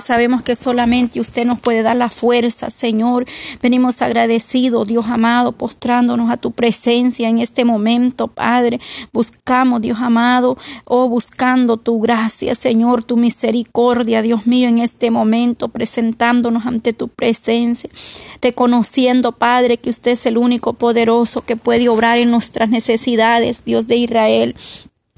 sabemos 0.00 0.42
que 0.42 0.56
solamente 0.56 1.20
usted 1.20 1.44
nos 1.44 1.60
puede 1.60 1.82
dar 1.82 1.96
la 1.96 2.10
fuerza, 2.10 2.70
Señor. 2.70 3.26
Venimos 3.62 4.02
agradecidos, 4.02 4.86
Dios 4.86 5.06
amado, 5.06 5.52
postrándonos 5.52 6.30
a 6.30 6.36
tu 6.36 6.50
presencia 6.50 7.28
en 7.28 7.38
este 7.38 7.64
momento, 7.64 8.28
Padre. 8.28 8.80
Buscamos, 9.12 9.80
Dios 9.82 9.98
amado, 10.00 10.56
oh, 10.84 11.08
buscando 11.08 11.76
tu 11.76 12.00
gracia, 12.00 12.54
Señor, 12.54 13.04
tu 13.04 13.16
misericordia, 13.16 14.22
Dios 14.22 14.46
mío, 14.46 14.68
en 14.68 14.78
este 14.78 15.10
momento, 15.10 15.68
presentándonos 15.68 16.66
ante 16.66 16.92
tu 16.92 17.08
presencia, 17.08 17.90
reconociendo, 18.40 19.32
Padre, 19.32 19.78
que 19.78 19.90
usted 19.90 20.12
es 20.12 20.26
el 20.26 20.38
único 20.38 20.74
poderoso 20.74 21.42
que 21.42 21.56
puede 21.56 21.88
obrar 21.88 22.18
en 22.18 22.30
nuestras 22.30 22.68
necesidades, 22.68 23.64
Dios 23.64 23.86
de 23.86 23.96
Israel. 23.96 24.54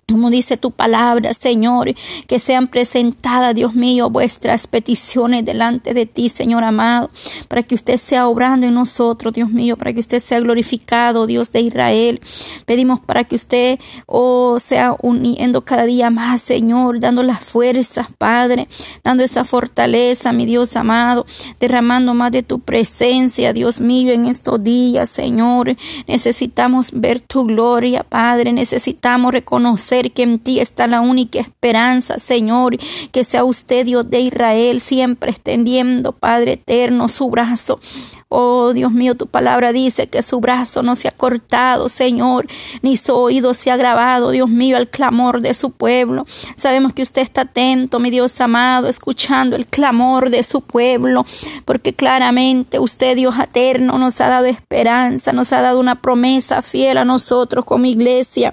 Como 0.09 0.31
dice 0.31 0.57
tu 0.57 0.71
palabra, 0.71 1.35
Señor, 1.35 1.93
que 2.29 2.39
sean 2.39 2.69
presentadas, 2.69 3.57
Dios 3.57 3.75
mío, 3.75 4.09
vuestras 4.09 4.69
peticiones 4.69 5.45
delante 5.45 5.95
de 5.95 6.07
ti, 6.07 6.29
Señor 6.29 6.63
amado, 6.63 7.11
para 7.49 7.65
que 7.65 7.75
usted 7.75 7.97
sea 7.97 8.29
obrando 8.29 8.69
en 8.69 8.75
nosotros, 8.75 9.35
Dios 9.35 9.51
mío, 9.51 9.77
para 9.77 9.93
que 9.93 9.99
usted 9.99 10.21
sea 10.21 10.39
glorificado, 10.39 11.27
Dios 11.27 11.51
de 11.51 11.63
Israel. 11.63 12.21
Pedimos 12.67 13.01
para 13.01 13.25
que 13.25 13.35
usted, 13.35 13.81
oh, 14.07 14.61
sea 14.61 14.95
uniendo 15.03 15.65
cada 15.65 15.87
día 15.87 16.09
más, 16.09 16.41
Señor, 16.41 17.01
dando 17.01 17.25
las 17.25 17.41
fuerzas, 17.41 18.07
Padre, 18.17 18.69
dando 19.03 19.25
esa 19.25 19.45
fortaleza, 19.45 20.33
mi 20.33 20.47
Dios 20.47 20.77
amado, 20.77 21.27
derramando 21.59 22.15
más 22.15 22.31
de 22.31 22.45
tu 22.45 22.61
presencia, 22.61 23.53
Dios 23.53 23.81
mío, 23.81 24.13
en 24.13 24.27
estos 24.27 24.63
días, 24.63 25.09
Señor. 25.09 25.77
Necesitamos 26.07 26.93
ver 26.93 27.19
tu 27.19 27.45
gloria, 27.45 28.05
Padre, 28.05 28.53
necesitamos 28.53 29.33
reconocer 29.33 29.96
que 30.05 30.23
en 30.23 30.39
ti 30.39 30.61
está 30.61 30.87
la 30.87 31.01
única 31.01 31.41
esperanza, 31.41 32.19
Señor, 32.19 32.77
que 33.13 33.25
sea 33.25 33.45
usted 33.45 33.85
Dios 33.85 34.09
de 34.09 34.21
Israel, 34.21 34.81
siempre 34.81 35.31
extendiendo, 35.31 36.13
Padre 36.13 36.53
eterno, 36.53 37.09
su 37.09 37.31
brazo. 37.31 37.81
Oh 38.29 38.73
Dios 38.73 38.91
mío, 38.91 39.15
tu 39.15 39.29
palabra 39.29 39.73
dice 39.73 40.09
que 40.09 40.21
su 40.21 40.41
brazo 40.41 40.83
no 40.83 40.97
se 40.97 41.07
ha 41.07 41.13
cortado, 41.13 41.89
Señor, 41.89 42.49
ni 42.83 42.97
su 42.97 43.15
oído 43.15 43.55
se 43.55 43.71
ha 43.71 43.77
grabado, 43.77 44.33
Dios 44.33 44.49
mío, 44.49 44.77
al 44.77 44.89
clamor 44.89 45.41
de 45.41 45.55
su 45.55 45.71
pueblo. 45.71 46.27
Sabemos 46.57 46.93
que 46.93 47.03
usted 47.03 47.23
está 47.23 47.43
atento, 47.43 48.01
mi 48.01 48.11
Dios 48.11 48.41
amado, 48.41 48.89
escuchando 48.89 49.55
el 49.55 49.67
clamor 49.67 50.31
de 50.31 50.43
su 50.43 50.61
pueblo, 50.61 51.25
porque 51.65 51.93
claramente 51.93 52.81
usted, 52.81 53.15
Dios 53.15 53.39
eterno, 53.39 53.97
nos 53.97 54.21
ha 54.21 54.29
dado 54.29 54.47
esperanza, 54.47 55.33
nos 55.33 55.53
ha 55.53 55.63
dado 55.63 55.79
una 55.79 56.03
promesa 56.03 56.63
fiel 56.63 56.99
a 56.99 57.05
nosotros 57.05 57.65
como 57.65 57.87
iglesia 57.87 58.53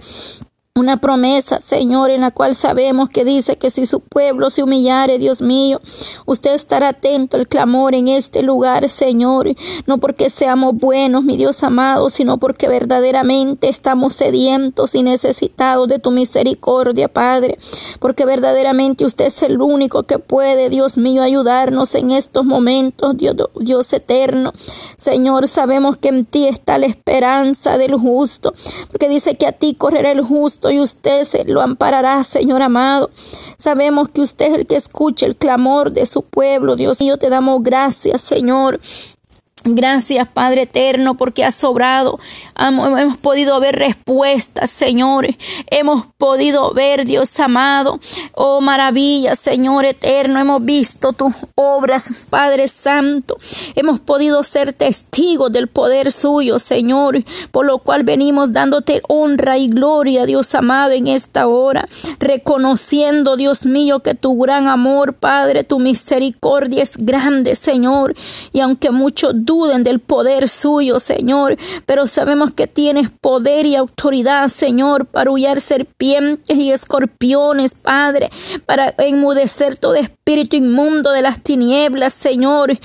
una 0.76 0.98
promesa, 0.98 1.60
Señor, 1.60 2.10
en 2.10 2.22
la 2.22 2.32
cual 2.32 2.56
sabemos 2.56 3.08
que 3.08 3.24
dice 3.24 3.58
que 3.58 3.70
si 3.70 3.86
su 3.86 4.00
pueblo 4.00 4.50
se 4.50 4.64
humillare, 4.64 5.20
Dios 5.20 5.40
mío, 5.40 5.80
usted 6.26 6.56
estará 6.56 6.88
atento 6.88 7.38
al 7.38 7.48
clamor 7.48 7.94
en 7.94 8.08
este 8.08 8.42
lugar, 8.42 8.90
Señor, 8.90 9.54
no 9.86 10.00
porque 10.00 10.32
seamos 10.32 10.74
buenos, 10.74 11.24
mi 11.24 11.38
Dios 11.38 11.62
amado, 11.62 12.10
sino 12.10 12.40
porque 12.40 12.68
verdaderamente 12.68 13.70
estamos 13.70 14.16
sedientos 14.16 14.96
y 14.96 15.04
necesitados 15.04 15.88
de 15.88 16.00
tu 16.00 16.10
misericordia, 16.10 17.08
Padre, 17.08 17.60
porque 18.00 18.26
verdaderamente 18.26 19.06
usted 19.06 19.26
es 19.26 19.44
el 19.44 19.62
único 19.62 20.02
que 20.04 20.18
puede, 20.18 20.70
Dios 20.72 20.98
mío, 20.98 21.22
ayudarnos 21.22 21.94
en 21.94 22.10
estos 22.10 22.46
momentos, 22.46 23.16
Dios, 23.16 23.36
Dios 23.60 23.94
eterno. 23.94 24.54
Señor, 24.98 25.48
sabemos 25.48 25.98
que 25.98 26.10
en 26.10 26.26
ti 26.26 26.48
está 26.48 26.80
la 26.80 26.88
esperanza 26.88 27.78
del 27.78 27.94
justo, 27.94 28.56
porque 28.90 29.08
dice 29.08 29.36
que 29.36 29.46
a 29.46 29.52
ti 29.52 29.76
correrá 29.76 30.10
el 30.10 30.22
justo 30.22 30.63
y 30.72 30.80
usted 30.80 31.24
se 31.24 31.44
lo 31.46 31.62
amparará, 31.62 32.24
Señor 32.24 32.62
amado. 32.62 33.10
Sabemos 33.58 34.10
que 34.10 34.22
usted 34.22 34.48
es 34.48 34.54
el 34.54 34.68
que 34.68 34.76
escucha 34.76 35.26
el 35.26 35.36
clamor 35.36 35.92
de 35.92 36.06
su 36.06 36.22
pueblo. 36.22 36.76
Dios 36.76 37.00
mío, 37.00 37.18
te 37.18 37.30
damos 37.30 37.64
gracias, 37.64 38.22
Señor. 38.22 38.80
Gracias, 39.66 40.28
Padre 40.28 40.64
eterno, 40.64 41.16
porque 41.16 41.46
has 41.46 41.56
sobrado. 41.56 42.20
Hemos 42.60 43.16
podido 43.16 43.62
ver 43.62 43.78
respuestas, 43.78 44.70
Señor. 44.70 45.28
Hemos 45.68 46.06
podido 46.18 46.74
ver, 46.74 47.06
Dios 47.06 47.40
amado. 47.40 48.00
Oh, 48.34 48.60
maravilla, 48.60 49.36
Señor 49.36 49.86
eterno. 49.86 50.42
Hemos 50.42 50.66
visto 50.66 51.14
tus 51.14 51.34
obras, 51.56 52.10
Padre 52.30 52.68
Santo. 52.68 53.38
Hemos 53.76 54.02
podido 54.02 54.44
ser 54.44 54.74
testigos 54.74 55.50
del 55.50 55.70
poder 55.70 56.12
suyo, 56.12 56.60
Señor. 56.60 57.24
Por 57.52 57.66
lo 57.66 57.78
cual 57.78 58.04
venimos 58.04 58.52
dándote 58.52 59.02
honra 59.08 59.58
y 59.58 59.70
gloria, 59.70 60.26
Dios 60.26 60.54
amado, 60.56 60.92
en 60.92 61.08
esta 61.08 61.48
hora. 61.48 61.88
Reconociendo, 62.20 63.38
Dios 63.38 63.66
mío, 63.66 64.02
que 64.02 64.14
tu 64.14 64.38
gran 64.38 64.68
amor, 64.68 65.14
Padre, 65.14 65.64
tu 65.64 65.80
misericordia 65.80 66.84
es 66.84 66.98
grande, 66.98 67.56
Señor. 67.56 68.14
Y 68.52 68.60
aunque 68.60 68.92
muchos 68.92 69.32
del 69.54 70.00
poder 70.00 70.50
suyo, 70.50 71.00
Señor, 71.00 71.58
pero 71.86 72.08
sabemos 72.08 72.54
que 72.54 72.68
tienes 72.68 73.10
poder 73.10 73.66
y 73.66 73.76
autoridad, 73.76 74.48
Señor, 74.48 75.06
para 75.06 75.32
huyar 75.32 75.62
serpientes 75.62 76.58
y 76.58 76.72
escorpiones, 76.72 77.76
Padre, 77.76 78.32
para 78.66 78.94
enmudecer 78.98 79.78
todo 79.78 79.96
espíritu 79.96 80.56
inmundo 80.56 81.12
de 81.12 81.22
las 81.22 81.44
tinieblas, 81.44 82.14
Señor. 82.14 82.80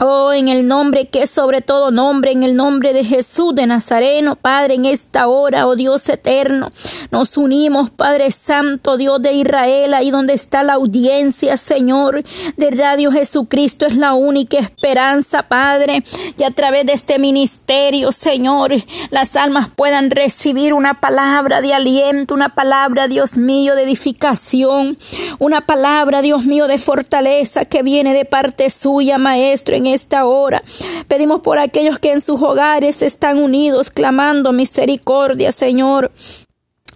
Oh, 0.00 0.32
en 0.32 0.46
el 0.46 0.68
nombre 0.68 1.08
que 1.08 1.24
es 1.24 1.30
sobre 1.30 1.60
todo 1.60 1.90
nombre, 1.90 2.30
en 2.30 2.44
el 2.44 2.54
nombre 2.54 2.92
de 2.92 3.02
Jesús 3.02 3.52
de 3.56 3.66
Nazareno, 3.66 4.36
Padre, 4.36 4.74
en 4.74 4.84
esta 4.84 5.26
hora, 5.26 5.66
oh 5.66 5.74
Dios 5.74 6.08
eterno, 6.08 6.70
nos 7.10 7.36
unimos, 7.36 7.90
Padre 7.90 8.30
Santo, 8.30 8.96
Dios 8.96 9.20
de 9.20 9.32
Israel, 9.32 9.94
ahí 9.94 10.12
donde 10.12 10.34
está 10.34 10.62
la 10.62 10.74
audiencia, 10.74 11.56
Señor, 11.56 12.22
de 12.56 12.70
Radio 12.70 13.10
Jesucristo 13.10 13.86
es 13.86 13.96
la 13.96 14.14
única 14.14 14.58
esperanza, 14.58 15.42
Padre, 15.48 16.04
y 16.36 16.44
a 16.44 16.52
través 16.52 16.86
de 16.86 16.92
este 16.92 17.18
ministerio, 17.18 18.12
Señor, 18.12 18.70
las 19.10 19.34
almas 19.34 19.68
puedan 19.74 20.12
recibir 20.12 20.74
una 20.74 21.00
palabra 21.00 21.60
de 21.60 21.74
aliento, 21.74 22.34
una 22.34 22.54
palabra, 22.54 23.08
Dios 23.08 23.36
mío, 23.36 23.74
de 23.74 23.82
edificación, 23.82 24.96
una 25.40 25.66
palabra, 25.66 26.22
Dios 26.22 26.44
mío, 26.44 26.68
de 26.68 26.78
fortaleza 26.78 27.64
que 27.64 27.82
viene 27.82 28.14
de 28.14 28.24
parte 28.24 28.70
suya, 28.70 29.18
Maestro, 29.18 29.74
en 29.74 29.87
esta 29.88 30.26
hora. 30.26 30.62
Pedimos 31.08 31.40
por 31.40 31.58
aquellos 31.58 31.98
que 31.98 32.12
en 32.12 32.20
sus 32.20 32.40
hogares 32.40 33.02
están 33.02 33.38
unidos, 33.38 33.90
clamando 33.90 34.52
misericordia, 34.52 35.52
Señor. 35.52 36.10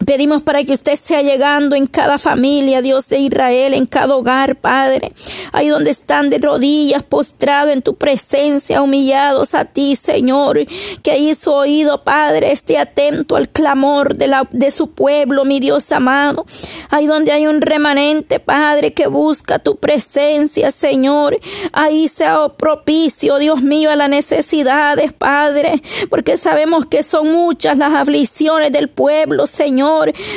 Pedimos 0.06 0.42
para 0.42 0.64
que 0.64 0.72
usted 0.72 0.96
sea 0.96 1.22
llegando 1.22 1.76
en 1.76 1.86
cada 1.86 2.18
familia, 2.18 2.82
Dios 2.82 3.08
de 3.08 3.18
Israel, 3.18 3.74
en 3.74 3.86
cada 3.86 4.16
hogar, 4.16 4.56
Padre. 4.56 5.12
Ahí 5.52 5.68
donde 5.68 5.90
están 5.90 6.30
de 6.30 6.38
rodillas, 6.38 7.04
postrados 7.04 7.72
en 7.72 7.82
tu 7.82 7.94
presencia, 7.94 8.82
humillados 8.82 9.54
a 9.54 9.66
ti, 9.66 9.94
Señor. 9.94 10.66
Que 11.02 11.12
ahí 11.12 11.34
su 11.34 11.52
oído, 11.52 12.02
Padre, 12.02 12.52
esté 12.52 12.78
atento 12.78 13.36
al 13.36 13.48
clamor 13.50 14.16
de, 14.16 14.28
la, 14.28 14.48
de 14.50 14.70
su 14.70 14.90
pueblo, 14.90 15.44
mi 15.44 15.60
Dios 15.60 15.92
amado. 15.92 16.46
Ahí 16.90 17.06
donde 17.06 17.30
hay 17.32 17.46
un 17.46 17.60
remanente, 17.60 18.40
Padre, 18.40 18.94
que 18.94 19.06
busca 19.06 19.58
tu 19.58 19.76
presencia, 19.76 20.70
Señor. 20.70 21.38
Ahí 21.72 22.08
sea 22.08 22.48
propicio, 22.48 23.38
Dios 23.38 23.62
mío, 23.62 23.90
a 23.90 23.96
las 23.96 24.08
necesidades, 24.08 25.12
Padre. 25.12 25.80
Porque 26.10 26.36
sabemos 26.36 26.86
que 26.86 27.02
son 27.02 27.30
muchas 27.30 27.76
las 27.76 27.92
aflicciones 27.92 28.72
del 28.72 28.88
pueblo, 28.88 29.46
Señor 29.46 29.91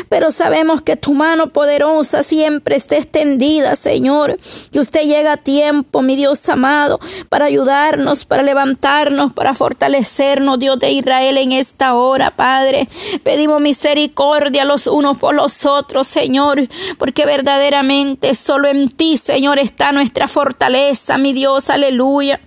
pero 0.10 0.32
sabemos 0.32 0.82
que 0.82 0.96
tu 0.96 1.14
mano 1.14 1.50
poderosa 1.50 2.24
siempre 2.24 2.76
está 2.76 2.98
extendida, 2.98 3.76
Señor. 3.76 4.38
Que 4.72 4.80
usted 4.80 5.02
llega 5.02 5.34
a 5.34 5.38
tiempo, 5.38 6.02
mi 6.02 6.16
Dios 6.16 6.48
amado, 6.50 7.00
para 7.30 7.46
ayudarnos, 7.46 8.26
para 8.26 8.44
levantarnos, 8.44 9.34
para 9.34 9.56
fortalecernos, 9.56 10.60
Dios 10.60 10.80
de 10.80 10.92
Israel, 10.92 11.38
en 11.38 11.52
esta 11.52 11.96
hora, 11.96 12.32
Padre. 12.32 12.88
Pedimos 13.24 13.62
misericordia 13.62 14.66
los 14.66 14.88
unos 14.88 15.18
por 15.18 15.36
los 15.36 15.66
otros, 15.66 16.08
Señor, 16.08 16.68
porque 16.98 17.26
verdaderamente 17.26 18.36
solo 18.36 18.68
en 18.68 18.90
ti, 18.90 19.18
Señor, 19.18 19.60
está 19.60 19.92
nuestra 19.92 20.28
fortaleza, 20.28 21.18
mi 21.18 21.34
Dios, 21.34 21.70
aleluya. 21.70 22.40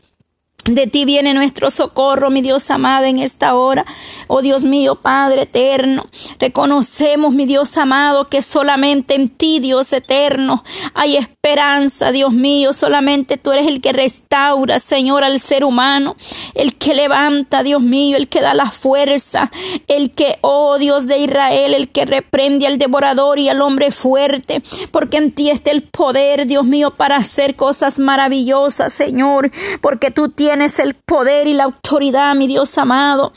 De 0.68 0.86
ti 0.86 1.06
viene 1.06 1.32
nuestro 1.32 1.70
socorro, 1.70 2.28
mi 2.28 2.42
Dios 2.42 2.70
amado, 2.70 3.06
en 3.06 3.20
esta 3.20 3.54
hora. 3.54 3.86
Oh 4.26 4.42
Dios 4.42 4.64
mío, 4.64 4.96
Padre 4.96 5.42
eterno. 5.42 6.04
Reconocemos, 6.38 7.32
mi 7.32 7.46
Dios 7.46 7.78
amado, 7.78 8.28
que 8.28 8.42
solamente 8.42 9.14
en 9.14 9.30
ti, 9.30 9.60
Dios 9.60 9.94
eterno, 9.94 10.62
hay 10.92 11.16
esperanza, 11.16 12.12
Dios 12.12 12.34
mío. 12.34 12.74
Solamente 12.74 13.38
tú 13.38 13.52
eres 13.52 13.66
el 13.66 13.80
que 13.80 13.94
restaura, 13.94 14.78
Señor, 14.78 15.24
al 15.24 15.40
ser 15.40 15.64
humano. 15.64 16.16
El 16.52 16.74
que 16.74 16.94
levanta, 16.94 17.62
Dios 17.62 17.80
mío, 17.80 18.18
el 18.18 18.28
que 18.28 18.42
da 18.42 18.52
la 18.52 18.70
fuerza. 18.70 19.50
El 19.86 20.10
que, 20.10 20.36
oh 20.42 20.76
Dios 20.76 21.06
de 21.06 21.16
Israel, 21.16 21.72
el 21.72 21.88
que 21.88 22.04
reprende 22.04 22.66
al 22.66 22.76
devorador 22.76 23.38
y 23.38 23.48
al 23.48 23.62
hombre 23.62 23.90
fuerte. 23.90 24.60
Porque 24.90 25.16
en 25.16 25.32
ti 25.32 25.48
está 25.48 25.70
el 25.70 25.82
poder, 25.84 26.46
Dios 26.46 26.66
mío, 26.66 26.90
para 26.90 27.16
hacer 27.16 27.56
cosas 27.56 27.98
maravillosas, 27.98 28.92
Señor. 28.92 29.50
Porque 29.80 30.10
tú 30.10 30.28
tienes 30.28 30.57
tienes 30.58 30.80
el 30.80 30.94
poder 30.94 31.46
y 31.46 31.54
la 31.54 31.64
autoridad, 31.64 32.34
mi 32.34 32.48
Dios 32.48 32.78
amado. 32.78 33.32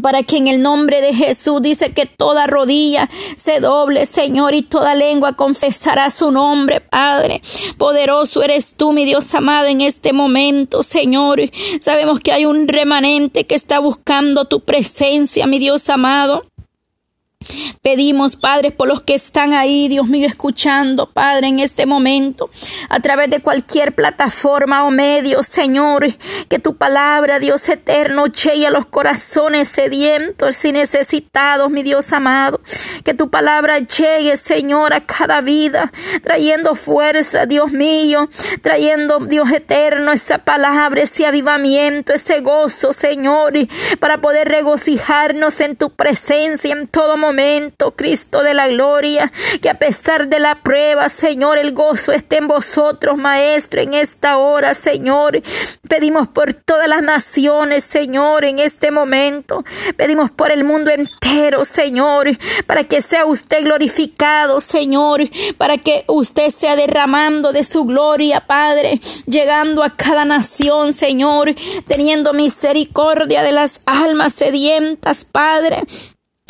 para 0.00 0.22
que 0.22 0.36
en 0.36 0.46
el 0.46 0.62
nombre 0.62 1.00
de 1.00 1.12
Jesús 1.12 1.60
dice 1.60 1.92
que 1.92 2.06
toda 2.06 2.46
rodilla 2.46 3.10
se 3.36 3.58
doble, 3.58 4.06
Señor, 4.06 4.54
y 4.54 4.62
toda 4.62 4.94
lengua 4.94 5.32
confesará 5.32 6.10
su 6.10 6.30
nombre, 6.30 6.80
Padre. 6.80 7.42
Poderoso 7.76 8.40
eres 8.44 8.74
tú, 8.76 8.92
mi 8.92 9.04
Dios 9.04 9.34
amado, 9.34 9.66
en 9.66 9.80
este 9.80 10.12
momento, 10.12 10.84
Señor. 10.84 11.40
Sabemos 11.80 12.20
que 12.20 12.32
hay 12.32 12.44
un 12.44 12.68
remanente 12.68 13.44
que 13.44 13.56
está 13.56 13.80
buscando 13.80 14.44
tu 14.44 14.60
presencia, 14.60 15.48
mi 15.48 15.58
Dios 15.58 15.90
amado. 15.90 16.44
Pedimos, 17.82 18.34
Padre, 18.34 18.72
por 18.72 18.88
los 18.88 19.02
que 19.02 19.14
están 19.14 19.54
ahí, 19.54 19.86
Dios 19.86 20.08
mío, 20.08 20.26
escuchando, 20.26 21.06
Padre, 21.06 21.46
en 21.46 21.60
este 21.60 21.86
momento, 21.86 22.50
a 22.88 22.98
través 22.98 23.30
de 23.30 23.40
cualquier 23.40 23.94
plataforma 23.94 24.84
o 24.84 24.90
medio, 24.90 25.44
Señor, 25.44 26.16
que 26.48 26.58
tu 26.58 26.76
palabra, 26.76 27.38
Dios 27.38 27.68
eterno, 27.68 28.26
llegue 28.26 28.66
a 28.66 28.70
los 28.70 28.86
corazones 28.86 29.68
sedientos 29.68 30.64
y 30.64 30.72
necesitados, 30.72 31.70
mi 31.70 31.84
Dios 31.84 32.12
amado. 32.12 32.60
Que 33.04 33.14
tu 33.14 33.30
palabra 33.30 33.78
llegue, 33.78 34.36
Señor, 34.36 34.92
a 34.92 35.06
cada 35.06 35.40
vida, 35.40 35.92
trayendo 36.22 36.74
fuerza, 36.74 37.46
Dios 37.46 37.70
mío, 37.70 38.28
trayendo, 38.60 39.20
Dios 39.20 39.50
eterno, 39.52 40.12
esa 40.12 40.38
palabra, 40.38 41.02
ese 41.02 41.24
avivamiento, 41.24 42.12
ese 42.12 42.40
gozo, 42.40 42.92
Señor, 42.92 43.52
para 44.00 44.20
poder 44.20 44.48
regocijarnos 44.48 45.60
en 45.60 45.76
tu 45.76 45.90
presencia 45.90 46.72
en 46.72 46.88
todo 46.88 47.16
momento 47.16 47.27
Cristo 47.96 48.42
de 48.42 48.54
la 48.54 48.68
gloria, 48.68 49.30
que 49.60 49.68
a 49.68 49.78
pesar 49.78 50.28
de 50.28 50.38
la 50.40 50.62
prueba, 50.62 51.08
Señor, 51.08 51.58
el 51.58 51.72
gozo 51.72 52.12
esté 52.12 52.36
en 52.38 52.48
vosotros, 52.48 53.18
Maestro, 53.18 53.80
en 53.80 53.94
esta 53.94 54.38
hora, 54.38 54.74
Señor. 54.74 55.42
Pedimos 55.88 56.28
por 56.28 56.54
todas 56.54 56.88
las 56.88 57.02
naciones, 57.02 57.84
Señor, 57.84 58.44
en 58.44 58.58
este 58.58 58.90
momento. 58.90 59.64
Pedimos 59.96 60.30
por 60.30 60.50
el 60.50 60.64
mundo 60.64 60.90
entero, 60.90 61.64
Señor, 61.64 62.28
para 62.66 62.84
que 62.84 63.02
sea 63.02 63.26
usted 63.26 63.62
glorificado, 63.62 64.60
Señor, 64.60 65.20
para 65.56 65.78
que 65.78 66.04
usted 66.06 66.50
sea 66.50 66.76
derramando 66.76 67.52
de 67.52 67.64
su 67.64 67.84
gloria, 67.84 68.46
Padre, 68.46 69.00
llegando 69.26 69.82
a 69.82 69.96
cada 69.96 70.24
nación, 70.24 70.92
Señor, 70.92 71.54
teniendo 71.86 72.32
misericordia 72.32 73.42
de 73.42 73.52
las 73.52 73.82
almas 73.86 74.32
sedientas, 74.32 75.24
Padre 75.24 75.84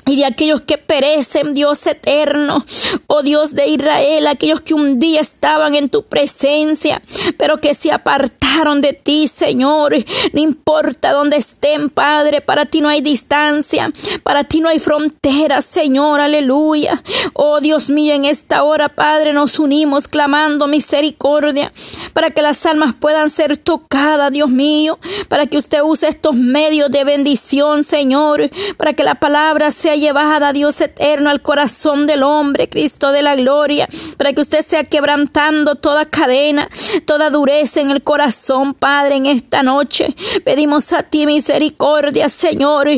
y 0.09 0.17
de 0.17 0.25
aquellos 0.25 0.63
que 0.63 0.79
perecen, 0.79 1.53
Dios 1.53 1.87
eterno, 1.87 2.65
oh 3.09 3.23
Dios 3.23 3.55
de 3.55 3.69
Israel, 3.69 4.27
aquellos 4.27 4.63
que 4.63 4.73
un 4.73 4.99
día 4.99 5.21
estaban 5.21 5.75
en 5.75 5.91
tu 5.91 6.05
presencia, 6.05 7.03
pero 7.37 7.59
que 7.59 7.75
se 7.75 7.93
apartaron 7.93 8.81
de 8.81 8.95
ti, 8.95 9.29
Señor. 9.29 9.95
No 10.33 10.41
importa 10.41 11.13
dónde 11.13 11.37
estén, 11.37 11.91
Padre, 11.91 12.41
para 12.41 12.65
ti 12.65 12.81
no 12.81 12.89
hay 12.89 13.03
distancia, 13.03 13.93
para 14.23 14.45
ti 14.45 14.61
no 14.61 14.71
hay 14.71 14.79
fronteras, 14.79 15.67
Señor, 15.67 16.21
aleluya. 16.21 17.03
Oh 17.35 17.61
Dios 17.61 17.91
mío, 17.91 18.15
en 18.15 18.25
esta 18.25 18.63
hora, 18.63 18.89
Padre, 18.89 19.35
nos 19.35 19.59
unimos 19.59 20.09
clamando 20.09 20.69
misericordia 20.69 21.71
para 22.15 22.31
que 22.31 22.41
las 22.41 22.65
almas 22.65 22.95
puedan 22.95 23.29
ser 23.29 23.59
tocadas, 23.59 24.33
Dios 24.33 24.49
mío, 24.49 24.99
para 25.29 25.45
que 25.47 25.59
usted 25.59 25.83
use 25.83 26.09
estos 26.09 26.35
medios 26.35 26.91
de 26.91 27.05
bendición, 27.05 27.85
Señor, 27.85 28.49
para 28.79 28.95
que 28.95 29.05
la 29.05 29.17
palabra 29.17 29.71
sea 29.71 29.98
llevada, 30.01 30.53
Dios 30.53 30.81
eterno, 30.81 31.31
al 31.31 31.43
corazón 31.43 32.07
del 32.07 32.23
hombre, 32.23 32.69
Cristo 32.69 33.13
de 33.13 33.23
la 33.23 33.37
gloria, 33.37 33.89
para 34.17 34.33
que 34.33 34.41
usted 34.41 34.65
sea 34.65 34.85
quebrantando 34.85 35.77
toda 35.77 36.07
cadena, 36.07 36.69
toda 37.05 37.31
dureza 37.31 37.81
en 37.81 37.91
el 37.91 38.03
corazón, 38.03 38.75
Padre, 38.75 39.17
en 39.17 39.27
esta 39.27 39.63
noche. 39.63 40.15
Pedimos 40.45 40.93
a 40.93 41.03
ti 41.03 41.27
misericordia, 41.27 42.29
Señor. 42.29 42.89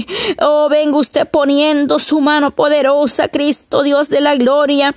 Oh, 0.41 0.69
venga 0.69 0.99
usted 0.99 1.29
poniendo 1.29 1.99
su 1.99 2.21
mano 2.21 2.51
poderosa, 2.51 3.29
Cristo, 3.29 3.83
Dios 3.83 4.09
de 4.09 4.21
la 4.21 4.37
gloria, 4.37 4.95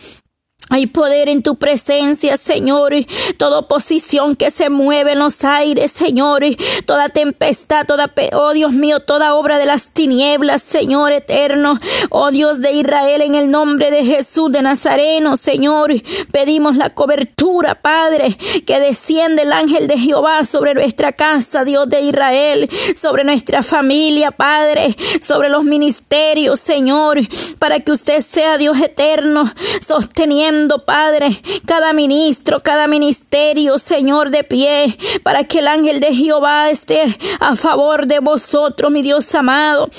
hay 0.73 0.87
poder 0.87 1.29
en 1.29 1.43
tu 1.43 1.55
presencia, 1.57 2.35
Señor. 2.35 2.95
Toda 3.37 3.59
oposición 3.59 4.35
que 4.35 4.49
se 4.49 4.71
mueve 4.71 5.11
en 5.11 5.19
los 5.19 5.43
aires, 5.43 5.91
Señor. 5.91 6.43
Toda 6.87 7.09
tempestad, 7.09 7.85
toda, 7.85 8.11
oh 8.33 8.53
Dios 8.53 8.73
mío, 8.73 8.99
toda 8.99 9.35
obra 9.35 9.59
de 9.59 9.67
las 9.67 9.89
tinieblas, 9.89 10.63
Señor 10.63 11.11
eterno. 11.11 11.77
Oh 12.09 12.31
Dios 12.31 12.59
de 12.59 12.71
Israel, 12.71 13.21
en 13.21 13.35
el 13.35 13.51
nombre 13.51 13.91
de 13.91 14.03
Jesús 14.03 14.51
de 14.51 14.63
Nazareno, 14.63 15.37
Señor. 15.37 15.93
Pedimos 16.31 16.75
la 16.75 16.89
cobertura, 16.89 17.75
Padre, 17.75 18.35
que 18.65 18.79
desciende 18.79 19.43
el 19.43 19.53
ángel 19.53 19.87
de 19.87 19.99
Jehová 19.99 20.43
sobre 20.43 20.73
nuestra 20.73 21.11
casa, 21.11 21.65
Dios 21.65 21.87
de 21.87 22.01
Israel, 22.01 22.67
sobre 22.95 23.23
nuestra 23.23 23.61
familia, 23.61 24.31
Padre, 24.31 24.95
sobre 25.21 25.49
los 25.49 25.65
ministerios, 25.65 26.59
Señor, 26.59 27.19
para 27.59 27.79
que 27.81 27.91
usted 27.91 28.21
sea 28.21 28.57
Dios 28.57 28.79
eterno, 28.79 29.53
sosteniendo 29.85 30.62
Padre, 30.85 31.27
cada 31.65 31.93
ministro, 31.93 32.59
cada 32.61 32.87
ministerio, 32.87 33.77
Señor, 33.77 34.29
de 34.29 34.43
pie, 34.43 34.97
para 35.23 35.43
que 35.43 35.59
el 35.59 35.67
ángel 35.67 35.99
de 35.99 36.13
Jehová 36.13 36.69
esté 36.69 37.03
a 37.39 37.55
favor 37.55 38.07
de 38.07 38.19
vosotros, 38.19 38.91
mi 38.91 39.01
Dios 39.01 39.33
amado. 39.35 39.89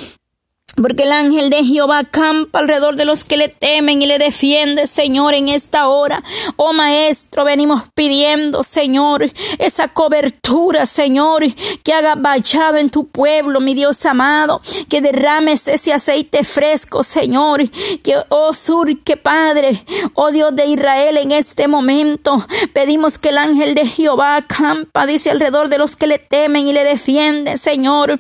Porque 0.77 1.05
el 1.05 1.13
ángel 1.13 1.51
de 1.51 1.65
Jehová 1.65 1.99
acampa 1.99 2.59
alrededor 2.59 2.97
de 2.97 3.05
los 3.05 3.25
que 3.25 3.37
le 3.37 3.49
temen 3.49 4.03
y 4.03 4.07
le 4.07 4.19
defiende, 4.19 4.87
Señor, 4.87 5.35
en 5.35 5.49
esta 5.49 5.89
hora. 5.89 6.23
Oh 6.57 6.73
Maestro, 6.73 7.45
venimos 7.45 7.83
pidiendo, 7.95 8.65
Señor, 8.65 9.31
esa 9.59 9.89
cobertura, 9.89 10.87
Señor, 10.87 11.45
que 11.83 11.93
haga 11.93 12.17
vallado 12.17 12.77
en 12.77 12.91
tu 12.91 13.07
pueblo, 13.07 13.61
mi 13.61 13.75
Dios 13.75 14.05
amado, 14.05 14.61
que 14.89 15.01
derrames 15.01 15.69
ese 15.69 15.93
aceite 15.93 16.43
fresco, 16.43 17.05
Señor, 17.05 17.69
que, 18.03 18.17
oh 18.29 18.53
surque, 18.53 19.17
Padre, 19.17 19.85
oh 20.15 20.33
Dios 20.33 20.55
de 20.57 20.67
Israel, 20.67 21.17
en 21.19 21.33
este 21.33 21.69
momento 21.69 22.47
pedimos 22.73 23.19
que 23.19 23.29
el 23.29 23.39
ángel 23.39 23.75
de 23.75 23.87
Jehová 23.87 24.37
acampa, 24.37 25.07
dice, 25.07 25.31
alrededor 25.31 25.69
de 25.69 25.79
los 25.79 25.95
que 25.97 26.09
le 26.09 26.19
temen 26.19 26.67
y 26.67 26.73
le 26.73 26.85
defienden, 26.85 27.59
Señor. 27.59 28.19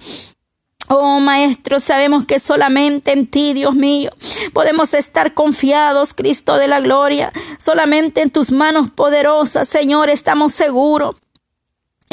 Oh 0.88 1.18
Maestro, 1.20 1.80
sabemos 1.80 2.26
que 2.26 2.38
solamente 2.38 3.12
en 3.12 3.26
ti, 3.26 3.54
Dios 3.54 3.74
mío, 3.74 4.10
podemos 4.52 4.92
estar 4.92 5.32
confiados, 5.32 6.12
Cristo 6.12 6.56
de 6.56 6.68
la 6.68 6.80
gloria. 6.80 7.32
Solamente 7.58 8.20
en 8.20 8.30
tus 8.30 8.52
manos 8.52 8.90
poderosas, 8.90 9.68
Señor, 9.68 10.10
estamos 10.10 10.52
seguros 10.52 11.16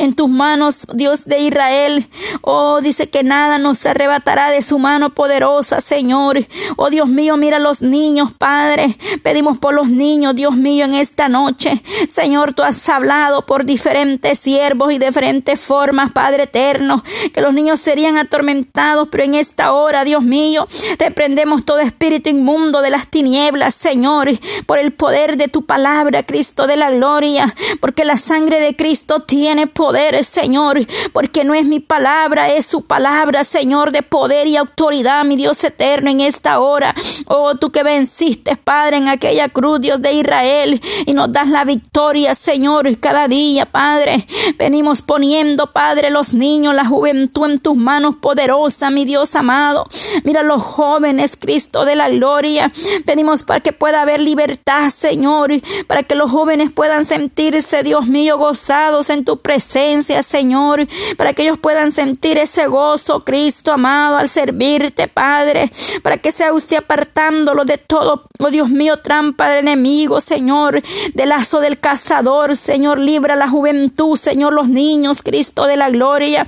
en 0.01 0.15
tus 0.15 0.29
manos, 0.29 0.87
Dios 0.93 1.25
de 1.25 1.39
Israel. 1.39 2.07
Oh, 2.41 2.81
dice 2.81 3.09
que 3.09 3.23
nada 3.23 3.59
nos 3.59 3.85
arrebatará 3.85 4.49
de 4.49 4.63
su 4.63 4.79
mano 4.79 5.13
poderosa, 5.13 5.79
Señor. 5.79 6.39
Oh, 6.75 6.89
Dios 6.89 7.07
mío, 7.07 7.37
mira 7.37 7.59
los 7.59 7.81
niños, 7.81 8.31
Padre. 8.33 8.97
Pedimos 9.21 9.59
por 9.59 9.75
los 9.75 9.89
niños, 9.89 10.35
Dios 10.35 10.55
mío, 10.55 10.85
en 10.85 10.95
esta 10.95 11.29
noche. 11.29 11.83
Señor, 12.09 12.53
tú 12.53 12.63
has 12.63 12.89
hablado 12.89 13.45
por 13.45 13.65
diferentes 13.65 14.39
siervos 14.39 14.91
y 14.91 14.97
diferentes 14.97 15.59
formas, 15.59 16.11
Padre 16.11 16.43
eterno, 16.43 17.03
que 17.31 17.41
los 17.41 17.53
niños 17.53 17.79
serían 17.79 18.17
atormentados, 18.17 19.07
pero 19.09 19.23
en 19.23 19.35
esta 19.35 19.71
hora, 19.71 20.03
Dios 20.03 20.23
mío, 20.23 20.67
reprendemos 20.97 21.63
todo 21.63 21.79
espíritu 21.79 22.29
inmundo 22.29 22.81
de 22.81 22.89
las 22.89 23.07
tinieblas, 23.07 23.75
Señor, 23.75 24.29
por 24.65 24.79
el 24.79 24.93
poder 24.93 25.37
de 25.37 25.47
tu 25.47 25.65
palabra, 25.65 26.23
Cristo 26.23 26.65
de 26.65 26.77
la 26.77 26.89
gloria, 26.89 27.53
porque 27.79 28.03
la 28.03 28.17
sangre 28.17 28.59
de 28.59 28.75
Cristo 28.75 29.19
tiene 29.19 29.67
poder 29.67 29.90
poder, 29.91 30.23
Señor, 30.23 30.79
porque 31.11 31.43
no 31.43 31.53
es 31.53 31.65
mi 31.65 31.81
palabra, 31.81 32.49
es 32.49 32.65
su 32.65 32.83
palabra, 32.83 33.43
Señor, 33.43 33.91
de 33.91 34.03
poder 34.03 34.47
y 34.47 34.55
autoridad, 34.55 35.25
mi 35.25 35.35
Dios 35.35 35.61
eterno, 35.65 36.09
en 36.09 36.21
esta 36.21 36.61
hora. 36.61 36.95
Oh, 37.25 37.55
tú 37.55 37.73
que 37.73 37.83
venciste, 37.83 38.55
Padre, 38.55 38.95
en 38.95 39.09
aquella 39.09 39.49
cruz, 39.49 39.81
Dios 39.81 40.01
de 40.01 40.13
Israel, 40.13 40.79
y 41.05 41.11
nos 41.11 41.29
das 41.29 41.49
la 41.49 41.65
victoria, 41.65 42.35
Señor, 42.35 42.97
cada 43.01 43.27
día, 43.27 43.65
Padre. 43.65 44.25
Venimos 44.57 45.01
poniendo, 45.01 45.73
Padre, 45.73 46.09
los 46.09 46.33
niños, 46.33 46.73
la 46.73 46.85
juventud 46.85 47.49
en 47.49 47.59
tus 47.59 47.75
manos 47.75 48.15
poderosa, 48.15 48.91
mi 48.91 49.03
Dios 49.03 49.35
amado. 49.35 49.85
Mira 50.23 50.41
los 50.41 50.63
jóvenes, 50.63 51.35
Cristo 51.37 51.83
de 51.83 51.97
la 51.97 52.07
gloria. 52.07 52.71
Pedimos 53.05 53.43
para 53.43 53.59
que 53.59 53.73
pueda 53.73 54.03
haber 54.03 54.21
libertad, 54.21 54.89
Señor, 54.89 55.51
para 55.87 56.03
que 56.03 56.15
los 56.15 56.31
jóvenes 56.31 56.71
puedan 56.71 57.03
sentirse, 57.03 57.83
Dios 57.83 58.07
mío, 58.07 58.37
gozados 58.37 59.09
en 59.09 59.25
tu 59.25 59.41
presencia 59.41 59.70
Señor, 59.71 60.87
para 61.17 61.33
que 61.33 61.43
ellos 61.43 61.57
puedan 61.57 61.91
sentir 61.91 62.37
ese 62.37 62.67
gozo, 62.67 63.23
Cristo 63.23 63.71
amado, 63.71 64.17
al 64.17 64.29
servirte, 64.29 65.07
Padre, 65.07 65.71
para 66.03 66.17
que 66.17 66.31
sea 66.31 66.53
usted 66.53 66.77
apartándolo 66.77 67.65
de 67.65 67.77
todo, 67.77 68.27
oh 68.39 68.49
Dios 68.49 68.69
mío, 68.69 68.97
trampa 68.97 69.49
del 69.49 69.67
enemigo, 69.67 70.19
Señor, 70.19 70.81
del 71.13 71.29
lazo 71.29 71.59
del 71.59 71.79
cazador, 71.79 72.55
Señor, 72.55 72.99
libra 72.99 73.35
la 73.35 73.47
juventud, 73.47 74.17
Señor, 74.17 74.53
los 74.53 74.67
niños, 74.67 75.21
Cristo 75.21 75.65
de 75.65 75.77
la 75.77 75.89
gloria. 75.89 76.45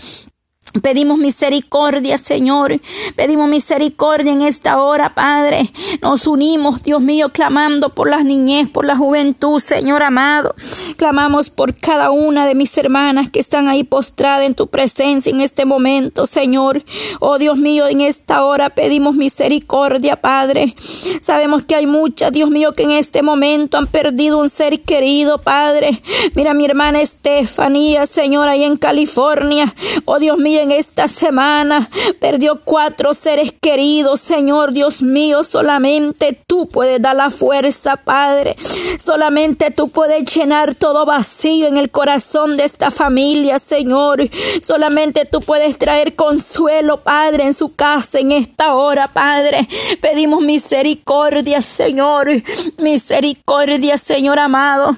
Pedimos 0.82 1.20
misericordia, 1.20 2.18
Señor. 2.18 2.80
Pedimos 3.16 3.48
misericordia 3.48 4.34
en 4.34 4.42
esta 4.42 4.82
hora, 4.82 5.14
Padre. 5.14 5.72
Nos 6.02 6.26
unimos, 6.26 6.82
Dios 6.82 7.02
mío, 7.02 7.30
clamando 7.30 7.90
por 7.90 8.10
las 8.10 8.26
niñez, 8.26 8.70
por 8.70 8.86
la 8.86 8.96
juventud, 8.96 9.62
Señor 9.62 10.02
amado. 10.02 10.56
Clamamos 10.98 11.52
por 11.52 11.76
cada 11.76 12.10
una 12.10 12.48
de 12.48 12.56
mis 12.56 12.76
hermanas 12.78 13.30
que 13.30 13.40
están 13.40 13.68
ahí 13.68 13.84
postradas 13.84 14.46
en 14.46 14.56
tu 14.56 14.68
presencia 14.68 15.30
en 15.30 15.42
este 15.42 15.66
momento, 15.66 16.26
Señor. 16.26 16.84
Oh 17.20 17.38
Dios 17.38 17.58
mío, 17.58 17.88
en 17.88 18.02
esta 18.02 18.44
hora 18.44 18.72
pedimos 18.72 19.16
misericordia, 19.16 20.22
Padre. 20.22 20.76
Sabemos 21.22 21.66
que 21.66 21.76
hay 21.76 21.86
muchas, 21.86 22.32
Dios 22.32 22.50
mío, 22.50 22.74
que 22.74 22.84
en 22.84 22.92
este 22.92 23.22
momento 23.22 23.78
han 23.78 23.88
perdido 23.88 24.40
un 24.40 24.50
ser 24.50 24.82
querido, 24.82 25.38
Padre. 25.38 26.02
Mira 26.34 26.56
mi 26.56 26.66
hermana 26.66 27.02
Estefanía, 27.02 28.08
Señor, 28.08 28.48
ahí 28.50 28.64
en 28.64 28.78
California. 28.78 29.74
Oh 30.06 30.18
Dios 30.18 30.40
mío, 30.40 30.63
en 30.64 30.72
esta 30.72 31.08
semana 31.08 31.90
perdió 32.20 32.62
cuatro 32.64 33.14
seres 33.14 33.54
queridos, 33.62 34.22
Señor 34.22 34.72
Dios 34.72 35.02
mío, 35.02 35.44
solamente 35.44 36.38
tú 36.48 36.68
puedes 36.68 37.02
dar 37.02 37.16
la 37.16 37.30
fuerza, 37.30 37.98
Padre. 37.98 38.56
Solamente 39.04 39.72
tú 39.72 39.90
puedes 39.90 40.34
llenar 40.34 40.76
todo 40.76 41.06
vacío 41.06 41.68
en 41.68 41.78
el 41.78 41.92
corazón 41.92 42.58
de 42.58 42.64
esta 42.64 42.92
familia, 42.92 43.60
Señor. 43.60 44.30
Solamente 44.62 45.26
tú 45.26 45.42
puedes 45.42 45.78
traer 45.78 46.16
consuelo, 46.16 47.02
Padre, 47.02 47.46
en 47.46 47.54
su 47.54 47.76
casa 47.76 48.20
en 48.20 48.32
esta 48.32 48.74
hora, 48.74 49.10
Padre. 49.10 49.68
Pedimos 50.02 50.42
misericordia, 50.42 51.62
Señor. 51.62 52.30
Misericordia, 52.78 53.98
Señor 53.98 54.40
amado 54.40 54.98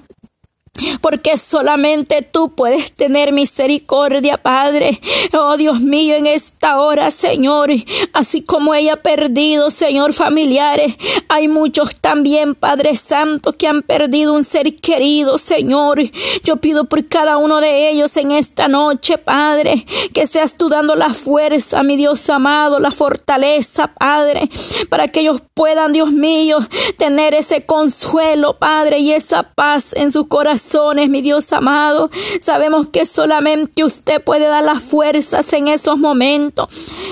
porque 1.02 1.38
solamente 1.38 2.22
tú 2.22 2.54
puedes 2.54 2.94
tener 2.94 3.32
misericordia, 3.32 4.38
Padre. 4.38 5.00
Oh 5.34 5.58
Dios 5.58 5.80
mío, 5.80 6.16
en 6.16 6.28
esta 6.28 6.82
hora, 6.82 7.12
Señor, 7.12 7.70
así 8.14 8.42
como 8.42 8.74
ella 8.74 8.94
ha 8.94 9.02
perdido, 9.02 9.72
Señor, 9.72 10.14
familiares, 10.14 10.96
hay 11.30 11.48
muchos 11.48 12.00
también, 12.00 12.56
Padre 12.56 12.96
Santo, 12.98 13.54
que 13.54 13.68
han 13.68 13.82
perdido 13.82 14.34
un 14.34 14.44
ser 14.44 14.76
querido, 14.76 15.38
Señor. 15.38 16.02
Yo 16.44 16.58
pido 16.58 16.86
por 16.86 17.06
cada 17.08 17.38
uno 17.38 17.62
de 17.62 17.90
ellos 17.90 18.16
en 18.18 18.32
esta 18.32 18.68
noche, 18.68 19.18
Padre, 19.18 19.86
que 20.14 20.28
seas 20.28 20.58
tú 20.58 20.70
dando 20.70 20.96
la 20.96 21.14
fuerza, 21.14 21.84
mi 21.84 21.96
Dios 21.96 22.30
amado, 22.30 22.80
la 22.80 22.92
fortaleza, 22.92 23.94
Padre, 23.94 24.50
para 24.90 25.08
que 25.08 25.22
ellos 25.22 25.42
puedan, 25.54 25.94
Dios 25.94 26.12
mío, 26.12 26.60
tener 26.98 27.34
ese 27.34 27.66
consuelo, 27.66 28.58
Padre, 28.58 29.00
y 29.00 29.12
esa 29.12 29.44
paz 29.44 29.94
en 29.94 30.12
su 30.12 30.28
corazón 30.28 30.65
mi 31.10 31.22
Dios 31.22 31.52
amado. 31.54 32.10
Sabemos 32.42 32.88
que 32.88 33.06
solamente 33.06 33.84
usted 33.84 34.22
puede 34.24 34.48
dar 34.48 34.64
las 34.64 34.84
fuerzas 34.84 35.52
en 35.54 35.68
esos 35.68 35.98
momentos, 35.98 36.68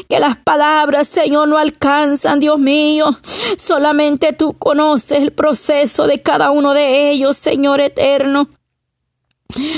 que 0.09 0.19
las 0.19 0.37
palabras, 0.37 1.07
Señor, 1.07 1.47
no 1.47 1.57
alcanzan, 1.57 2.39
Dios 2.39 2.59
mío. 2.59 3.17
Solamente 3.57 4.33
tú 4.33 4.53
conoces 4.53 5.21
el 5.21 5.31
proceso 5.31 6.07
de 6.07 6.21
cada 6.21 6.51
uno 6.51 6.73
de 6.73 7.11
ellos, 7.11 7.37
Señor 7.37 7.79
eterno. 7.81 8.49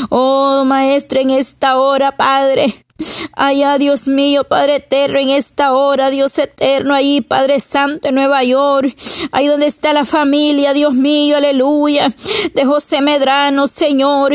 Oh, 0.10 0.64
Maestro, 0.66 1.20
en 1.20 1.32
esta 1.32 1.78
hora, 1.78 2.16
Padre, 2.16 2.85
Allá, 3.34 3.78
Dios 3.78 4.08
mío, 4.08 4.46
Padre 4.46 4.78
eterno, 4.78 5.20
en 5.20 5.30
esta 5.30 5.74
hora, 5.74 6.10
Dios 6.10 6.38
eterno, 6.40 6.94
ahí, 6.94 7.22
Padre 7.22 7.60
Santo, 7.60 8.08
en 8.08 8.16
Nueva 8.16 8.44
York, 8.44 8.96
ahí 9.32 9.48
donde 9.48 9.66
está 9.66 9.92
la 9.92 10.06
familia, 10.06 10.74
Dios 10.74 10.94
mío, 10.94 11.38
aleluya, 11.38 12.14
de 12.54 12.66
José 12.66 13.02
Medrano, 13.02 13.68
Señor. 13.68 14.34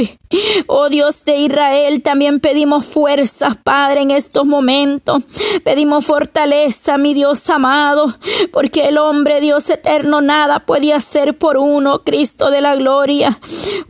Oh 0.68 0.88
Dios 0.88 1.24
de 1.24 1.38
Israel, 1.38 2.02
también 2.02 2.38
pedimos 2.38 2.86
fuerzas, 2.86 3.56
Padre, 3.56 4.02
en 4.02 4.12
estos 4.12 4.46
momentos. 4.46 5.24
Pedimos 5.64 6.06
fortaleza, 6.06 6.98
mi 6.98 7.14
Dios 7.14 7.50
amado, 7.50 8.14
porque 8.52 8.88
el 8.88 8.98
hombre, 8.98 9.40
Dios 9.40 9.68
eterno, 9.70 10.20
nada 10.20 10.60
puede 10.60 10.92
hacer 10.92 11.36
por 11.36 11.56
uno, 11.56 12.04
Cristo 12.04 12.50
de 12.50 12.60
la 12.60 12.76
gloria. 12.76 13.40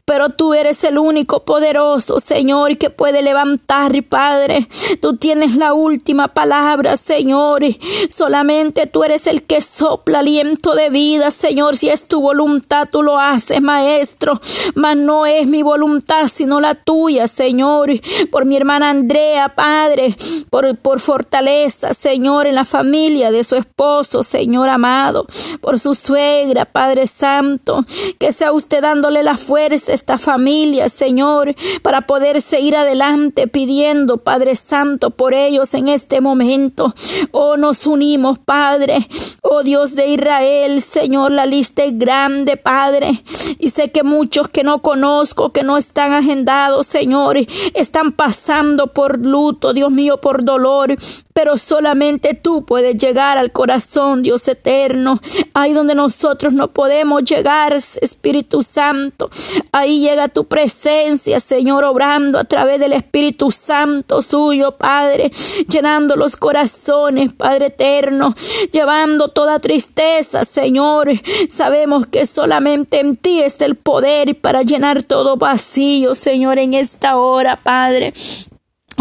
Pero 0.07 0.31
tú 0.31 0.55
eres 0.55 0.83
el 0.85 0.97
único 0.97 1.45
poderoso, 1.45 2.21
Señor, 2.21 2.79
que 2.79 2.89
puede 2.89 3.21
levantar, 3.21 3.93
Padre. 4.05 4.67
Tú 5.03 5.19
tienes 5.19 5.57
la 5.57 5.75
última 5.75 6.29
palabra, 6.29 6.97
Señor. 6.97 7.65
Solamente 8.09 8.87
tú 8.87 9.05
eres 9.05 9.27
el 9.27 9.43
que 9.43 9.61
sopla 9.61 10.21
aliento 10.21 10.75
de 10.75 10.89
vida, 10.89 11.31
Señor. 11.31 11.77
Si 11.77 11.91
es 11.91 12.09
tu 12.09 12.23
voluntad, 12.23 12.89
tú 12.91 13.03
lo 13.03 13.19
haces, 13.19 13.61
Maestro. 13.61 14.41
Mas 14.75 14.97
no 14.97 15.27
es 15.27 15.47
mi 15.47 15.63
voluntad 15.63 16.30
sino 16.31 16.61
la 16.61 16.75
tuya, 16.75 17.27
Señor, 17.27 17.91
por 18.31 18.45
mi 18.45 18.57
hermana 18.57 18.91
Andrea, 18.91 19.51
Padre, 19.51 20.17
por, 20.51 20.77
por 20.79 21.01
fortaleza, 21.01 21.95
Señor, 21.95 22.47
en 22.47 22.55
la 22.55 22.65
familia 22.65 23.31
de 23.31 23.45
su 23.45 23.57
esposo, 23.57 24.23
Señor 24.23 24.69
amado, 24.69 25.27
por 25.61 25.79
su 25.79 25.95
suegra, 25.95 26.65
Padre 26.65 27.07
Santo, 27.07 27.85
que 28.19 28.33
sea 28.33 28.53
usted 28.53 28.83
dándole 28.83 29.23
la 29.23 29.37
fuerza 29.37 29.93
a 29.93 29.95
esta 29.95 30.19
familia, 30.19 30.89
Señor, 30.89 31.55
para 31.83 32.03
poder 32.03 32.41
seguir 32.41 32.77
adelante 32.77 33.47
pidiendo, 33.47 34.19
Padre 34.19 34.57
Santo, 34.57 35.11
por 35.11 35.35
ellos 35.35 35.75
en 35.75 35.89
este 35.89 36.21
momento. 36.21 36.95
Oh, 37.33 37.57
nos 37.57 37.87
unimos, 37.87 38.39
Padre, 38.39 39.09
oh 39.43 39.63
Dios 39.63 39.95
de 39.95 40.09
Israel, 40.09 40.81
Señor, 40.83 41.33
la 41.33 41.47
lista 41.47 41.85
es 41.85 41.99
grande, 41.99 42.57
Padre, 42.57 43.23
y 43.59 43.69
sé 43.71 43.91
que 43.91 44.03
muchos 44.03 44.49
que 44.49 44.63
no 44.63 44.83
conozco, 44.83 45.53
que 45.53 45.63
no 45.63 45.77
están 45.77 46.13
agendados, 46.21 46.87
Señor, 46.87 47.37
están 47.75 48.13
pasando 48.13 48.89
por 48.89 49.19
luto, 49.19 49.73
Dios 49.73 49.91
mío, 49.91 50.21
por 50.21 50.45
dolor, 50.45 50.97
pero 51.33 51.57
solamente 51.57 52.35
tú 52.35 52.65
puedes 52.65 52.97
llegar 52.99 53.39
al 53.39 53.51
corazón, 53.51 54.23
Dios 54.23 54.47
eterno, 54.47 55.21
ahí 55.55 55.73
donde 55.73 55.95
nosotros 55.95 56.53
no 56.53 56.69
podemos 56.69 57.25
llegar, 57.25 57.73
Espíritu 57.73 58.63
Santo, 58.63 59.31
ahí 59.73 60.01
llega 60.01 60.29
tu 60.29 60.45
presencia, 60.45 61.41
Señor, 61.41 61.85
obrando 61.85 62.39
a 62.39 62.45
través 62.45 62.81
del 62.81 62.93
Espíritu 62.93 63.51
Santo 63.51 64.23
suyo, 64.23 64.73
Padre, 64.73 65.31
llenando 65.69 66.17
los 66.17 66.37
corazones, 66.37 67.33
Padre 67.33 67.67
eterno, 67.67 68.35
llevando 68.73 69.29
toda 69.29 69.59
tristeza, 69.61 70.45
Señor, 70.45 71.09
sabemos 71.49 72.07
que 72.07 72.27
solamente 72.27 73.01
en 73.01 73.17
ti 73.17 73.41
está 73.41 73.65
el 73.65 73.77
poder 73.77 74.39
para 74.41 74.63
llenar 74.63 75.03
todo 75.05 75.37
vacío, 75.37 76.10
Señor, 76.15 76.59
en 76.59 76.75
esta 76.75 77.17
hora, 77.17 77.57
Padre. 77.57 78.13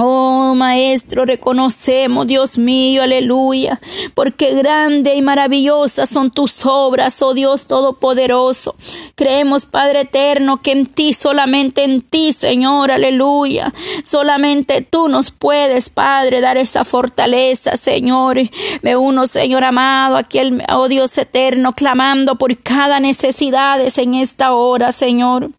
Oh 0.01 0.55
Maestro, 0.55 1.25
reconocemos, 1.25 2.25
Dios 2.25 2.57
mío, 2.57 3.03
aleluya, 3.03 3.81
porque 4.13 4.53
grande 4.55 5.15
y 5.15 5.21
maravillosa 5.21 6.05
son 6.05 6.31
tus 6.31 6.65
obras, 6.65 7.21
oh 7.21 7.33
Dios 7.33 7.65
Todopoderoso. 7.65 8.75
Creemos, 9.15 9.65
Padre 9.65 10.01
Eterno, 10.01 10.61
que 10.61 10.71
en 10.71 10.85
ti, 10.85 11.11
solamente 11.11 11.83
en 11.83 11.99
ti, 11.99 12.31
Señor, 12.31 12.91
aleluya, 12.91 13.73
solamente 14.05 14.81
tú 14.81 15.09
nos 15.09 15.31
puedes, 15.31 15.89
Padre, 15.89 16.39
dar 16.39 16.55
esa 16.55 16.85
fortaleza, 16.85 17.75
Señor. 17.75 18.37
Me 18.81 18.95
uno, 18.95 19.27
Señor 19.27 19.65
amado, 19.65 20.15
aquí, 20.15 20.39
oh 20.71 20.87
Dios 20.87 21.17
Eterno, 21.17 21.73
clamando 21.73 22.37
por 22.37 22.57
cada 22.57 23.01
necesidad 23.01 23.81
en 23.81 24.13
esta 24.13 24.53
hora, 24.53 24.93
Señor. 24.93 25.49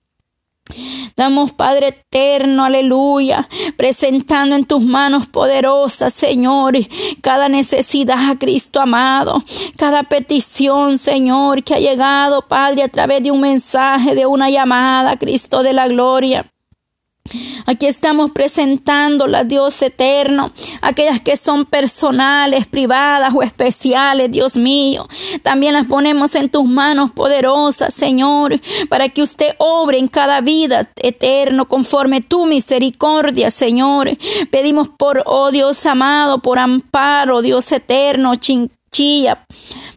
Damos, 1.17 1.53
Padre 1.53 1.89
eterno, 1.89 2.65
aleluya, 2.65 3.49
presentando 3.77 4.57
en 4.57 4.65
tus 4.65 4.83
manos 4.83 5.27
poderosas, 5.27 6.15
Señor, 6.15 6.77
cada 7.21 7.49
necesidad, 7.49 8.37
Cristo 8.39 8.81
amado, 8.81 9.43
cada 9.77 10.05
petición, 10.05 10.99
Señor, 10.99 11.63
que 11.63 11.75
ha 11.75 11.79
llegado, 11.79 12.47
Padre, 12.49 12.83
a 12.83 12.89
través 12.89 13.23
de 13.23 13.31
un 13.31 13.41
mensaje, 13.41 14.15
de 14.15 14.27
una 14.27 14.51
llamada, 14.51 15.19
Cristo 15.19 15.63
de 15.63 15.73
la 15.73 15.89
gloria. 15.89 16.51
Aquí 17.67 17.87
estamos 17.87 18.31
presentando 18.33 19.27
la 19.27 19.45
Dios 19.45 19.81
eterno, 19.83 20.53
aquellas 20.83 21.21
que 21.21 21.37
son 21.37 21.65
personales, 21.65 22.67
privadas 22.67 23.33
o 23.35 23.43
especiales, 23.43 24.31
Dios 24.31 24.57
mío. 24.57 25.09
También 25.43 25.75
las 25.75 25.87
ponemos 25.87 26.35
en 26.35 26.49
tus 26.49 26.65
manos 26.65 27.13
poderosas, 27.13 27.95
Señor, 27.95 28.61
para 28.89 29.09
que 29.09 29.23
usted 29.23 29.55
obre 29.59 29.99
en 29.99 30.09
cada 30.09 30.41
vida 30.41 30.91
eterno 30.97 31.69
conforme 31.69 32.21
tu 32.21 32.47
misericordia, 32.47 33.51
Señor. 33.51 34.17
Pedimos 34.51 34.89
por, 34.89 35.23
oh 35.27 35.51
Dios 35.51 35.85
amado, 35.87 36.41
por 36.41 36.59
amparo, 36.59 37.43
Dios 37.43 37.71
eterno, 37.73 38.35
cuchilla, 38.91 39.47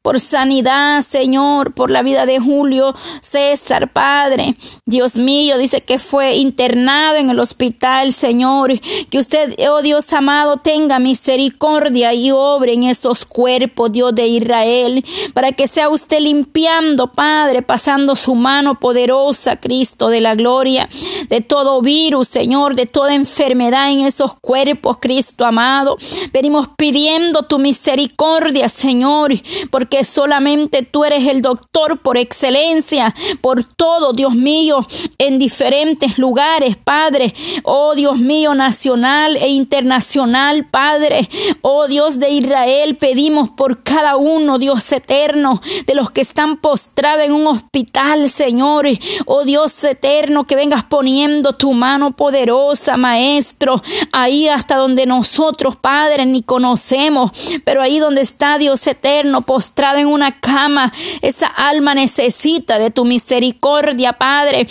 por 0.04 0.20
sanidad, 0.20 1.02
Señor, 1.02 1.74
por 1.74 1.90
la 1.90 2.04
vida 2.04 2.26
de 2.26 2.40
Julio 2.40 2.94
César, 3.22 3.92
Padre. 3.92 4.56
Dios 4.86 5.16
mío, 5.16 5.58
dice 5.58 5.82
que 5.82 5.98
fue 5.98 6.36
internado 6.36 7.16
en 7.16 7.30
el 7.30 7.40
hospital, 7.40 8.14
Señor. 8.14 8.80
Que 9.10 9.18
usted, 9.18 9.56
oh 9.70 9.82
Dios 9.82 10.12
amado, 10.14 10.58
tenga 10.58 11.00
misericordia 11.00 12.14
y 12.14 12.32
obre 12.32 12.74
en 12.74 12.84
esos 12.84 13.26
cuerpos, 13.26 13.92
Dios 13.92 14.14
de 14.14 14.28
Israel, 14.28 15.04
para 15.34 15.54
que 15.54 15.68
sea 15.68 15.90
usted 15.90 16.20
limpiando, 16.20 17.08
Padre, 17.08 17.62
pasando 17.62 18.16
su 18.16 18.36
mano 18.36 18.80
poderosa, 18.80 19.56
Cristo 19.56 20.10
de 20.10 20.22
la 20.22 20.36
gloria, 20.36 20.88
de 21.30 21.42
todo 21.42 21.82
virus, 21.82 22.28
Señor, 22.28 22.76
de 22.76 22.86
toda 22.86 23.16
enfermedad 23.16 23.90
en 23.92 24.02
esos 24.02 24.36
cuerpos, 24.40 24.98
Cristo 25.00 25.46
amado. 25.46 25.98
Venimos 26.32 26.68
pidiendo 26.78 27.44
tu 27.44 27.58
misericordia, 27.58 28.70
Señor, 28.70 28.83
porque 29.72 30.04
solamente 30.04 30.84
tú 30.84 31.06
eres 31.06 31.28
el 31.28 31.42
doctor 31.42 32.00
por 32.00 32.18
excelencia, 32.18 33.14
por 33.42 33.64
todo, 33.64 34.14
Dios 34.14 34.36
mío, 34.36 34.86
en 35.18 35.40
diferentes 35.40 36.18
lugares, 36.18 36.76
Padre. 36.76 37.34
Oh 37.64 37.96
Dios 37.96 38.18
mío, 38.18 38.54
nacional 38.54 39.38
e 39.38 39.48
internacional, 39.50 40.66
Padre. 40.70 41.30
Oh 41.62 41.88
Dios 41.88 42.20
de 42.20 42.30
Israel, 42.30 42.98
pedimos 42.98 43.50
por 43.50 43.84
cada 43.84 44.18
uno, 44.18 44.60
Dios 44.60 44.92
eterno, 44.92 45.62
de 45.86 45.96
los 45.96 46.12
que 46.12 46.22
están 46.22 46.58
postrados 46.58 47.26
en 47.26 47.32
un 47.32 47.48
hospital, 47.48 48.30
Señor. 48.30 48.88
Oh 49.26 49.46
Dios 49.46 49.82
eterno, 49.84 50.46
que 50.46 50.56
vengas 50.56 50.84
poniendo 50.84 51.54
tu 51.54 51.72
mano 51.74 52.12
poderosa, 52.16 52.98
Maestro, 52.98 53.82
ahí 54.12 54.48
hasta 54.48 54.76
donde 54.76 55.06
nosotros, 55.06 55.78
Padre, 55.78 56.26
ni 56.26 56.42
conocemos, 56.42 57.32
pero 57.64 57.82
ahí 57.82 58.00
donde 58.00 58.22
está 58.22 58.58
Dios 58.58 58.73
eterno, 58.88 59.42
postrado 59.42 59.98
en 59.98 60.08
una 60.08 60.40
cama, 60.40 60.92
esa 61.22 61.48
alma 61.48 61.96
necesita 61.96 62.80
de 62.80 62.92
tu 62.92 63.06
misericordia, 63.06 64.14
Padre. 64.14 64.68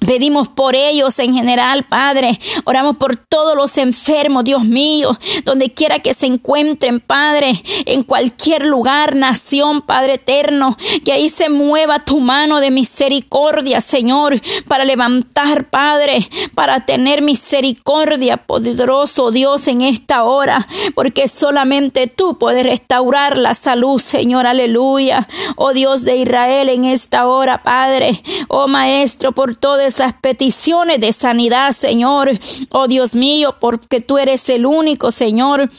Pedimos 0.00 0.48
por 0.48 0.74
ellos 0.74 1.18
en 1.18 1.34
general, 1.34 1.84
Padre. 1.84 2.40
Oramos 2.64 2.96
por 2.96 3.16
todos 3.16 3.54
los 3.54 3.76
enfermos, 3.76 4.44
Dios 4.44 4.64
mío, 4.64 5.18
donde 5.44 5.72
quiera 5.72 5.98
que 5.98 6.14
se 6.14 6.26
encuentren, 6.26 7.00
Padre, 7.00 7.52
en 7.84 8.02
cualquier 8.02 8.64
lugar, 8.64 9.14
nación, 9.14 9.82
Padre 9.82 10.14
eterno, 10.14 10.76
que 11.04 11.12
ahí 11.12 11.28
se 11.28 11.50
mueva 11.50 11.98
tu 11.98 12.20
mano 12.20 12.60
de 12.60 12.70
misericordia, 12.70 13.82
Señor, 13.82 14.40
para 14.66 14.84
levantar, 14.84 15.68
Padre, 15.68 16.28
para 16.54 16.80
tener 16.80 17.20
misericordia, 17.20 18.38
poderoso 18.38 19.30
Dios, 19.30 19.68
en 19.68 19.82
esta 19.82 20.24
hora, 20.24 20.66
porque 20.94 21.28
solamente 21.28 22.06
tú 22.06 22.36
puedes 22.38 22.64
restaurar 22.64 23.36
la 23.36 23.54
salud, 23.54 24.00
Señor, 24.00 24.46
aleluya. 24.46 25.28
Oh 25.56 25.74
Dios 25.74 26.02
de 26.04 26.16
Israel, 26.16 26.70
en 26.70 26.86
esta 26.86 27.26
hora, 27.26 27.62
Padre, 27.62 28.22
oh 28.48 28.66
Maestro, 28.66 29.32
por 29.32 29.56
todo 29.56 29.89
esas 29.90 30.14
peticiones 30.14 31.00
de 31.00 31.12
sanidad, 31.12 31.72
Señor. 31.72 32.30
Oh 32.70 32.88
Dios 32.88 33.14
mío, 33.14 33.56
porque 33.60 34.00
tú 34.00 34.18
eres 34.18 34.48
el 34.48 34.66
único, 34.66 35.10
Señor, 35.10 35.70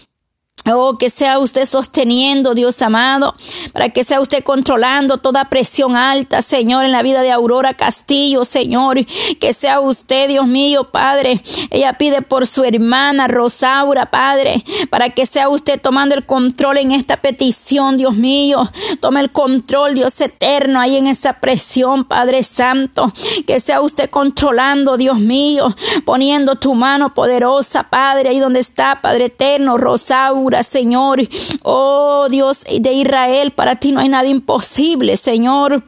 Oh, 0.65 0.97
que 0.99 1.09
sea 1.09 1.39
usted 1.39 1.65
sosteniendo, 1.65 2.53
Dios 2.53 2.83
amado, 2.83 3.35
para 3.73 3.89
que 3.89 4.03
sea 4.03 4.21
usted 4.21 4.43
controlando 4.43 5.17
toda 5.17 5.49
presión 5.49 5.95
alta, 5.95 6.43
Señor, 6.43 6.85
en 6.85 6.91
la 6.91 7.01
vida 7.01 7.23
de 7.23 7.31
Aurora 7.31 7.73
Castillo, 7.73 8.45
Señor. 8.45 9.03
Que 9.39 9.53
sea 9.53 9.79
usted, 9.79 10.27
Dios 10.27 10.45
mío, 10.45 10.91
Padre. 10.91 11.41
Ella 11.71 11.93
pide 11.93 12.21
por 12.21 12.45
su 12.45 12.63
hermana 12.63 13.27
Rosaura, 13.27 14.11
Padre, 14.11 14.63
para 14.91 15.09
que 15.09 15.25
sea 15.25 15.49
usted 15.49 15.81
tomando 15.81 16.13
el 16.13 16.27
control 16.27 16.77
en 16.77 16.91
esta 16.91 17.17
petición, 17.17 17.97
Dios 17.97 18.15
mío. 18.15 18.69
Tome 18.99 19.21
el 19.21 19.31
control, 19.31 19.95
Dios 19.95 20.19
eterno, 20.21 20.79
ahí 20.79 20.97
en 20.97 21.07
esa 21.07 21.39
presión, 21.39 22.05
Padre 22.05 22.43
Santo. 22.43 23.11
Que 23.47 23.59
sea 23.59 23.81
usted 23.81 24.11
controlando, 24.11 24.97
Dios 24.97 25.19
mío, 25.19 25.75
poniendo 26.05 26.55
tu 26.55 26.75
mano 26.75 27.15
poderosa, 27.15 27.89
Padre, 27.89 28.29
ahí 28.29 28.39
donde 28.39 28.59
está, 28.59 29.01
Padre 29.01 29.25
eterno, 29.25 29.77
Rosaura. 29.77 30.50
Señor. 30.63 31.21
Oh 31.63 32.27
Dios 32.29 32.61
de 32.63 32.93
Israel, 32.93 33.51
para 33.51 33.75
ti 33.75 33.91
no 33.91 33.99
hay 33.99 34.09
nada 34.09 34.27
imposible, 34.27 35.17
Señor. 35.17 35.83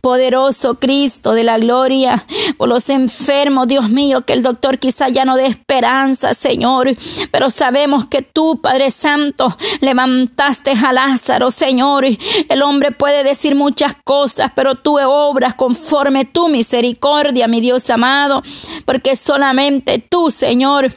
Poderoso 0.00 0.76
Cristo 0.76 1.32
de 1.32 1.44
la 1.44 1.58
gloria, 1.58 2.24
por 2.56 2.68
los 2.68 2.88
enfermos, 2.88 3.68
Dios 3.68 3.90
mío, 3.90 4.22
que 4.22 4.32
el 4.32 4.42
doctor 4.42 4.78
quizá 4.78 5.10
ya 5.10 5.26
no 5.26 5.36
dé 5.36 5.46
esperanza, 5.46 6.32
Señor, 6.32 6.96
pero 7.30 7.50
sabemos 7.50 8.06
que 8.06 8.22
tú, 8.22 8.60
Padre 8.62 8.90
Santo, 8.90 9.54
levantaste 9.82 10.72
a 10.72 10.92
Lázaro, 10.94 11.50
Señor. 11.50 12.06
El 12.48 12.62
hombre 12.62 12.90
puede 12.90 13.22
decir 13.22 13.54
muchas 13.54 13.94
cosas, 14.02 14.50
pero 14.56 14.76
tú 14.76 14.98
obras 14.98 15.54
conforme 15.54 16.24
tu 16.24 16.48
misericordia, 16.48 17.46
mi 17.46 17.60
Dios 17.60 17.90
amado, 17.90 18.42
porque 18.86 19.14
solamente 19.14 19.98
tú, 19.98 20.30
Señor, 20.30 20.90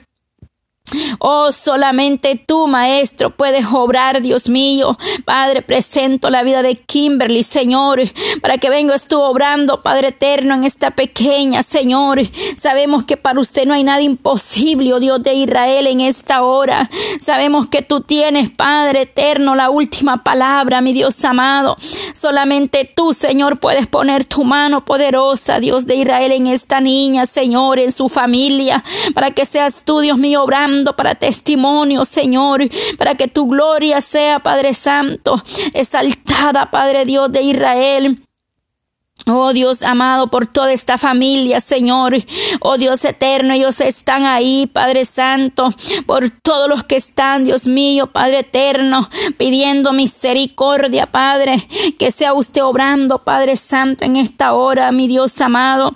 Oh, 1.20 1.52
solamente 1.52 2.36
tú, 2.36 2.68
Maestro, 2.68 3.30
puedes 3.36 3.66
obrar, 3.72 4.22
Dios 4.22 4.50
mío. 4.50 4.98
Padre, 5.26 5.62
presento 5.62 6.30
la 6.30 6.44
vida 6.44 6.62
de 6.62 6.76
Kimberly, 6.76 7.44
Señor, 7.44 8.02
para 8.42 8.58
que 8.58 8.70
vengas 8.70 9.08
tú 9.08 9.22
obrando, 9.22 9.82
Padre 9.82 10.10
eterno, 10.10 10.56
en 10.56 10.64
esta 10.64 10.92
pequeña, 10.92 11.64
Señor. 11.64 12.20
Sabemos 12.58 13.06
que 13.06 13.18
para 13.18 13.40
usted 13.40 13.66
no 13.66 13.74
hay 13.74 13.84
nada 13.84 14.02
imposible, 14.02 14.94
oh 14.94 15.00
Dios 15.00 15.24
de 15.24 15.34
Israel, 15.34 15.88
en 15.88 16.02
esta 16.02 16.44
hora. 16.44 16.90
Sabemos 17.20 17.68
que 17.68 17.82
tú 17.82 18.02
tienes, 18.02 18.52
Padre 18.52 19.02
eterno, 19.02 19.56
la 19.56 19.70
última 19.70 20.24
palabra, 20.24 20.82
mi 20.82 20.94
Dios 20.94 21.24
amado. 21.24 21.78
Solamente 22.20 22.92
tú, 22.94 23.14
Señor, 23.14 23.60
puedes 23.60 23.88
poner 23.88 24.26
tu 24.26 24.44
mano 24.44 24.86
poderosa, 24.86 25.60
Dios 25.60 25.86
de 25.86 25.96
Israel, 25.96 26.32
en 26.32 26.48
esta 26.48 26.82
niña, 26.82 27.26
Señor, 27.26 27.80
en 27.80 27.92
su 27.92 28.10
familia, 28.10 28.84
para 29.14 29.32
que 29.32 29.46
seas 29.46 29.84
tú, 29.86 30.00
Dios 30.00 30.18
mío, 30.18 30.44
obrando 30.44 30.83
para 30.92 31.16
testimonio, 31.16 32.04
Señor, 32.04 32.70
para 32.98 33.16
que 33.16 33.30
tu 33.30 33.48
gloria 33.48 34.02
sea, 34.02 34.40
Padre 34.40 34.74
Santo, 34.74 35.42
exaltada, 35.74 36.70
Padre 36.70 37.06
Dios 37.06 37.32
de 37.32 37.42
Israel. 37.44 38.24
Oh 39.26 39.54
Dios 39.54 39.84
amado, 39.84 40.28
por 40.28 40.48
toda 40.48 40.74
esta 40.74 40.98
familia, 40.98 41.62
Señor. 41.62 42.14
Oh 42.60 42.78
Dios 42.78 43.06
eterno, 43.06 43.54
ellos 43.54 43.80
están 43.80 44.26
ahí, 44.26 44.68
Padre 44.68 45.06
Santo, 45.06 45.70
por 46.06 46.30
todos 46.30 46.68
los 46.68 46.84
que 46.84 46.98
están, 46.98 47.46
Dios 47.46 47.66
mío, 47.66 48.08
Padre 48.08 48.40
eterno, 48.40 49.10
pidiendo 49.38 49.94
misericordia, 49.94 51.06
Padre, 51.06 51.56
que 51.98 52.12
sea 52.12 52.34
usted 52.34 52.64
obrando, 52.64 53.20
Padre 53.20 53.56
Santo, 53.56 54.04
en 54.04 54.18
esta 54.18 54.54
hora, 54.54 54.92
mi 54.92 55.08
Dios 55.08 55.40
amado. 55.40 55.96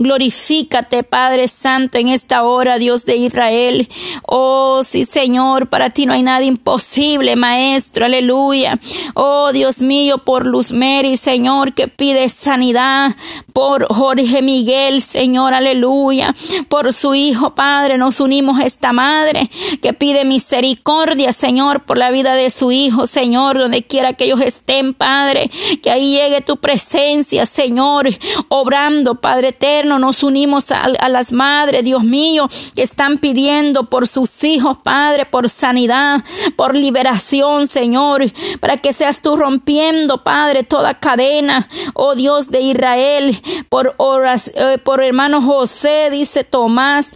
Glorifícate, 0.00 1.02
Padre 1.02 1.48
Santo, 1.48 1.98
en 1.98 2.08
esta 2.08 2.44
hora, 2.44 2.78
Dios 2.78 3.04
de 3.04 3.16
Israel. 3.16 3.88
Oh, 4.22 4.82
sí, 4.84 5.02
Señor, 5.02 5.68
para 5.68 5.90
ti 5.90 6.06
no 6.06 6.12
hay 6.12 6.22
nada 6.22 6.44
imposible, 6.44 7.34
Maestro, 7.34 8.04
aleluya. 8.04 8.78
Oh, 9.14 9.50
Dios 9.50 9.80
mío, 9.80 10.18
por 10.18 10.46
Luz 10.46 10.70
Mary, 10.70 11.16
Señor, 11.16 11.74
que 11.74 11.88
pide 11.88 12.28
sanidad. 12.28 13.16
Por 13.52 13.92
Jorge 13.92 14.40
Miguel, 14.40 15.02
Señor, 15.02 15.52
aleluya. 15.52 16.32
Por 16.68 16.92
su 16.92 17.16
Hijo, 17.16 17.56
Padre, 17.56 17.98
nos 17.98 18.20
unimos 18.20 18.60
a 18.60 18.66
esta 18.66 18.92
Madre 18.92 19.50
que 19.82 19.94
pide 19.94 20.24
misericordia, 20.24 21.32
Señor, 21.32 21.84
por 21.84 21.98
la 21.98 22.12
vida 22.12 22.36
de 22.36 22.50
su 22.50 22.70
Hijo, 22.70 23.08
Señor, 23.08 23.58
donde 23.58 23.82
quiera 23.82 24.12
que 24.12 24.26
ellos 24.26 24.42
estén, 24.42 24.94
Padre. 24.94 25.50
Que 25.82 25.90
ahí 25.90 26.12
llegue 26.12 26.40
tu 26.40 26.58
presencia, 26.58 27.46
Señor, 27.46 28.08
obrando, 28.48 29.16
Padre 29.16 29.48
eterno 29.48 29.87
nos 29.96 30.24
unimos 30.24 30.72
a, 30.72 31.08
las 31.08 31.30
madres, 31.30 31.84
Dios 31.84 32.02
mío, 32.02 32.48
que 32.74 32.82
están 32.82 33.18
pidiendo 33.18 33.84
por 33.84 34.08
sus 34.08 34.42
hijos, 34.42 34.78
Padre, 34.82 35.24
por 35.24 35.48
sanidad, 35.48 36.24
por 36.56 36.74
liberación, 36.74 37.68
Señor, 37.68 38.32
para 38.58 38.76
que 38.76 38.92
seas 38.92 39.22
tú 39.22 39.36
rompiendo, 39.36 40.24
Padre, 40.24 40.64
toda 40.64 40.94
cadena, 40.94 41.68
oh 41.94 42.16
Dios 42.16 42.50
de 42.50 42.60
Israel, 42.60 43.40
por 43.68 43.94
horas, 43.98 44.50
eh, 44.54 44.78
por 44.82 45.02
hermano 45.02 45.40
José, 45.40 46.08
dice 46.10 46.42
Tomás, 46.42 47.12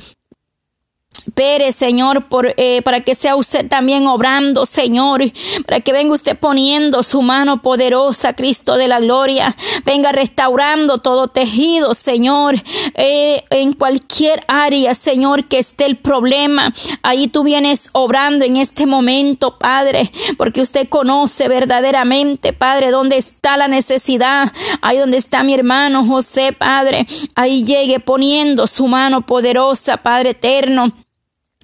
Pérez, 1.34 1.76
Señor, 1.76 2.28
por, 2.28 2.54
eh, 2.56 2.82
para 2.82 3.00
que 3.00 3.14
sea 3.14 3.36
usted 3.36 3.68
también 3.68 4.06
obrando, 4.06 4.66
Señor, 4.66 5.22
para 5.66 5.80
que 5.80 5.92
venga 5.92 6.14
usted 6.14 6.36
poniendo 6.36 7.02
su 7.02 7.22
mano 7.22 7.62
poderosa, 7.62 8.34
Cristo 8.34 8.76
de 8.76 8.88
la 8.88 9.00
gloria, 9.00 9.56
venga 9.84 10.12
restaurando 10.12 10.98
todo 10.98 11.28
tejido, 11.28 11.94
Señor, 11.94 12.56
eh, 12.94 13.44
en 13.50 13.72
cualquier 13.72 14.44
área, 14.48 14.94
Señor, 14.94 15.44
que 15.46 15.58
esté 15.58 15.86
el 15.86 15.96
problema, 15.96 16.72
ahí 17.02 17.28
tú 17.28 17.44
vienes 17.44 17.88
obrando 17.92 18.44
en 18.44 18.56
este 18.56 18.86
momento, 18.86 19.58
Padre, 19.58 20.10
porque 20.36 20.60
usted 20.60 20.88
conoce 20.88 21.48
verdaderamente, 21.48 22.52
Padre, 22.52 22.90
dónde 22.90 23.16
está 23.16 23.56
la 23.56 23.68
necesidad, 23.68 24.52
ahí 24.80 24.98
donde 24.98 25.18
está 25.18 25.42
mi 25.44 25.54
hermano 25.54 26.04
José, 26.04 26.52
Padre, 26.52 27.06
ahí 27.36 27.64
llegue 27.64 28.00
poniendo 28.00 28.66
su 28.66 28.88
mano 28.88 29.24
poderosa, 29.24 29.98
Padre 29.98 30.30
eterno 30.30 30.92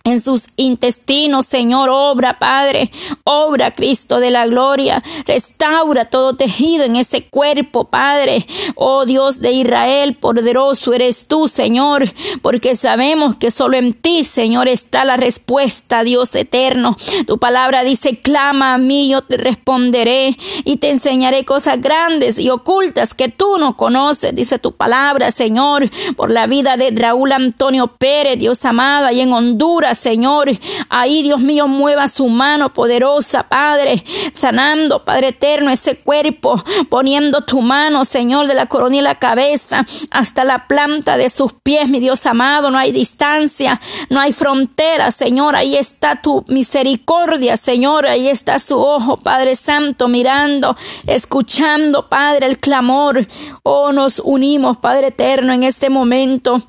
en 0.08 0.20
sus 0.20 0.44
intestinos, 0.56 1.46
Señor, 1.46 1.88
obra, 1.90 2.38
Padre, 2.38 2.90
obra, 3.24 3.70
Cristo 3.72 4.20
de 4.20 4.30
la 4.30 4.46
gloria, 4.46 5.02
restaura 5.26 6.06
todo 6.06 6.34
tejido 6.34 6.84
en 6.84 6.96
ese 6.96 7.26
cuerpo, 7.26 7.84
Padre, 7.84 8.46
oh 8.74 9.06
Dios 9.06 9.40
de 9.40 9.52
Israel, 9.52 10.14
poderoso 10.14 10.92
eres 10.92 11.26
tú, 11.26 11.48
Señor, 11.48 12.12
porque 12.42 12.76
sabemos 12.76 13.36
que 13.36 13.50
solo 13.50 13.76
en 13.76 13.94
ti, 13.94 14.24
Señor, 14.24 14.68
está 14.68 15.04
la 15.04 15.16
respuesta, 15.16 16.04
Dios 16.04 16.34
eterno. 16.34 16.96
Tu 17.26 17.38
palabra 17.38 17.84
dice, 17.84 18.18
clama 18.18 18.74
a 18.74 18.78
mí, 18.78 19.10
yo 19.10 19.22
te 19.22 19.36
responderé 19.36 20.36
y 20.64 20.76
te 20.76 20.90
enseñaré 20.90 21.44
cosas 21.44 21.80
grandes 21.80 22.38
y 22.38 22.50
ocultas 22.50 23.14
que 23.14 23.28
tú 23.28 23.58
no 23.58 23.76
conoces, 23.76 24.34
dice 24.34 24.58
tu 24.58 24.72
palabra, 24.72 25.30
Señor, 25.30 25.90
por 26.16 26.30
la 26.30 26.46
vida 26.46 26.76
de 26.76 26.90
Raúl 26.90 27.32
Antonio 27.32 27.88
Pérez, 27.98 28.38
Dios 28.38 28.64
amado, 28.64 29.06
ahí 29.06 29.20
en 29.20 29.32
Honduras, 29.32 29.97
Señor. 29.98 30.48
Ahí, 30.88 31.22
Dios 31.22 31.40
mío, 31.40 31.68
mueva 31.68 32.08
su 32.08 32.28
mano 32.28 32.72
poderosa, 32.72 33.48
Padre, 33.48 34.02
sanando, 34.34 35.04
Padre 35.04 35.28
eterno, 35.28 35.70
ese 35.70 35.96
cuerpo, 35.98 36.62
poniendo 36.88 37.42
tu 37.42 37.60
mano, 37.60 38.04
Señor, 38.04 38.46
de 38.46 38.54
la 38.54 38.66
coronilla 38.66 39.00
y 39.00 39.04
la 39.04 39.18
cabeza 39.18 39.84
hasta 40.10 40.44
la 40.44 40.66
planta 40.66 41.16
de 41.16 41.28
sus 41.28 41.52
pies, 41.52 41.88
mi 41.88 42.00
Dios 42.00 42.24
amado. 42.26 42.70
No 42.70 42.78
hay 42.78 42.92
distancia, 42.92 43.80
no 44.08 44.20
hay 44.20 44.32
frontera, 44.32 45.10
Señor. 45.10 45.56
Ahí 45.56 45.76
está 45.76 46.22
tu 46.22 46.44
misericordia, 46.48 47.56
Señor. 47.56 48.06
Ahí 48.06 48.28
está 48.28 48.58
su 48.58 48.78
ojo, 48.78 49.16
Padre 49.16 49.56
Santo, 49.56 50.08
mirando, 50.08 50.76
escuchando, 51.06 52.08
Padre, 52.08 52.46
el 52.46 52.58
clamor. 52.58 53.26
Oh, 53.62 53.92
nos 53.92 54.20
unimos, 54.24 54.78
Padre 54.78 55.08
eterno, 55.08 55.52
en 55.52 55.64
este 55.64 55.90
momento. 55.90 56.62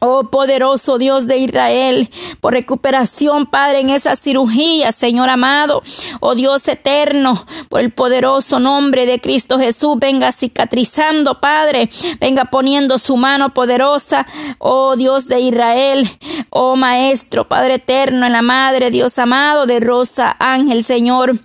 Oh 0.00 0.24
poderoso 0.24 0.98
Dios 0.98 1.26
de 1.26 1.38
Israel, 1.38 2.10
por 2.40 2.52
recuperación, 2.52 3.46
Padre, 3.46 3.80
en 3.80 3.88
esa 3.88 4.14
cirugía, 4.14 4.92
Señor 4.92 5.30
amado. 5.30 5.82
Oh 6.20 6.34
Dios 6.34 6.68
eterno, 6.68 7.46
por 7.70 7.80
el 7.80 7.92
poderoso 7.92 8.58
nombre 8.58 9.06
de 9.06 9.20
Cristo 9.20 9.58
Jesús, 9.58 9.96
venga 9.98 10.32
cicatrizando, 10.32 11.40
Padre. 11.40 11.88
Venga 12.20 12.44
poniendo 12.46 12.98
su 12.98 13.16
mano 13.16 13.54
poderosa, 13.54 14.26
oh 14.58 14.96
Dios 14.96 15.28
de 15.28 15.40
Israel. 15.40 16.10
Oh 16.50 16.76
Maestro, 16.76 17.48
Padre 17.48 17.74
eterno, 17.74 18.26
en 18.26 18.32
la 18.32 18.42
Madre, 18.42 18.90
Dios 18.90 19.18
amado 19.18 19.64
de 19.64 19.80
Rosa 19.80 20.36
Ángel, 20.38 20.84
Señor 20.84 21.40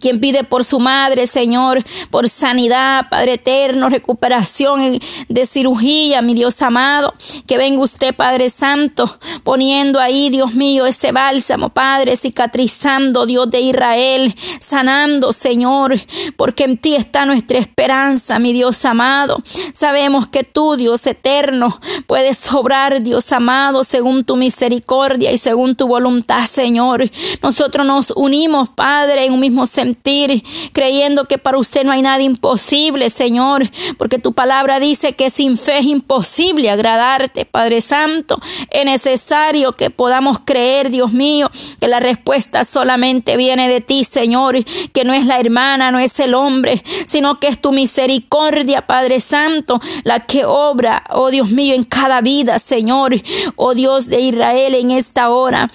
quien 0.00 0.20
pide 0.20 0.44
por 0.44 0.64
su 0.64 0.78
madre, 0.78 1.26
Señor, 1.26 1.84
por 2.10 2.28
sanidad, 2.28 3.08
Padre 3.10 3.34
eterno, 3.34 3.88
recuperación 3.88 5.00
de 5.28 5.46
cirugía, 5.46 6.22
mi 6.22 6.34
Dios 6.34 6.60
amado, 6.62 7.14
que 7.46 7.58
venga 7.58 7.82
usted, 7.82 8.14
Padre 8.14 8.50
Santo, 8.50 9.18
poniendo 9.42 10.00
ahí, 10.00 10.30
Dios 10.30 10.54
mío, 10.54 10.86
ese 10.86 11.12
bálsamo, 11.12 11.70
Padre, 11.70 12.16
cicatrizando, 12.16 13.26
Dios 13.26 13.50
de 13.50 13.60
Israel, 13.60 14.34
sanando, 14.60 15.32
Señor, 15.32 16.00
porque 16.36 16.64
en 16.64 16.78
ti 16.78 16.94
está 16.94 17.26
nuestra 17.26 17.58
esperanza, 17.58 18.38
mi 18.38 18.52
Dios 18.52 18.84
amado. 18.84 19.42
Sabemos 19.74 20.28
que 20.28 20.44
tú, 20.44 20.76
Dios 20.76 21.06
eterno, 21.06 21.80
puedes 22.06 22.38
sobrar, 22.38 23.02
Dios 23.02 23.32
amado, 23.32 23.84
según 23.84 24.24
tu 24.24 24.36
misericordia 24.36 25.32
y 25.32 25.38
según 25.38 25.74
tu 25.74 25.88
voluntad, 25.88 26.46
Señor. 26.46 27.10
Nosotros 27.42 27.86
nos 27.86 28.12
unimos, 28.14 28.68
Padre, 28.70 29.24
en 29.24 29.32
un 29.32 29.40
mismo 29.40 29.66
sentir, 29.78 30.42
creyendo 30.72 31.26
que 31.26 31.38
para 31.38 31.56
usted 31.56 31.84
no 31.84 31.92
hay 31.92 32.02
nada 32.02 32.20
imposible, 32.20 33.10
Señor, 33.10 33.70
porque 33.96 34.18
tu 34.18 34.32
palabra 34.32 34.80
dice 34.80 35.12
que 35.12 35.30
sin 35.30 35.56
fe 35.56 35.78
es 35.78 35.86
imposible 35.86 36.68
agradarte, 36.68 37.44
Padre 37.44 37.80
Santo. 37.80 38.40
Es 38.70 38.84
necesario 38.84 39.74
que 39.74 39.90
podamos 39.90 40.40
creer, 40.44 40.90
Dios 40.90 41.12
mío, 41.12 41.48
que 41.80 41.86
la 41.86 42.00
respuesta 42.00 42.64
solamente 42.64 43.36
viene 43.36 43.68
de 43.68 43.80
ti, 43.80 44.02
Señor, 44.02 44.64
que 44.92 45.04
no 45.04 45.14
es 45.14 45.24
la 45.26 45.38
hermana, 45.38 45.92
no 45.92 46.00
es 46.00 46.18
el 46.18 46.34
hombre, 46.34 46.82
sino 47.06 47.38
que 47.38 47.46
es 47.46 47.60
tu 47.60 47.70
misericordia, 47.70 48.84
Padre 48.84 49.20
Santo, 49.20 49.80
la 50.02 50.26
que 50.26 50.44
obra, 50.44 51.04
oh 51.10 51.30
Dios 51.30 51.50
mío, 51.50 51.76
en 51.76 51.84
cada 51.84 52.20
vida, 52.20 52.58
Señor, 52.58 53.14
oh 53.54 53.74
Dios 53.74 54.08
de 54.08 54.22
Israel, 54.22 54.74
en 54.74 54.90
esta 54.90 55.30
hora 55.30 55.70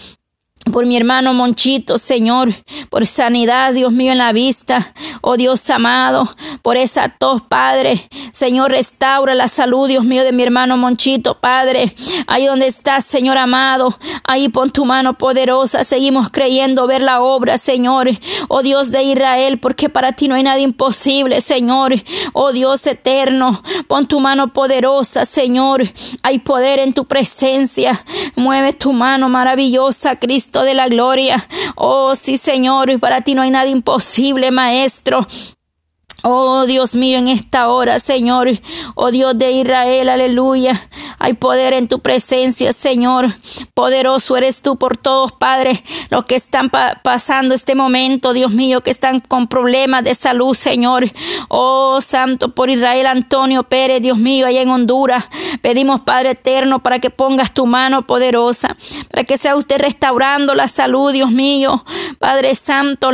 por 0.72 0.86
mi 0.86 0.96
hermano 0.96 1.34
Monchito, 1.34 1.98
Señor, 1.98 2.54
por 2.90 3.06
sanidad, 3.06 3.74
Dios 3.74 3.92
mío, 3.92 4.12
en 4.12 4.18
la 4.18 4.32
vista, 4.32 4.94
oh 5.22 5.36
Dios 5.36 5.70
amado, 5.70 6.30
por 6.62 6.78
esa 6.78 7.10
tos, 7.10 7.42
Padre, 7.42 8.10
Señor, 8.32 8.72
restaura 8.72 9.36
la 9.36 9.48
salud, 9.48 9.88
Dios 9.88 10.06
mío, 10.06 10.24
de 10.24 10.32
mi 10.32 10.44
hermano 10.44 10.78
Monchito, 10.78 11.40
Padre, 11.40 11.94
ahí 12.28 12.46
donde 12.46 12.68
estás, 12.68 13.06
Señor 13.06 13.38
amado, 13.38 13.98
ahí 14.24 14.48
pon 14.50 14.70
tu 14.70 14.86
mano 14.86 15.18
poderosa, 15.18 15.84
seguimos 15.84 16.30
creyendo 16.30 16.88
ver 16.88 17.02
la 17.02 17.22
obra, 17.22 17.58
Señor, 17.58 18.10
oh 18.48 18.62
Dios 18.62 18.92
de 18.92 19.04
Israel, 19.04 19.60
porque 19.60 19.90
para 19.90 20.14
ti 20.14 20.28
no 20.28 20.36
hay 20.36 20.44
nada 20.44 20.60
imposible, 20.60 21.42
Señor, 21.42 21.94
oh 22.32 22.52
Dios 22.54 22.88
eterno, 22.88 23.62
pon 23.88 24.08
tu 24.08 24.20
mano 24.20 24.54
poderosa, 24.54 25.26
Señor, 25.26 25.84
hay 26.24 26.40
poder 26.40 26.80
en 26.80 26.94
tu 26.94 27.06
presencia, 27.06 28.06
mueve 28.36 28.74
tu 28.74 28.94
mano 28.94 29.28
maravillosa, 29.28 30.18
Cristo, 30.18 30.53
de 30.62 30.76
la 30.76 30.88
gloria. 30.88 31.44
Oh, 31.76 32.16
sí, 32.16 32.38
Señor, 32.38 33.00
para 33.00 33.22
ti 33.22 33.34
no 33.34 33.42
hay 33.42 33.50
nada 33.50 33.68
imposible, 33.68 34.52
Maestro. 34.52 35.26
Oh 36.26 36.66
Dios 36.66 36.96
mío, 36.96 37.18
en 37.18 37.28
esta 37.28 37.68
hora, 37.68 38.00
Señor, 38.00 38.48
oh 38.96 39.12
Dios 39.12 39.38
de 39.38 39.52
Israel, 39.52 40.08
aleluya. 40.08 40.88
Hay 41.20 41.34
poder 41.34 41.74
en 41.74 41.90
tu 41.90 42.00
presencia, 42.00 42.72
Señor. 42.72 43.34
Poderoso 43.74 44.38
eres 44.38 44.62
tú 44.62 44.78
por 44.78 44.96
todos, 44.96 45.34
Padre, 45.34 45.84
los 46.10 46.24
que 46.24 46.36
están 46.36 46.70
pasando 46.70 47.54
este 47.54 47.76
momento, 47.76 48.32
Dios 48.32 48.54
mío, 48.54 48.80
que 48.80 48.92
están 48.92 49.20
con 49.20 49.48
problemas 49.48 50.06
de 50.06 50.16
salud, 50.16 50.54
Señor. 50.54 51.12
Oh 51.50 52.00
Santo, 52.00 52.56
por 52.56 52.70
Israel 52.70 53.08
Antonio 53.08 53.64
Pérez, 53.64 54.02
Dios 54.02 54.18
mío, 54.18 54.48
allá 54.48 54.62
en 54.62 54.70
Honduras. 54.70 55.26
Pedimos, 55.62 56.02
Padre 56.02 56.32
eterno, 56.32 56.82
para 56.82 57.00
que 57.00 57.10
pongas 57.10 57.54
tu 57.54 57.66
mano 57.66 58.08
poderosa, 58.08 58.78
para 59.12 59.26
que 59.26 59.38
sea 59.38 59.58
usted 59.58 59.78
restaurando 59.78 60.56
la 60.56 60.70
salud, 60.70 61.12
Dios 61.12 61.32
mío. 61.32 61.84
Padre 62.18 62.56
Santo, 62.56 63.10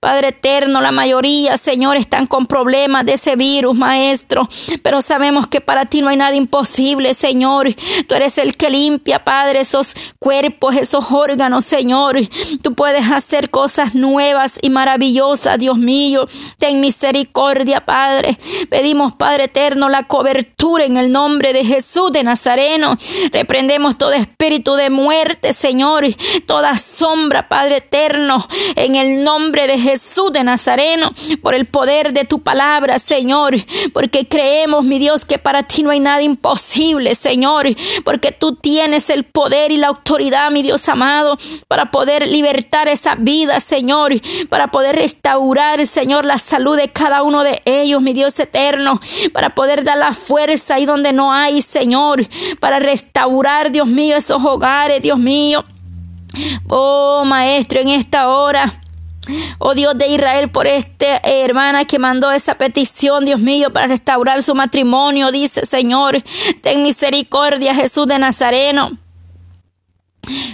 Padre 0.00 0.28
eterno, 0.28 0.80
la 0.80 0.92
mayoría, 0.92 1.58
Señor, 1.58 1.98
están 1.98 2.26
con 2.26 2.46
problemas 2.54 3.04
de 3.04 3.14
ese 3.14 3.34
virus, 3.34 3.74
Maestro. 3.74 4.48
Pero 4.80 5.02
sabemos 5.02 5.48
que 5.48 5.60
para 5.60 5.86
ti 5.86 6.02
no 6.02 6.08
hay 6.08 6.16
nada 6.16 6.36
imposible, 6.36 7.12
Señor. 7.12 7.74
Tú 8.06 8.14
eres 8.14 8.38
el 8.38 8.56
que 8.56 8.70
limpia, 8.70 9.24
Padre, 9.24 9.58
esos 9.58 9.96
cuerpos, 10.20 10.76
esos 10.76 11.06
órganos, 11.10 11.64
Señor. 11.64 12.16
Tú 12.62 12.74
puedes 12.74 13.10
hacer 13.10 13.50
cosas 13.50 13.96
nuevas 13.96 14.60
y 14.62 14.70
maravillosas, 14.70 15.58
Dios 15.58 15.78
mío. 15.78 16.28
Ten 16.56 16.80
misericordia, 16.80 17.84
Padre. 17.84 18.38
Pedimos, 18.70 19.14
Padre 19.14 19.44
eterno, 19.44 19.88
la 19.88 20.04
cobertura 20.04 20.84
en 20.84 20.96
el 20.96 21.10
nombre 21.10 21.52
de 21.52 21.64
Jesús 21.64 22.12
de 22.12 22.22
Nazareno. 22.22 22.96
Reprendemos 23.32 23.98
todo 23.98 24.12
espíritu 24.12 24.74
de 24.76 24.90
muerte, 24.90 25.54
Señor. 25.54 26.04
Toda 26.46 26.78
sombra, 26.78 27.48
Padre 27.48 27.78
eterno, 27.78 28.46
en 28.76 28.94
el 28.94 29.24
nombre 29.24 29.66
de 29.66 29.76
Jesús 29.76 30.32
de 30.32 30.44
Nazareno, 30.44 31.10
por 31.42 31.56
el 31.56 31.64
poder 31.64 32.12
de 32.12 32.24
tu 32.24 32.43
palabra, 32.44 32.98
Señor, 32.98 33.56
porque 33.92 34.28
creemos, 34.28 34.84
mi 34.84 34.98
Dios, 34.98 35.24
que 35.24 35.38
para 35.38 35.64
ti 35.64 35.82
no 35.82 35.90
hay 35.90 35.98
nada 35.98 36.22
imposible, 36.22 37.14
Señor, 37.14 37.66
porque 38.04 38.30
tú 38.30 38.54
tienes 38.54 39.10
el 39.10 39.24
poder 39.24 39.72
y 39.72 39.78
la 39.78 39.88
autoridad, 39.88 40.50
mi 40.50 40.62
Dios 40.62 40.88
amado, 40.88 41.36
para 41.66 41.90
poder 41.90 42.28
libertar 42.28 42.88
esa 42.88 43.16
vida, 43.16 43.58
Señor, 43.60 44.12
para 44.48 44.68
poder 44.68 44.96
restaurar, 44.96 45.84
Señor, 45.86 46.24
la 46.24 46.38
salud 46.38 46.76
de 46.76 46.88
cada 46.88 47.22
uno 47.22 47.42
de 47.42 47.62
ellos, 47.64 48.00
mi 48.00 48.12
Dios 48.12 48.38
eterno, 48.38 49.00
para 49.32 49.54
poder 49.54 49.82
dar 49.82 49.98
la 49.98 50.12
fuerza 50.12 50.74
ahí 50.74 50.86
donde 50.86 51.12
no 51.12 51.32
hay, 51.32 51.62
Señor, 51.62 52.28
para 52.60 52.78
restaurar, 52.78 53.72
Dios 53.72 53.88
mío, 53.88 54.16
esos 54.16 54.44
hogares, 54.44 55.02
Dios 55.02 55.18
mío. 55.18 55.64
Oh, 56.68 57.24
Maestro, 57.24 57.80
en 57.80 57.88
esta 57.88 58.28
hora. 58.28 58.83
Oh 59.58 59.74
Dios 59.74 59.96
de 59.96 60.08
Israel, 60.08 60.50
por 60.50 60.66
esta 60.66 61.18
hermana 61.22 61.84
que 61.84 61.98
mandó 61.98 62.30
esa 62.30 62.56
petición, 62.56 63.24
Dios 63.24 63.40
mío, 63.40 63.72
para 63.72 63.86
restaurar 63.86 64.42
su 64.42 64.54
matrimonio, 64.54 65.30
dice 65.32 65.66
Señor, 65.66 66.22
ten 66.62 66.82
misericordia, 66.82 67.74
Jesús 67.74 68.06
de 68.06 68.18
Nazareno. 68.18 69.03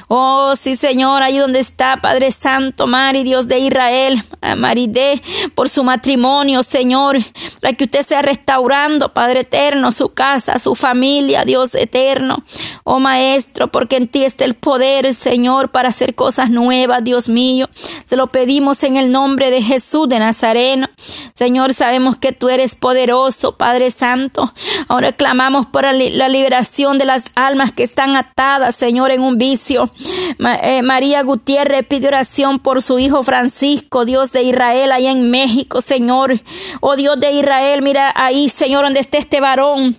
Oh, 0.09 0.55
sí, 0.57 0.77
Señor, 0.77 1.23
ahí 1.23 1.39
donde 1.39 1.61
está, 1.61 2.01
Padre 2.01 2.31
Santo, 2.33 2.87
Mari, 2.87 3.23
Dios 3.23 3.49
de 3.49 3.59
Israel, 3.59 4.25
Maride, 4.57 5.23
por 5.55 5.69
su 5.69 5.85
matrimonio, 5.85 6.63
Señor, 6.63 7.19
para 7.61 7.75
que 7.75 7.85
usted 7.85 8.03
sea 8.03 8.23
restaurando, 8.23 9.13
Padre 9.13 9.41
eterno, 9.41 9.93
su 9.93 10.11
casa, 10.11 10.59
su 10.59 10.75
familia, 10.75 11.45
Dios 11.45 11.75
eterno. 11.75 12.43
Oh, 12.85 13.01
Maestro, 13.01 13.69
porque 13.69 13.97
en 13.97 14.09
ti 14.09 14.25
está 14.25 14.45
el 14.45 14.55
poder, 14.55 15.15
Señor, 15.15 15.71
para 15.71 15.91
hacer 15.91 16.15
cosas 16.15 16.51
nuevas, 16.51 17.05
Dios 17.05 17.29
mío. 17.29 17.69
Se 18.07 18.17
lo 18.17 18.27
pedimos 18.27 18.83
en 18.83 18.97
el 18.97 19.13
nombre 19.13 19.51
de 19.51 19.63
Jesús 19.63 20.09
de 20.09 20.19
Nazareno. 20.19 20.89
Señor, 21.35 21.75
sabemos 21.75 22.17
que 22.17 22.33
tú 22.33 22.49
eres 22.49 22.75
poderoso, 22.75 23.57
Padre 23.57 23.91
Santo. 23.91 24.53
Ahora 24.89 25.13
clamamos 25.13 25.67
por 25.67 25.85
la 25.85 26.29
liberación 26.29 26.99
de 26.99 27.05
las 27.05 27.27
almas 27.35 27.73
que 27.73 27.83
están 27.83 28.17
atadas, 28.17 28.75
Señor, 28.75 29.11
en 29.11 29.21
un 29.21 29.39
vicio 29.39 29.60
Eh, 30.63 30.83
María 30.83 31.23
Gutiérrez 31.23 31.87
pide 31.87 32.09
oración 32.09 32.59
por 32.59 32.83
su 32.83 32.99
hijo 32.99 33.23
Francisco, 33.23 34.05
Dios 34.05 34.33
de 34.33 34.43
Israel, 34.43 34.93
allá 34.93 35.11
en 35.11 35.31
México, 35.31 35.81
Señor. 35.81 36.41
Oh 36.81 36.97
Dios 36.97 37.19
de 37.21 37.31
Israel, 37.33 37.83
mira 37.83 38.13
ahí, 38.15 38.49
Señor, 38.49 38.85
donde 38.85 39.01
esté 39.01 39.19
este 39.19 39.41
varón. 39.41 39.97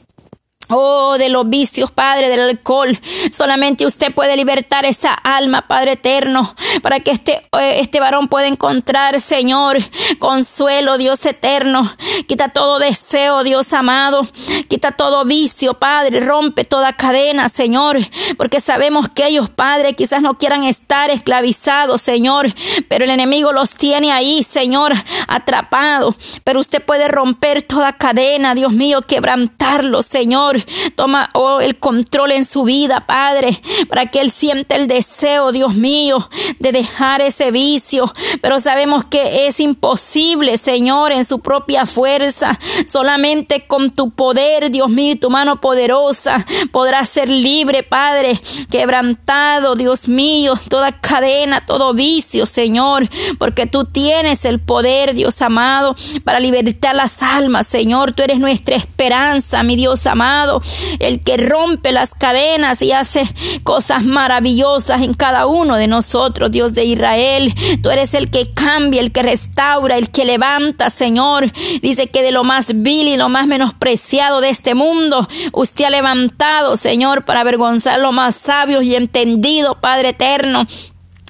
Oh, 0.74 1.18
de 1.18 1.28
los 1.28 1.50
vicios, 1.50 1.92
Padre, 1.92 2.30
del 2.30 2.40
alcohol. 2.40 2.98
Solamente 3.34 3.86
usted 3.86 4.14
puede 4.14 4.38
libertar 4.38 4.86
esa 4.86 5.14
alma, 5.14 5.68
Padre 5.68 5.94
eterno, 5.94 6.56
para 6.82 7.02
que 7.02 7.12
este, 7.12 7.44
eh, 7.60 7.80
este 7.80 8.00
varón 8.00 8.30
pueda 8.30 8.48
encontrar, 8.48 9.20
Señor, 9.20 9.80
consuelo, 10.20 10.98
Dios 10.98 11.26
eterno. 11.26 11.94
Quita 12.28 12.50
todo 12.50 12.80
deseo, 12.80 13.44
Dios 13.44 13.74
amado. 13.74 14.26
Quita 14.70 14.92
todo 14.94 15.26
vicio, 15.26 15.74
Padre. 15.74 16.22
Rompe 16.22 16.64
toda 16.64 16.94
cadena, 16.94 17.50
Señor. 17.50 18.00
Porque 18.38 18.62
sabemos 18.62 19.10
que 19.10 19.28
ellos, 19.28 19.50
Padre, 19.50 19.94
quizás 19.94 20.22
no 20.22 20.38
quieran 20.38 20.64
estar 20.64 21.10
esclavizados, 21.10 22.02
Señor. 22.02 22.54
Pero 22.88 23.04
el 23.04 23.12
enemigo 23.12 23.52
los 23.52 23.72
tiene 23.72 24.14
ahí, 24.14 24.44
Señor, 24.44 24.94
atrapados. 25.28 26.16
Pero 26.46 26.62
usted 26.62 26.82
puede 26.82 27.10
romper 27.10 27.64
toda 27.64 27.98
cadena, 27.98 28.56
Dios 28.56 28.72
mío, 28.72 29.02
quebrantarlo, 29.02 30.02
Señor. 30.02 30.61
Toma 30.96 31.30
oh, 31.34 31.62
el 31.62 31.78
control 31.78 32.32
en 32.32 32.46
su 32.46 32.64
vida, 32.64 33.06
Padre, 33.06 33.60
para 33.90 34.06
que 34.06 34.22
Él 34.22 34.32
sienta 34.32 34.76
el 34.76 34.88
deseo, 34.88 35.52
Dios 35.52 35.76
mío, 35.76 36.30
de 36.60 36.72
dejar 36.72 37.22
ese 37.22 37.52
vicio. 37.52 38.12
Pero 38.42 38.60
sabemos 38.60 39.06
que 39.06 39.48
es 39.48 39.60
imposible, 39.60 40.58
Señor, 40.58 41.12
en 41.12 41.26
su 41.26 41.40
propia 41.40 41.86
fuerza. 41.86 42.60
Solamente 42.88 43.66
con 43.68 43.92
tu 43.92 44.12
poder, 44.12 44.72
Dios 44.72 44.90
mío, 44.90 45.14
y 45.14 45.16
tu 45.16 45.30
mano 45.30 45.60
poderosa 45.62 46.46
podrá 46.72 47.06
ser 47.06 47.30
libre, 47.30 47.84
Padre, 47.84 48.40
quebrantado, 48.70 49.76
Dios 49.76 50.08
mío, 50.08 50.54
toda 50.70 50.92
cadena, 50.92 51.66
todo 51.66 51.94
vicio, 51.94 52.46
Señor, 52.46 53.10
porque 53.38 53.66
tú 53.66 53.86
tienes 53.86 54.46
el 54.46 54.60
poder, 54.60 55.14
Dios 55.14 55.42
amado, 55.42 55.96
para 56.24 56.40
libertar 56.40 56.96
las 56.96 57.22
almas, 57.24 57.68
Señor. 57.68 58.14
Tú 58.14 58.24
eres 58.24 58.40
nuestra 58.40 58.76
esperanza, 58.76 59.64
mi 59.64 59.76
Dios 59.76 60.06
amado 60.06 60.51
el 61.00 61.22
que 61.22 61.38
rompe 61.38 61.92
las 61.92 62.12
cadenas 62.12 62.82
y 62.82 62.92
hace 62.92 63.24
cosas 63.64 64.04
maravillosas 64.04 65.02
en 65.02 65.14
cada 65.14 65.46
uno 65.46 65.76
de 65.76 65.88
nosotros, 65.88 66.52
Dios 66.52 66.74
de 66.74 66.86
Israel. 66.86 67.54
Tú 67.82 67.90
eres 67.90 68.14
el 68.14 68.30
que 68.30 68.52
cambia, 68.54 69.02
el 69.02 69.12
que 69.12 69.24
restaura, 69.24 69.98
el 69.98 70.10
que 70.10 70.26
levanta, 70.26 70.90
Señor. 70.90 71.52
Dice 71.82 72.08
que 72.08 72.24
de 72.24 72.32
lo 72.32 72.44
más 72.44 72.68
vil 72.74 73.08
y 73.08 73.18
lo 73.18 73.30
más 73.30 73.48
menospreciado 73.48 74.42
de 74.42 74.50
este 74.50 74.76
mundo, 74.76 75.28
usted 75.54 75.86
ha 75.86 75.90
levantado, 75.90 76.76
Señor, 76.76 77.26
para 77.26 77.42
avergonzar 77.42 78.00
lo 78.00 78.12
más 78.12 78.36
sabios 78.36 78.84
y 78.84 78.96
entendido, 78.96 79.80
Padre 79.80 80.10
eterno. 80.10 80.66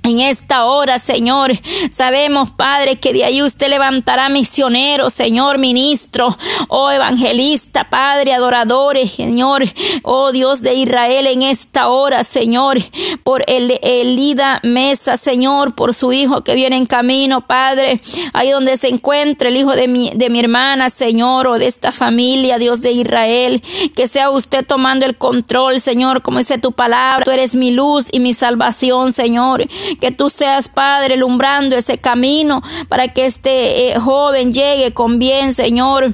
En 0.03 0.19
esta 0.19 0.65
hora, 0.65 0.97
Señor, 0.97 1.51
sabemos, 1.91 2.49
Padre, 2.49 2.95
que 2.95 3.13
de 3.13 3.23
ahí 3.23 3.43
usted 3.43 3.69
levantará 3.69 4.29
misioneros, 4.29 5.13
Señor, 5.13 5.59
ministro, 5.59 6.35
oh 6.69 6.89
evangelista, 6.89 7.87
Padre, 7.87 8.33
adoradores, 8.33 9.11
Señor, 9.11 9.63
oh 10.01 10.31
Dios 10.31 10.63
de 10.63 10.73
Israel, 10.73 11.27
en 11.27 11.43
esta 11.43 11.87
hora, 11.89 12.23
Señor, 12.23 12.79
por 13.23 13.43
el 13.47 13.77
Elida 13.83 14.59
Mesa, 14.63 15.17
Señor, 15.17 15.75
por 15.75 15.93
su 15.93 16.11
hijo 16.11 16.41
que 16.41 16.55
viene 16.55 16.77
en 16.77 16.87
camino, 16.87 17.45
Padre, 17.45 18.01
ahí 18.33 18.49
donde 18.49 18.77
se 18.77 18.87
encuentra 18.87 19.49
el 19.49 19.57
hijo 19.57 19.73
de 19.73 19.87
mi, 19.87 20.09
de 20.15 20.31
mi 20.31 20.39
hermana, 20.39 20.89
Señor, 20.89 21.45
o 21.45 21.59
de 21.59 21.67
esta 21.67 21.91
familia, 21.91 22.57
Dios 22.57 22.81
de 22.81 22.91
Israel, 22.91 23.61
que 23.95 24.07
sea 24.07 24.31
usted 24.31 24.65
tomando 24.65 25.05
el 25.05 25.15
control, 25.15 25.79
Señor, 25.79 26.23
como 26.23 26.39
dice 26.39 26.57
tu 26.57 26.71
palabra, 26.71 27.23
tú 27.23 27.29
eres 27.29 27.53
mi 27.53 27.69
luz 27.69 28.07
y 28.11 28.19
mi 28.19 28.33
salvación, 28.33 29.13
Señor 29.13 29.67
que 29.99 30.11
tú 30.11 30.29
seas, 30.29 30.69
Padre, 30.69 31.15
alumbrando 31.15 31.75
ese 31.75 31.97
camino 31.97 32.61
para 32.89 33.09
que 33.09 33.25
este 33.25 33.91
eh, 33.91 33.99
joven 33.99 34.53
llegue 34.53 34.93
con 34.93 35.19
bien, 35.19 35.53
Señor 35.53 36.13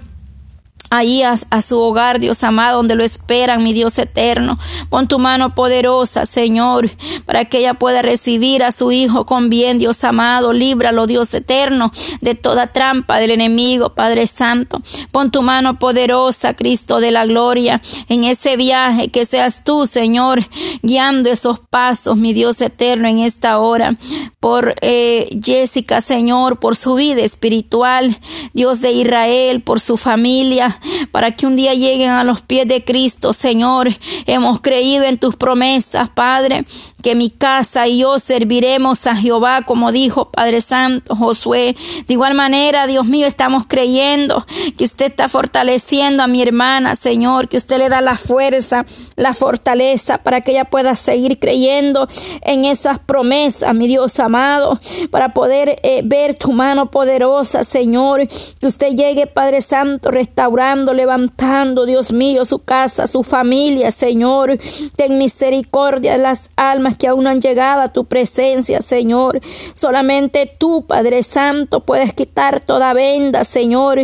ahí 0.89 1.23
a, 1.23 1.37
su 1.61 1.79
hogar, 1.79 2.19
Dios 2.19 2.43
amado, 2.43 2.77
donde 2.77 2.95
lo 2.95 3.03
esperan, 3.03 3.63
mi 3.63 3.73
Dios 3.73 3.97
eterno. 3.97 4.57
Pon 4.89 5.07
tu 5.07 5.19
mano 5.19 5.55
poderosa, 5.55 6.25
Señor, 6.25 6.91
para 7.25 7.45
que 7.45 7.59
ella 7.59 7.73
pueda 7.73 8.01
recibir 8.01 8.63
a 8.63 8.71
su 8.71 8.91
hijo 8.91 9.25
con 9.25 9.49
bien, 9.49 9.79
Dios 9.79 10.03
amado. 10.03 10.53
Líbralo, 10.53 11.07
Dios 11.07 11.33
eterno, 11.33 11.91
de 12.21 12.35
toda 12.35 12.67
trampa 12.67 13.17
del 13.17 13.31
enemigo, 13.31 13.93
Padre 13.93 14.27
Santo. 14.27 14.81
Pon 15.11 15.31
tu 15.31 15.41
mano 15.41 15.79
poderosa, 15.79 16.55
Cristo 16.55 16.99
de 16.99 17.11
la 17.11 17.25
gloria, 17.25 17.81
en 18.07 18.23
ese 18.23 18.57
viaje, 18.57 19.09
que 19.09 19.25
seas 19.25 19.63
tú, 19.63 19.87
Señor, 19.87 20.47
guiando 20.81 21.29
esos 21.29 21.59
pasos, 21.59 22.17
mi 22.17 22.33
Dios 22.33 22.61
eterno, 22.61 23.07
en 23.07 23.19
esta 23.19 23.59
hora. 23.59 23.97
Por 24.39 24.75
eh, 24.81 25.29
Jessica, 25.43 26.01
Señor, 26.01 26.59
por 26.59 26.75
su 26.75 26.95
vida 26.95 27.21
espiritual, 27.21 28.19
Dios 28.53 28.81
de 28.81 28.91
Israel, 28.91 29.61
por 29.61 29.79
su 29.79 29.97
familia, 29.97 30.76
para 31.11 31.31
que 31.31 31.45
un 31.47 31.55
día 31.55 31.73
lleguen 31.73 32.09
a 32.09 32.23
los 32.23 32.41
pies 32.41 32.67
de 32.67 32.83
Cristo, 32.83 33.33
Señor. 33.33 33.89
Hemos 34.25 34.61
creído 34.61 35.05
en 35.05 35.17
tus 35.17 35.35
promesas, 35.35 36.09
Padre, 36.09 36.65
que 37.01 37.15
mi 37.15 37.29
casa 37.29 37.87
y 37.87 37.99
yo 37.99 38.19
serviremos 38.19 39.07
a 39.07 39.15
Jehová, 39.15 39.61
como 39.61 39.91
dijo 39.91 40.31
Padre 40.31 40.61
Santo 40.61 41.15
Josué. 41.15 41.75
De 42.07 42.13
igual 42.13 42.33
manera, 42.33 42.85
Dios 42.85 43.05
mío, 43.05 43.27
estamos 43.27 43.63
creyendo 43.67 44.45
que 44.77 44.83
usted 44.83 45.05
está 45.05 45.27
fortaleciendo 45.29 46.23
a 46.23 46.27
mi 46.27 46.41
hermana, 46.41 46.95
Señor, 46.95 47.47
que 47.47 47.57
usted 47.57 47.77
le 47.77 47.89
da 47.89 48.01
la 48.01 48.17
fuerza, 48.17 48.85
la 49.15 49.33
fortaleza 49.33 50.17
para 50.17 50.41
que 50.41 50.51
ella 50.51 50.65
pueda 50.65 50.95
seguir 50.95 51.39
creyendo 51.39 52.09
en 52.41 52.65
esas 52.65 52.99
promesas, 52.99 53.73
mi 53.73 53.87
Dios 53.87 54.19
amado, 54.19 54.77
para 55.09 55.33
poder 55.33 55.79
eh, 55.83 56.01
ver 56.03 56.35
tu 56.35 56.51
mano 56.51 56.91
poderosa, 56.91 57.63
Señor, 57.63 58.27
que 58.27 58.67
usted 58.67 58.93
llegue, 58.95 59.27
Padre 59.27 59.61
Santo, 59.61 60.11
restaurar 60.11 60.66
levantando, 60.75 61.85
Dios 61.85 62.11
mío, 62.11 62.45
su 62.45 62.59
casa, 62.59 63.07
su 63.07 63.23
familia, 63.23 63.91
Señor. 63.91 64.57
Ten 64.95 65.17
misericordia 65.17 66.13
de 66.13 66.17
las 66.17 66.49
almas 66.55 66.97
que 66.97 67.07
aún 67.07 67.23
no 67.23 67.29
han 67.29 67.41
llegado 67.41 67.81
a 67.81 67.87
tu 67.87 68.05
presencia, 68.05 68.81
Señor. 68.81 69.39
Solamente 69.73 70.51
tú, 70.57 70.85
Padre 70.85 71.23
Santo, 71.23 71.81
puedes 71.81 72.13
quitar 72.13 72.63
toda 72.63 72.93
venda, 72.93 73.43
Señor. 73.43 73.99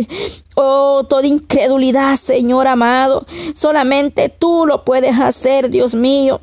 Oh, 0.54 1.04
toda 1.08 1.26
incredulidad, 1.26 2.16
Señor 2.16 2.66
amado. 2.66 3.26
Solamente 3.54 4.28
tú 4.28 4.64
lo 4.66 4.84
puedes 4.84 5.18
hacer, 5.18 5.70
Dios 5.70 5.94
mío 5.94 6.40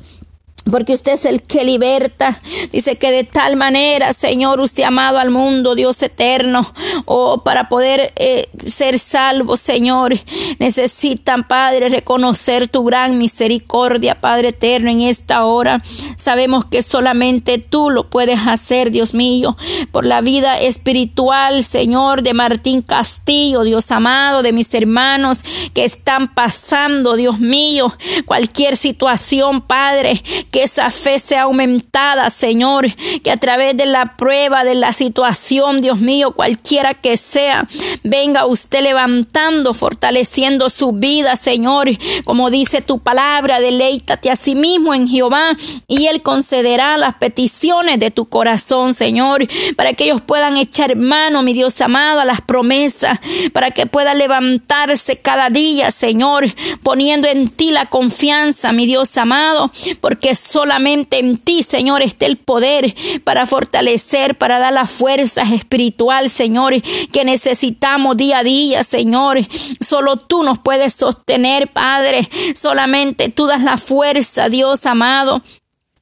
porque 0.70 0.94
usted 0.94 1.12
es 1.12 1.24
el 1.24 1.42
que 1.42 1.64
liberta. 1.64 2.38
Dice 2.70 2.96
que 2.96 3.10
de 3.10 3.24
tal 3.24 3.56
manera, 3.56 4.12
Señor, 4.12 4.60
usted 4.60 4.84
ha 4.84 4.88
amado 4.88 5.18
al 5.18 5.30
mundo, 5.30 5.74
Dios 5.74 6.00
eterno, 6.02 6.72
oh, 7.06 7.42
para 7.42 7.68
poder 7.68 8.12
eh, 8.16 8.48
ser 8.66 8.98
salvo, 8.98 9.56
Señor, 9.56 10.14
necesitan, 10.58 11.44
Padre, 11.44 11.88
reconocer 11.88 12.68
tu 12.68 12.84
gran 12.84 13.18
misericordia, 13.18 14.14
Padre 14.14 14.48
eterno, 14.48 14.90
en 14.90 15.00
esta 15.00 15.44
hora. 15.44 15.82
Sabemos 16.16 16.64
que 16.64 16.82
solamente 16.82 17.58
tú 17.58 17.90
lo 17.90 18.08
puedes 18.08 18.46
hacer, 18.46 18.90
Dios 18.90 19.14
mío, 19.14 19.56
por 19.90 20.06
la 20.06 20.20
vida 20.20 20.58
espiritual, 20.58 21.64
Señor, 21.64 22.22
de 22.22 22.34
Martín 22.34 22.82
Castillo, 22.82 23.62
Dios 23.62 23.90
amado, 23.90 24.42
de 24.42 24.52
mis 24.52 24.72
hermanos 24.74 25.38
que 25.74 25.84
están 25.84 26.32
pasando, 26.34 27.16
Dios 27.16 27.40
mío, 27.40 27.94
cualquier 28.26 28.76
situación, 28.76 29.60
Padre, 29.62 30.22
que 30.52 30.62
esa 30.62 30.90
fe 30.90 31.18
sea 31.18 31.42
aumentada, 31.42 32.28
Señor, 32.28 32.86
que 33.24 33.30
a 33.30 33.38
través 33.38 33.74
de 33.74 33.86
la 33.86 34.16
prueba, 34.18 34.64
de 34.64 34.74
la 34.74 34.92
situación, 34.92 35.80
Dios 35.80 35.98
mío, 35.98 36.32
cualquiera 36.32 36.92
que 36.92 37.16
sea, 37.16 37.66
venga 38.04 38.44
usted 38.44 38.82
levantando, 38.82 39.72
fortaleciendo 39.72 40.68
su 40.68 40.92
vida, 40.92 41.36
Señor, 41.36 41.88
como 42.26 42.50
dice 42.50 42.82
tu 42.82 42.98
palabra, 42.98 43.60
deleítate 43.60 44.30
a 44.30 44.36
sí 44.36 44.54
mismo 44.54 44.92
en 44.92 45.08
Jehová 45.08 45.56
y 45.88 46.06
Él 46.08 46.20
concederá 46.20 46.98
las 46.98 47.14
peticiones 47.14 47.98
de 47.98 48.10
tu 48.10 48.26
corazón, 48.26 48.92
Señor, 48.92 49.48
para 49.74 49.94
que 49.94 50.04
ellos 50.04 50.20
puedan 50.20 50.58
echar 50.58 50.96
mano, 50.96 51.42
mi 51.42 51.54
Dios 51.54 51.80
amado, 51.80 52.20
a 52.20 52.26
las 52.26 52.42
promesas, 52.42 53.18
para 53.54 53.70
que 53.70 53.86
pueda 53.86 54.12
levantarse 54.12 55.16
cada 55.16 55.48
día, 55.48 55.90
Señor, 55.90 56.54
poniendo 56.82 57.26
en 57.26 57.48
ti 57.48 57.70
la 57.70 57.86
confianza, 57.86 58.72
mi 58.72 58.84
Dios 58.84 59.16
amado, 59.16 59.70
porque 60.02 60.34
solamente 60.42 61.18
en 61.18 61.36
ti, 61.36 61.62
Señor, 61.62 62.02
está 62.02 62.26
el 62.26 62.36
poder 62.36 62.94
para 63.24 63.46
fortalecer, 63.46 64.36
para 64.36 64.58
dar 64.58 64.72
la 64.72 64.86
fuerza 64.86 65.42
espiritual, 65.42 66.30
Señor, 66.30 66.74
que 67.12 67.24
necesitamos 67.24 68.16
día 68.16 68.38
a 68.38 68.44
día, 68.44 68.84
Señor. 68.84 69.38
Solo 69.80 70.16
tú 70.16 70.42
nos 70.42 70.58
puedes 70.58 70.94
sostener, 70.94 71.68
Padre. 71.72 72.28
Solamente 72.60 73.28
tú 73.28 73.46
das 73.46 73.62
la 73.62 73.76
fuerza, 73.76 74.48
Dios 74.48 74.86
amado 74.86 75.42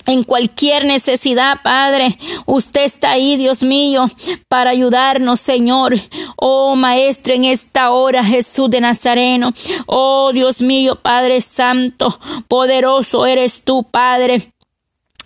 en 0.06 0.24
cualquier 0.24 0.84
necesidad, 0.84 1.58
Padre. 1.62 2.16
Usted 2.46 2.82
está 2.82 3.12
ahí, 3.12 3.36
Dios 3.36 3.62
mío, 3.62 4.06
para 4.48 4.70
ayudarnos, 4.70 5.40
Señor. 5.40 5.94
Oh, 6.36 6.76
Maestro, 6.76 7.34
en 7.34 7.44
esta 7.44 7.90
hora, 7.90 8.24
Jesús 8.24 8.70
de 8.70 8.80
Nazareno. 8.80 9.52
Oh, 9.86 10.30
Dios 10.32 10.60
mío, 10.60 10.96
Padre 10.96 11.40
Santo, 11.40 12.18
poderoso 12.48 13.26
eres 13.26 13.62
tú, 13.62 13.84
Padre. 13.84 14.52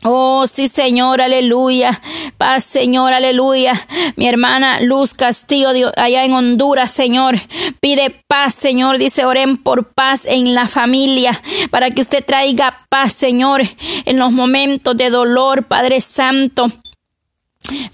Oh, 0.07 0.47
sí, 0.47 0.69
Señor, 0.69 1.23
aleluya. 1.23 1.99
Paz, 2.37 2.65
Señor, 2.65 3.15
aleluya. 3.15 3.73
Mi 4.17 4.29
hermana 4.29 4.81
Luz 4.81 5.15
Castillo, 5.15 5.71
allá 5.97 6.25
en 6.25 6.35
Honduras, 6.35 6.91
Señor, 6.91 7.37
pide 7.81 8.11
paz, 8.29 8.53
Señor. 8.53 8.99
Dice, 8.99 9.25
oren 9.25 9.57
por 9.57 9.95
paz 9.95 10.27
en 10.27 10.55
la 10.55 10.69
familia, 10.69 11.41
para 11.71 11.91
que 11.91 12.03
usted 12.03 12.23
traiga 12.23 12.77
paz, 12.91 13.15
Señor, 13.15 13.63
en 14.05 14.19
los 14.19 14.31
momentos 14.31 14.95
de 14.95 15.09
dolor, 15.09 15.65
Padre 15.65 16.03
Santo. 16.03 16.67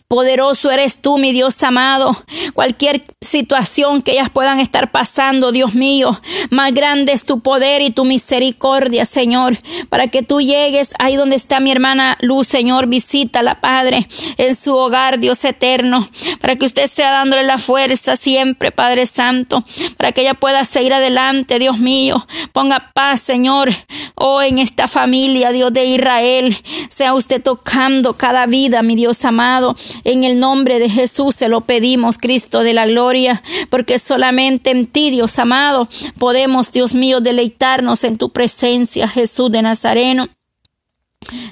Poderoso 0.08 0.72
eres 0.72 1.00
tú, 1.00 1.18
mi 1.18 1.32
Dios 1.32 1.62
amado. 1.62 2.16
Cualquier 2.54 3.04
situación 3.20 4.02
que 4.02 4.12
ellas 4.12 4.28
puedan 4.28 4.58
estar 4.58 4.90
pasando, 4.90 5.52
Dios 5.52 5.74
mío, 5.74 6.20
más 6.50 6.74
grande 6.74 7.12
es 7.12 7.24
tu 7.24 7.38
poder 7.38 7.80
y 7.80 7.90
tu 7.90 8.04
misericordia, 8.04 9.04
Señor, 9.04 9.58
para 9.88 10.08
que 10.08 10.24
tú 10.24 10.40
llegues 10.40 10.90
ahí 10.98 11.14
donde 11.14 11.36
está 11.36 11.60
mi 11.60 11.70
hermana 11.70 12.18
Luz, 12.20 12.48
Señor, 12.48 12.88
visítala, 12.88 13.60
Padre, 13.60 14.08
en 14.38 14.56
su 14.56 14.74
hogar, 14.74 15.20
Dios 15.20 15.44
eterno, 15.44 16.08
para 16.40 16.56
que 16.56 16.66
usted 16.66 16.90
sea 16.90 17.12
dándole 17.12 17.44
la 17.44 17.58
fuerza 17.58 18.16
siempre, 18.16 18.72
Padre 18.72 19.06
Santo, 19.06 19.62
para 19.96 20.10
que 20.10 20.22
ella 20.22 20.34
pueda 20.34 20.64
seguir 20.64 20.94
adelante, 20.94 21.60
Dios 21.60 21.78
mío. 21.78 22.26
Ponga 22.52 22.90
paz, 22.92 23.20
Señor, 23.20 23.70
oh, 24.16 24.42
en 24.42 24.58
esta 24.58 24.88
familia, 24.88 25.52
Dios 25.52 25.72
de 25.72 25.84
Israel. 25.84 26.56
Sea 26.88 27.14
usted 27.14 27.40
tocando 27.40 28.14
cada 28.14 28.46
vida, 28.46 28.82
mi 28.82 28.96
Dios 28.96 29.24
amado 29.24 29.59
en 30.04 30.24
el 30.24 30.38
nombre 30.38 30.78
de 30.78 30.90
Jesús 30.90 31.34
se 31.36 31.48
lo 31.48 31.62
pedimos, 31.62 32.18
Cristo 32.18 32.62
de 32.62 32.74
la 32.74 32.86
gloria, 32.86 33.42
porque 33.70 33.98
solamente 33.98 34.70
en 34.70 34.86
ti, 34.86 35.10
Dios 35.10 35.38
amado, 35.38 35.88
podemos, 36.18 36.72
Dios 36.72 36.94
mío, 36.94 37.20
deleitarnos 37.20 38.04
en 38.04 38.18
tu 38.18 38.30
presencia, 38.30 39.08
Jesús 39.08 39.50
de 39.50 39.62
Nazareno. 39.62 40.28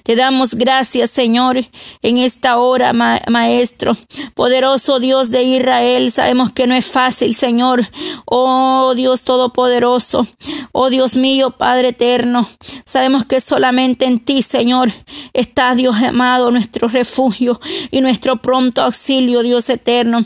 Te 0.02 0.16
damos 0.16 0.54
gracias, 0.54 1.11
Señor, 1.11 1.59
en 2.00 2.16
esta 2.16 2.57
hora, 2.57 2.94
Maestro. 2.94 3.98
Poderoso 4.35 4.98
Dios 4.98 5.31
de 5.31 5.42
Israel, 5.42 6.11
sabemos 6.11 6.52
que 6.52 6.66
no 6.66 6.74
es 6.74 6.87
fácil, 6.87 7.35
Señor. 7.35 7.87
Oh 8.24 8.94
Dios 8.96 9.24
Todopoderoso, 9.24 10.26
oh 10.72 10.88
Dios 10.88 11.16
mío, 11.16 11.50
Padre 11.50 11.88
Eterno. 11.88 12.48
Sabemos 12.87 13.26
que 13.26 13.42
solamente 13.42 14.07
en 14.07 14.20
ti, 14.20 14.40
Señor, 14.40 14.90
está 15.35 15.74
Dios 15.74 15.96
amado, 15.96 16.50
nuestro 16.50 16.88
refugio 16.88 17.61
y 17.90 18.00
nuestro 18.00 18.40
pronto 18.40 18.81
auxilio, 18.81 19.42
Dios 19.42 19.68
eterno. 19.68 20.24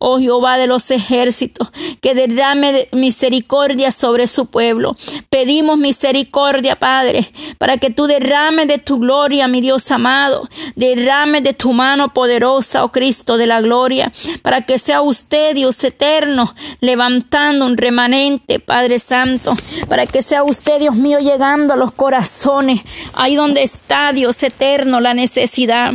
Oh 0.00 0.18
Jehová 0.18 0.58
de 0.58 0.66
los 0.66 0.90
ejércitos, 0.90 1.68
que 2.00 2.14
derrame 2.14 2.88
misericordia 2.90 3.92
sobre 3.92 4.26
su 4.26 4.46
pueblo. 4.46 4.96
Pedimos 5.28 5.78
misericordia, 5.78 6.74
Padre, 6.74 7.32
para 7.58 7.78
que 7.78 7.90
tú 7.90 8.08
derrames 8.08 8.66
de 8.66 8.79
tu 8.80 8.98
gloria, 8.98 9.48
mi 9.48 9.60
Dios 9.60 9.90
amado. 9.90 10.48
Derrame 10.76 11.40
de 11.40 11.54
tu 11.54 11.72
mano 11.72 12.12
poderosa, 12.12 12.84
oh 12.84 12.90
Cristo 12.90 13.36
de 13.36 13.46
la 13.46 13.60
gloria, 13.60 14.12
para 14.42 14.62
que 14.62 14.78
sea 14.78 15.02
usted, 15.02 15.54
Dios 15.54 15.82
eterno, 15.84 16.54
levantando 16.80 17.66
un 17.66 17.76
remanente, 17.76 18.58
Padre 18.58 18.98
Santo, 18.98 19.56
para 19.88 20.06
que 20.06 20.22
sea 20.22 20.42
usted, 20.42 20.80
Dios 20.80 20.96
mío, 20.96 21.18
llegando 21.18 21.74
a 21.74 21.76
los 21.76 21.92
corazones, 21.92 22.80
ahí 23.14 23.36
donde 23.36 23.62
está, 23.62 24.12
Dios 24.12 24.42
eterno, 24.42 25.00
la 25.00 25.14
necesidad. 25.14 25.94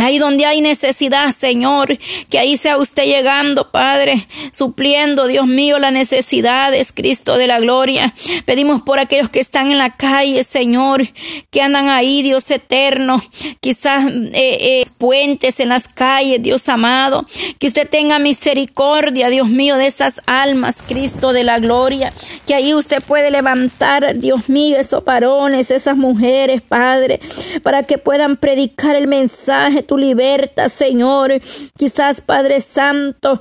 Ahí 0.00 0.18
donde 0.18 0.46
hay 0.46 0.62
necesidad, 0.62 1.30
Señor, 1.32 1.98
que 2.30 2.38
ahí 2.38 2.56
sea 2.56 2.78
usted 2.78 3.04
llegando, 3.04 3.70
Padre, 3.70 4.26
supliendo, 4.52 5.26
Dios 5.26 5.46
mío, 5.46 5.78
las 5.78 5.92
necesidades, 5.92 6.92
Cristo 6.92 7.36
de 7.36 7.46
la 7.46 7.60
gloria. 7.60 8.14
Pedimos 8.46 8.80
por 8.80 8.98
aquellos 8.98 9.28
que 9.28 9.40
están 9.40 9.70
en 9.70 9.78
la 9.78 9.96
calle, 9.96 10.42
Señor, 10.42 11.08
que 11.50 11.60
andan 11.60 11.88
ahí, 11.88 12.22
Dios 12.22 12.50
eterno, 12.50 13.22
quizás 13.60 14.06
eh, 14.10 14.32
eh, 14.32 14.82
puentes 14.96 15.60
en 15.60 15.68
las 15.68 15.86
calles, 15.86 16.42
Dios 16.42 16.68
amado, 16.68 17.26
que 17.58 17.66
usted 17.66 17.88
tenga 17.88 18.18
misericordia, 18.18 19.28
Dios 19.28 19.48
mío, 19.48 19.76
de 19.76 19.86
esas 19.86 20.22
almas, 20.26 20.76
Cristo 20.86 21.32
de 21.32 21.44
la 21.44 21.58
gloria, 21.58 22.12
que 22.46 22.54
ahí 22.54 22.72
usted 22.74 23.02
puede 23.02 23.30
levantar, 23.30 24.18
Dios 24.18 24.48
mío, 24.48 24.78
esos 24.78 25.04
varones, 25.04 25.70
esas 25.70 25.96
mujeres, 25.96 26.62
Padre, 26.62 27.20
para 27.62 27.82
que 27.82 27.98
puedan 27.98 28.36
predicar 28.36 28.96
el 28.96 29.06
mensaje 29.06 29.82
tu 29.90 29.98
libertad, 29.98 30.68
Señor. 30.68 31.32
Quizás, 31.76 32.20
Padre 32.20 32.60
Santo, 32.60 33.40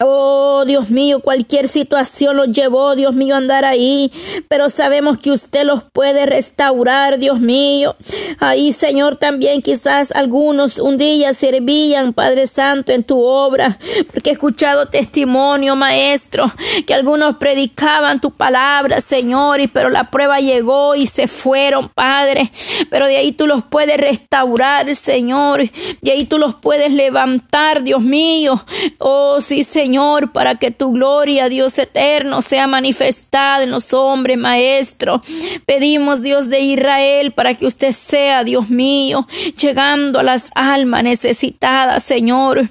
Oh, 0.00 0.62
Dios 0.64 0.90
mío, 0.90 1.18
cualquier 1.18 1.66
situación 1.66 2.36
los 2.36 2.52
llevó, 2.52 2.94
Dios 2.94 3.14
mío, 3.14 3.34
a 3.34 3.38
andar 3.38 3.64
ahí, 3.64 4.12
pero 4.46 4.68
sabemos 4.68 5.18
que 5.18 5.32
usted 5.32 5.64
los 5.64 5.82
puede 5.82 6.24
restaurar, 6.24 7.18
Dios 7.18 7.40
mío. 7.40 7.96
Ahí, 8.38 8.70
Señor, 8.70 9.16
también 9.16 9.60
quizás 9.60 10.12
algunos 10.12 10.78
un 10.78 10.98
día 10.98 11.34
servían, 11.34 12.12
Padre 12.12 12.46
Santo, 12.46 12.92
en 12.92 13.02
tu 13.02 13.20
obra, 13.20 13.76
porque 14.12 14.30
he 14.30 14.32
escuchado 14.34 14.86
testimonio, 14.86 15.74
Maestro, 15.74 16.52
que 16.86 16.94
algunos 16.94 17.36
predicaban 17.38 18.20
tu 18.20 18.30
palabra, 18.30 19.00
Señor, 19.00 19.60
y 19.60 19.66
pero 19.66 19.90
la 19.90 20.10
prueba 20.10 20.38
llegó 20.38 20.94
y 20.94 21.08
se 21.08 21.26
fueron, 21.26 21.88
Padre, 21.88 22.52
pero 22.88 23.06
de 23.06 23.16
ahí 23.16 23.32
tú 23.32 23.48
los 23.48 23.64
puedes 23.64 23.96
restaurar, 23.96 24.94
Señor, 24.94 25.68
de 26.02 26.12
ahí 26.12 26.24
tú 26.24 26.38
los 26.38 26.54
puedes 26.54 26.92
levantar, 26.92 27.82
Dios 27.82 28.00
mío. 28.00 28.64
Oh, 29.00 29.40
sí, 29.40 29.64
Señor 29.64 29.87
Señor, 29.88 30.32
para 30.32 30.56
que 30.56 30.70
tu 30.70 30.92
gloria, 30.92 31.48
Dios 31.48 31.78
eterno, 31.78 32.42
sea 32.42 32.66
manifestada 32.66 33.64
en 33.64 33.70
los 33.70 33.94
hombres, 33.94 34.36
Maestro. 34.36 35.22
Pedimos, 35.64 36.20
Dios 36.20 36.50
de 36.50 36.60
Israel, 36.60 37.32
para 37.32 37.54
que 37.54 37.64
usted 37.64 37.92
sea, 37.92 38.44
Dios 38.44 38.68
mío, 38.68 39.26
llegando 39.58 40.18
a 40.18 40.22
las 40.22 40.50
almas 40.54 41.04
necesitadas, 41.04 42.02
Señor. 42.02 42.68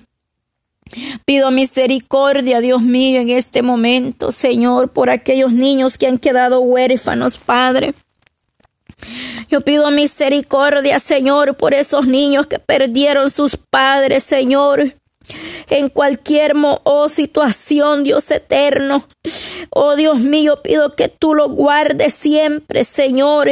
Pido 1.26 1.50
misericordia, 1.50 2.62
Dios 2.62 2.84
mío, 2.84 3.20
en 3.20 3.32
este 3.32 3.64
momento, 3.64 4.32
Señor, 4.32 4.90
por 4.90 5.10
aquellos 5.10 5.52
niños 5.52 5.98
que 5.98 6.06
han 6.06 6.20
quedado 6.20 6.60
huérfanos, 6.60 7.40
Padre. 7.40 7.96
Yo 9.50 9.62
pido 9.62 9.90
misericordia, 9.90 11.00
Señor, 11.00 11.58
por 11.58 11.74
esos 11.74 12.06
niños 12.06 12.46
que 12.46 12.60
perdieron 12.60 13.32
sus 13.32 13.58
padres, 13.58 14.24
Señor 14.24 14.94
en 15.70 15.90
cualquier 15.90 16.54
oh, 16.56 17.10
situación, 17.10 18.04
Dios 18.04 18.30
eterno. 18.32 19.08
Oh 19.70 19.96
Dios 19.96 20.20
mío, 20.20 20.62
pido 20.64 20.96
que 20.96 21.08
tú 21.08 21.34
lo 21.34 21.50
guardes 21.50 22.14
siempre, 22.14 22.84
Señor. 22.84 23.50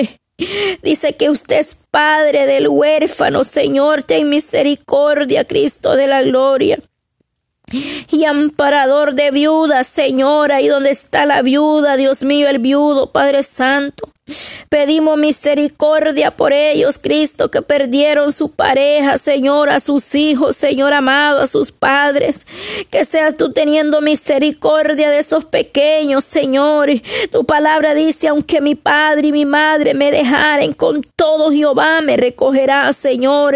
Dice 0.82 1.14
que 1.14 1.30
usted 1.30 1.60
es 1.60 1.78
Padre 1.92 2.46
del 2.46 2.68
huérfano, 2.68 3.46
Señor, 3.46 4.04
ten 4.04 4.30
misericordia, 4.30 5.46
Cristo 5.46 5.96
de 5.96 6.08
la 6.08 6.24
gloria 6.24 6.80
y 8.12 8.26
amparador 8.26 9.16
de 9.16 9.32
viudas, 9.32 9.88
Señor, 9.88 10.52
ahí 10.52 10.68
donde 10.68 10.92
está 10.92 11.26
la 11.26 11.42
viuda, 11.42 11.98
Dios 11.98 12.22
mío, 12.22 12.48
el 12.48 12.60
viudo, 12.60 13.12
Padre 13.12 13.44
Santo. 13.44 14.12
Pedimos 14.70 15.20
misericordia 15.20 16.32
por 16.32 16.52
ellos, 16.52 16.98
Cristo, 17.00 17.52
que 17.52 17.62
perdieron 17.62 18.34
su 18.34 18.50
pareja, 18.50 19.20
Señor, 19.20 19.70
a 19.70 19.80
sus 19.80 20.16
hijos, 20.16 20.56
Señor 20.56 20.94
amado, 20.94 21.42
a 21.42 21.48
sus 21.48 21.72
padres. 21.72 22.48
Que 22.90 23.06
seas 23.06 23.38
tú 23.38 23.54
teniendo 23.54 24.02
misericordia 24.02 25.12
de 25.12 25.20
esos 25.20 25.46
pequeños, 25.46 26.24
Señor. 26.24 26.90
Tu 27.32 27.46
palabra 27.46 27.94
dice, 27.94 28.28
aunque 28.28 28.62
mi 28.62 28.74
padre 28.74 29.28
y 29.28 29.32
mi 29.32 29.46
madre 29.46 29.94
me 29.94 30.10
dejaren, 30.10 30.74
con 30.74 31.04
todo 31.16 31.52
Jehová 31.52 32.02
me 32.02 32.18
recogerá, 32.18 32.92
Señor. 32.94 33.56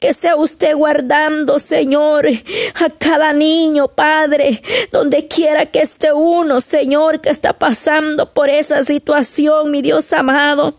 Que 0.00 0.12
sea 0.12 0.36
usted 0.36 0.76
guardando, 0.76 1.58
Señor, 1.58 2.28
a 2.28 2.90
cada 2.90 3.32
niño, 3.32 3.88
Padre, 3.88 4.60
donde 4.92 5.26
quiera 5.26 5.66
que 5.66 5.80
esté 5.80 6.12
uno, 6.12 6.60
Señor, 6.60 7.22
que 7.22 7.30
está 7.30 7.54
pasando 7.54 8.32
por 8.32 8.50
esa 8.50 8.84
situación, 8.84 9.70
mi 9.70 9.80
Dios 9.80 10.09
amado. 10.12 10.74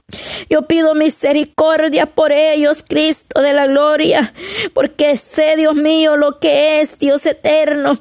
Yo 0.50 0.64
pido 0.64 0.96
misericordia 0.96 2.06
por 2.06 2.32
ellos, 2.32 2.84
Cristo 2.88 3.42
de 3.42 3.54
la 3.54 3.68
gloria, 3.68 4.34
porque 4.74 5.18
sé, 5.18 5.56
Dios 5.56 5.76
mío, 5.76 6.18
lo 6.18 6.40
que 6.40 6.82
es 6.82 6.98
Dios 7.00 7.26
eterno 7.26 7.98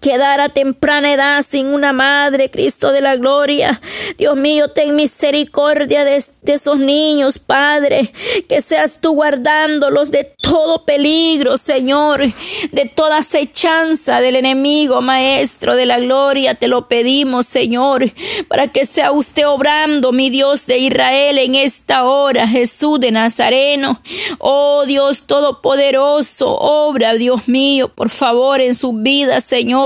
quedar 0.00 0.40
a 0.40 0.48
temprana 0.48 1.12
edad 1.12 1.44
sin 1.48 1.66
una 1.66 1.92
madre, 1.92 2.50
Cristo 2.50 2.92
de 2.92 3.00
la 3.00 3.16
gloria. 3.16 3.80
Dios 4.18 4.36
mío, 4.36 4.68
ten 4.68 4.96
misericordia 4.96 6.04
de, 6.04 6.22
esos 6.46 6.78
niños, 6.78 7.38
Padre, 7.38 8.12
que 8.48 8.60
seas 8.60 8.98
tú 9.00 9.12
guardándolos 9.14 10.10
de 10.10 10.30
todo 10.40 10.84
peligro, 10.84 11.56
Señor, 11.56 12.22
de 12.72 12.86
toda 12.86 13.18
acechanza 13.18 14.20
del 14.20 14.36
enemigo, 14.36 15.00
Maestro 15.00 15.76
de 15.76 15.86
la 15.86 15.98
gloria. 15.98 16.54
Te 16.54 16.68
lo 16.68 16.88
pedimos, 16.88 17.46
Señor, 17.46 18.12
para 18.48 18.68
que 18.68 18.86
sea 18.86 19.12
usted 19.12 19.46
obrando, 19.46 20.12
mi 20.12 20.30
Dios 20.30 20.66
de 20.66 20.78
Israel, 20.78 21.38
en 21.38 21.54
esta 21.54 22.04
hora, 22.04 22.48
Jesús 22.48 23.00
de 23.00 23.10
Nazareno. 23.10 24.00
Oh 24.38 24.84
Dios 24.86 25.22
Todopoderoso, 25.26 26.48
obra, 26.48 27.14
Dios 27.14 27.48
mío, 27.48 27.88
por 27.88 28.10
favor, 28.10 28.60
en 28.60 28.74
su 28.74 28.92
vida, 28.92 29.40
Señor 29.40 29.81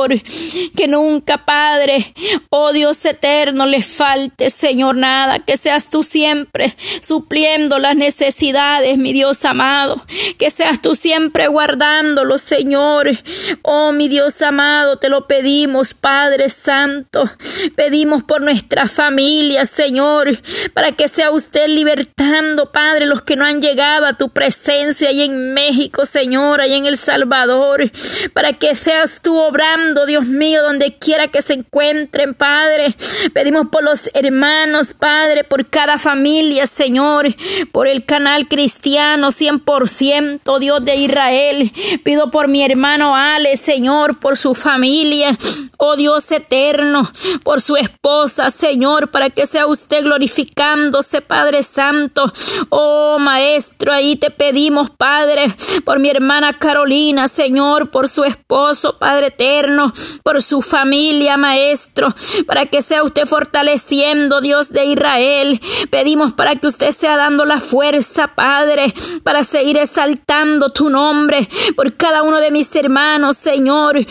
Que 0.77 0.89
nunca, 0.89 1.45
Padre, 1.45 2.15
oh 2.51 2.73
Dios 2.73 3.05
eterno, 3.05 3.67
le 3.67 3.83
falte, 3.83 4.51
Señor, 4.51 4.97
nada. 4.97 5.39
Que 5.41 5.57
seas 5.57 5.91
tú 5.91 6.03
siempre 6.03 6.77
supliendo 7.01 7.79
las 7.79 7.97
necesidades, 7.97 8.99
mi 8.99 9.13
Dios 9.13 9.45
amado. 9.45 10.05
Que 10.39 10.51
seas 10.51 10.81
tú 10.81 10.95
siempre 10.95 11.49
guardándolo, 11.49 12.39
Señor. 12.39 13.19
Oh, 13.63 13.93
mi 13.93 14.09
Dios 14.09 14.41
amado, 14.43 14.99
te 14.99 15.09
lo 15.09 15.27
pedimos, 15.27 15.95
Padre 15.95 16.49
Santo. 16.49 17.31
Pedimos 17.75 18.23
por 18.23 18.43
nuestra 18.43 18.89
familia, 18.89 19.67
Señor, 19.67 20.41
para 20.75 20.93
que 20.93 21.09
sea 21.09 21.31
usted 21.31 21.69
libertando, 21.69 22.73
Padre, 22.73 23.07
los 23.07 23.23
que 23.23 23.37
no 23.37 23.45
han 23.45 23.61
llegado 23.61 24.07
a 24.07 24.15
tu 24.15 24.31
presencia 24.31 25.09
ahí 25.09 25.23
en 25.23 25.55
México, 25.55 26.07
Señor, 26.07 26.61
ahí 26.61 26.75
en 26.75 26.87
El 26.87 26.99
Salvador, 26.99 27.91
para 28.33 28.53
que 28.55 28.75
seas 28.75 29.21
tú 29.23 29.37
obrando, 29.37 29.86
Dios 29.95 30.27
mío, 30.27 30.63
donde 30.63 30.97
quiera 30.99 31.29
que 31.29 31.43
se 31.43 31.55
encuentren, 31.55 32.35
Padre. 32.35 32.95
Pedimos 33.33 33.69
por 33.69 33.85
los 33.85 34.11
hermanos, 34.15 34.95
Padre, 34.99 35.45
por 35.45 35.69
cada 35.69 35.99
familia, 35.99 36.67
Señor, 36.67 37.35
por 37.73 37.87
el 37.87 38.05
canal 38.05 38.49
cristiano 38.49 39.31
100%, 39.31 40.59
Dios 40.59 40.85
de 40.85 40.97
Israel. 40.97 41.73
Pido 42.03 42.31
por 42.31 42.49
mi 42.49 42.65
hermano 42.65 43.15
Ale, 43.17 43.57
Señor, 43.57 44.19
por 44.19 44.37
su 44.37 44.55
familia, 44.55 45.39
oh 45.77 45.97
Dios 45.97 46.31
eterno, 46.33 47.11
por 47.43 47.61
su 47.61 47.77
esposa, 47.77 48.51
Señor, 48.51 49.11
para 49.11 49.31
que 49.31 49.47
sea 49.47 49.67
usted 49.67 50.03
glorificándose, 50.03 51.21
Padre 51.21 51.63
Santo. 51.63 52.33
Oh 52.71 53.19
Maestro, 53.19 53.93
ahí 53.93 54.17
te 54.17 54.31
pedimos, 54.31 54.91
Padre, 54.91 55.47
por 55.85 55.99
mi 55.99 56.11
hermana 56.11 56.59
Carolina, 56.59 57.29
Señor, 57.29 57.91
por 57.91 58.09
su 58.09 58.25
esposo, 58.25 58.99
Padre 58.99 59.27
eterno, 59.29 59.76
por 60.23 60.43
su 60.43 60.63
familia, 60.63 61.37
Maestro, 61.37 62.15
para 62.47 62.67
que 62.67 62.83
sea 62.83 63.03
usted 63.03 63.27
fortaleciendo, 63.27 64.41
Dios 64.41 64.71
de 64.71 64.85
Israel. 64.85 65.61
Pedimos 65.91 66.33
para 66.33 66.57
que 66.57 66.67
usted 66.67 66.93
sea 66.93 67.17
dando 67.17 67.45
la 67.45 67.61
fuerza, 67.61 68.35
Padre, 68.35 68.95
para 69.23 69.45
seguir 69.45 69.77
exaltando 69.77 70.71
tu 70.71 70.91
nombre 70.91 71.49
por 71.75 71.95
cada 71.95 72.23
uno 72.23 72.39
de 72.39 72.51
mis 72.51 72.75
hermanos, 72.75 73.37
Señor. 73.37 74.07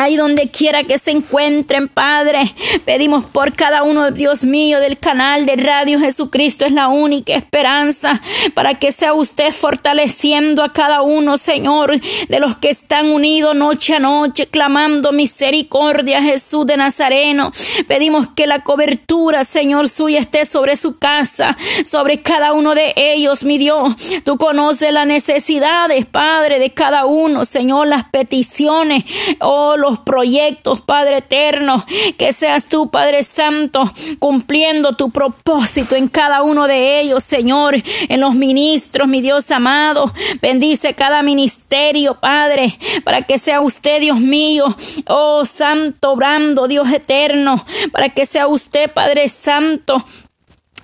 Ahí 0.00 0.16
donde 0.16 0.48
quiera 0.48 0.82
que 0.84 0.96
se 0.96 1.10
encuentren, 1.10 1.86
Padre, 1.86 2.54
pedimos 2.86 3.26
por 3.26 3.52
cada 3.52 3.82
uno, 3.82 4.10
Dios 4.10 4.44
mío, 4.44 4.80
del 4.80 4.96
canal 4.96 5.44
de 5.44 5.56
Radio 5.56 6.00
Jesucristo 6.00 6.64
es 6.64 6.72
la 6.72 6.88
única 6.88 7.34
esperanza 7.34 8.22
para 8.54 8.78
que 8.78 8.92
sea 8.92 9.12
usted 9.12 9.52
fortaleciendo 9.52 10.62
a 10.62 10.72
cada 10.72 11.02
uno, 11.02 11.36
Señor, 11.36 12.00
de 12.00 12.40
los 12.40 12.56
que 12.56 12.70
están 12.70 13.08
unidos 13.10 13.54
noche 13.54 13.96
a 13.96 13.98
noche, 13.98 14.46
clamando 14.46 15.12
misericordia, 15.12 16.22
Jesús 16.22 16.64
de 16.64 16.78
Nazareno. 16.78 17.52
Pedimos 17.86 18.26
que 18.28 18.46
la 18.46 18.62
cobertura, 18.64 19.44
Señor, 19.44 19.90
suya 19.90 20.20
esté 20.20 20.46
sobre 20.46 20.76
su 20.76 20.98
casa, 20.98 21.58
sobre 21.84 22.22
cada 22.22 22.54
uno 22.54 22.74
de 22.74 22.94
ellos, 22.96 23.44
mi 23.44 23.58
Dios. 23.58 23.96
Tú 24.24 24.38
conoces 24.38 24.94
las 24.94 25.06
necesidades, 25.06 26.06
Padre, 26.06 26.58
de 26.58 26.70
cada 26.70 27.04
uno, 27.04 27.44
Señor, 27.44 27.86
las 27.86 28.04
peticiones, 28.04 29.04
oh, 29.40 29.76
los 29.76 29.89
proyectos, 29.98 30.80
Padre 30.80 31.18
eterno, 31.18 31.84
que 32.16 32.32
seas 32.32 32.66
tú, 32.66 32.90
Padre 32.90 33.24
Santo, 33.24 33.92
cumpliendo 34.18 34.94
tu 34.94 35.10
propósito 35.10 35.96
en 35.96 36.08
cada 36.08 36.42
uno 36.42 36.66
de 36.66 37.00
ellos, 37.00 37.24
Señor, 37.24 37.74
en 38.08 38.20
los 38.20 38.34
ministros, 38.34 39.08
mi 39.08 39.20
Dios 39.20 39.50
amado. 39.50 40.12
Bendice 40.40 40.94
cada 40.94 41.22
ministerio, 41.22 42.20
Padre, 42.20 42.78
para 43.04 43.22
que 43.22 43.38
sea 43.38 43.60
usted, 43.60 44.00
Dios 44.00 44.20
mío, 44.20 44.76
oh 45.06 45.44
Santo, 45.44 46.12
obrando, 46.12 46.68
Dios 46.68 46.90
eterno, 46.92 47.64
para 47.92 48.10
que 48.10 48.26
sea 48.26 48.46
usted, 48.46 48.90
Padre 48.92 49.28
Santo, 49.28 50.04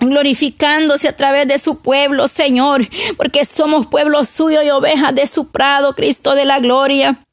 glorificándose 0.00 1.08
a 1.08 1.16
través 1.16 1.48
de 1.48 1.58
su 1.58 1.78
pueblo, 1.78 2.28
Señor, 2.28 2.88
porque 3.16 3.44
somos 3.44 3.86
pueblo 3.86 4.24
suyo 4.24 4.62
y 4.62 4.70
ovejas 4.70 5.14
de 5.14 5.26
su 5.26 5.48
prado, 5.48 5.94
Cristo 5.94 6.34
de 6.34 6.44
la 6.44 6.60
gloria. 6.60 7.25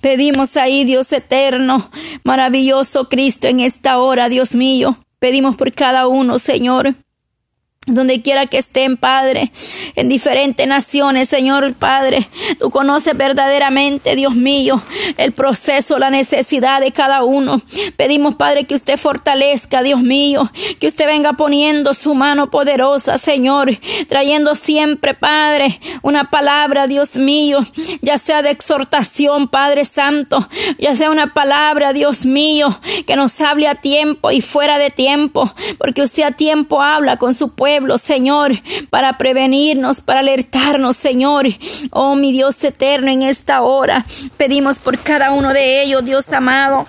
Pedimos 0.00 0.56
ahí, 0.56 0.84
Dios 0.84 1.12
eterno, 1.12 1.90
maravilloso 2.22 3.04
Cristo, 3.04 3.48
en 3.48 3.60
esta 3.60 3.98
hora, 3.98 4.28
Dios 4.28 4.54
mío. 4.54 4.98
Pedimos 5.18 5.56
por 5.56 5.72
cada 5.72 6.06
uno, 6.06 6.38
Señor 6.38 6.94
donde 7.86 8.22
quiera 8.22 8.46
que 8.46 8.58
estén, 8.58 8.96
Padre, 8.96 9.52
en 9.94 10.08
diferentes 10.08 10.66
naciones, 10.66 11.28
Señor 11.28 11.74
Padre, 11.74 12.28
tú 12.58 12.70
conoces 12.70 13.16
verdaderamente, 13.16 14.16
Dios 14.16 14.34
mío, 14.34 14.82
el 15.18 15.32
proceso, 15.32 15.98
la 15.98 16.10
necesidad 16.10 16.80
de 16.80 16.92
cada 16.92 17.24
uno. 17.24 17.60
Pedimos, 17.96 18.36
Padre, 18.36 18.64
que 18.64 18.74
usted 18.74 18.96
fortalezca, 18.96 19.82
Dios 19.82 20.00
mío, 20.00 20.50
que 20.80 20.86
usted 20.86 21.06
venga 21.06 21.34
poniendo 21.34 21.92
su 21.92 22.14
mano 22.14 22.50
poderosa, 22.50 23.18
Señor, 23.18 23.78
trayendo 24.08 24.54
siempre, 24.54 25.12
Padre, 25.14 25.78
una 26.02 26.30
palabra, 26.30 26.86
Dios 26.86 27.16
mío, 27.16 27.58
ya 28.00 28.16
sea 28.16 28.40
de 28.40 28.50
exhortación, 28.50 29.48
Padre 29.48 29.84
Santo, 29.84 30.48
ya 30.78 30.96
sea 30.96 31.10
una 31.10 31.34
palabra, 31.34 31.92
Dios 31.92 32.24
mío, 32.24 32.78
que 33.06 33.16
nos 33.16 33.38
hable 33.42 33.68
a 33.68 33.74
tiempo 33.74 34.30
y 34.30 34.40
fuera 34.40 34.78
de 34.78 34.90
tiempo, 34.90 35.52
porque 35.76 36.02
usted 36.02 36.22
a 36.22 36.30
tiempo 36.30 36.80
habla 36.80 37.18
con 37.18 37.34
su 37.34 37.50
pueblo 37.50 37.73
Señor, 37.98 38.52
para 38.90 39.18
prevenirnos, 39.18 40.00
para 40.00 40.20
alertarnos, 40.20 40.96
Señor. 40.96 41.46
Oh, 41.90 42.14
mi 42.14 42.32
Dios 42.32 42.62
eterno, 42.64 43.10
en 43.10 43.22
esta 43.22 43.62
hora 43.62 44.04
pedimos 44.36 44.78
por 44.78 44.98
cada 44.98 45.32
uno 45.32 45.52
de 45.52 45.82
ellos, 45.82 46.04
Dios 46.04 46.30
amado. 46.32 46.86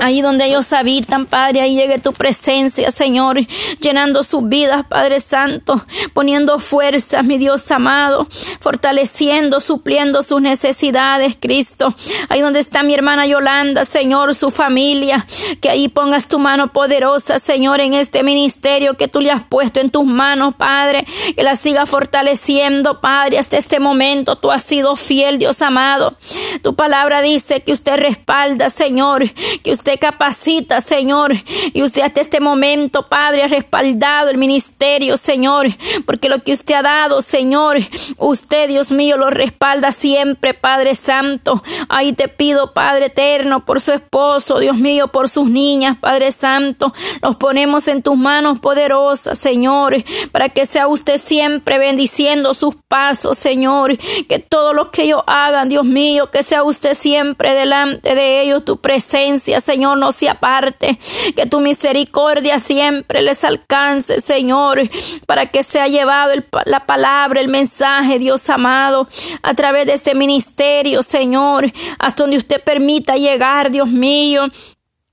Ahí 0.00 0.22
donde 0.22 0.46
ellos 0.46 0.72
habitan, 0.72 1.26
Padre, 1.26 1.60
ahí 1.60 1.76
llegue 1.76 1.98
tu 1.98 2.12
presencia, 2.12 2.90
Señor, 2.90 3.38
llenando 3.80 4.22
sus 4.22 4.48
vidas, 4.48 4.84
Padre 4.88 5.20
Santo, 5.20 5.84
poniendo 6.14 6.58
fuerzas, 6.58 7.24
mi 7.24 7.38
Dios 7.38 7.70
amado, 7.70 8.26
fortaleciendo, 8.60 9.60
supliendo 9.60 10.22
sus 10.22 10.40
necesidades, 10.40 11.36
Cristo. 11.38 11.94
Ahí 12.28 12.40
donde 12.40 12.60
está 12.60 12.82
mi 12.82 12.94
hermana 12.94 13.26
Yolanda, 13.26 13.84
Señor, 13.84 14.34
su 14.34 14.50
familia, 14.50 15.26
que 15.60 15.70
ahí 15.70 15.88
pongas 15.88 16.28
tu 16.28 16.38
mano 16.38 16.72
poderosa, 16.72 17.38
Señor, 17.38 17.80
en 17.80 17.94
este 17.94 18.22
ministerio 18.22 18.96
que 18.96 19.08
tú 19.08 19.20
le 19.20 19.30
has 19.30 19.44
puesto 19.44 19.80
en 19.80 19.90
tus 19.90 20.06
manos, 20.06 20.54
Padre, 20.54 21.04
que 21.36 21.42
la 21.42 21.56
siga 21.56 21.86
fortaleciendo, 21.86 23.00
Padre, 23.00 23.38
hasta 23.38 23.56
este 23.56 23.80
momento. 23.80 24.36
Tú 24.36 24.50
has 24.50 24.62
sido 24.62 24.96
fiel, 24.96 25.38
Dios 25.38 25.60
amado. 25.62 26.16
Tu 26.62 26.74
palabra 26.74 27.22
dice 27.22 27.60
que 27.60 27.72
usted 27.72 27.96
respalda, 27.96 28.70
Señor, 28.70 29.30
que 29.62 29.72
usted 29.72 29.89
capacita, 29.98 30.80
Señor. 30.80 31.32
Y 31.72 31.82
usted 31.82 32.02
hasta 32.02 32.20
este 32.20 32.40
momento, 32.40 33.08
Padre, 33.08 33.42
ha 33.42 33.48
respaldado 33.48 34.30
el 34.30 34.38
ministerio, 34.38 35.16
Señor. 35.16 35.66
Porque 36.06 36.28
lo 36.28 36.42
que 36.42 36.52
usted 36.52 36.74
ha 36.74 36.82
dado, 36.82 37.22
Señor, 37.22 37.78
usted, 38.18 38.68
Dios 38.68 38.90
mío, 38.90 39.16
lo 39.16 39.30
respalda 39.30 39.92
siempre, 39.92 40.54
Padre 40.54 40.94
Santo. 40.94 41.62
Ahí 41.88 42.12
te 42.12 42.28
pido, 42.28 42.72
Padre 42.72 43.06
eterno, 43.06 43.64
por 43.64 43.80
su 43.80 43.92
esposo, 43.92 44.58
Dios 44.58 44.76
mío, 44.76 45.08
por 45.08 45.28
sus 45.28 45.50
niñas, 45.50 45.96
Padre 45.98 46.32
Santo. 46.32 46.92
Los 47.22 47.36
ponemos 47.36 47.88
en 47.88 48.02
tus 48.02 48.16
manos 48.16 48.60
poderosas, 48.60 49.38
Señor, 49.38 49.96
para 50.32 50.48
que 50.48 50.66
sea 50.66 50.86
usted 50.86 51.18
siempre 51.18 51.78
bendiciendo 51.78 52.54
sus 52.54 52.76
pasos, 52.88 53.38
Señor. 53.38 53.96
Que 54.28 54.38
todo 54.38 54.72
lo 54.72 54.90
que 54.90 55.02
ellos 55.02 55.22
hagan, 55.26 55.68
Dios 55.68 55.84
mío, 55.84 56.30
que 56.30 56.42
sea 56.42 56.62
usted 56.62 56.94
siempre 56.94 57.54
delante 57.54 58.14
de 58.14 58.42
ellos, 58.42 58.64
tu 58.64 58.76
presencia, 58.78 59.60
Señor 59.60 59.79
Señor, 59.80 59.96
no 59.96 60.12
se 60.12 60.28
aparte, 60.28 60.98
que 61.34 61.46
tu 61.46 61.60
misericordia 61.60 62.58
siempre 62.58 63.22
les 63.22 63.44
alcance, 63.44 64.20
Señor, 64.20 64.82
para 65.24 65.46
que 65.46 65.62
sea 65.62 65.88
llevado 65.88 66.34
la 66.66 66.84
palabra, 66.84 67.40
el 67.40 67.48
mensaje, 67.48 68.18
Dios 68.18 68.50
amado, 68.50 69.08
a 69.42 69.54
través 69.54 69.86
de 69.86 69.94
este 69.94 70.14
ministerio, 70.14 71.02
Señor, 71.02 71.72
hasta 71.98 72.24
donde 72.24 72.36
usted 72.36 72.62
permita 72.62 73.16
llegar, 73.16 73.70
Dios 73.70 73.88
mío 73.88 74.48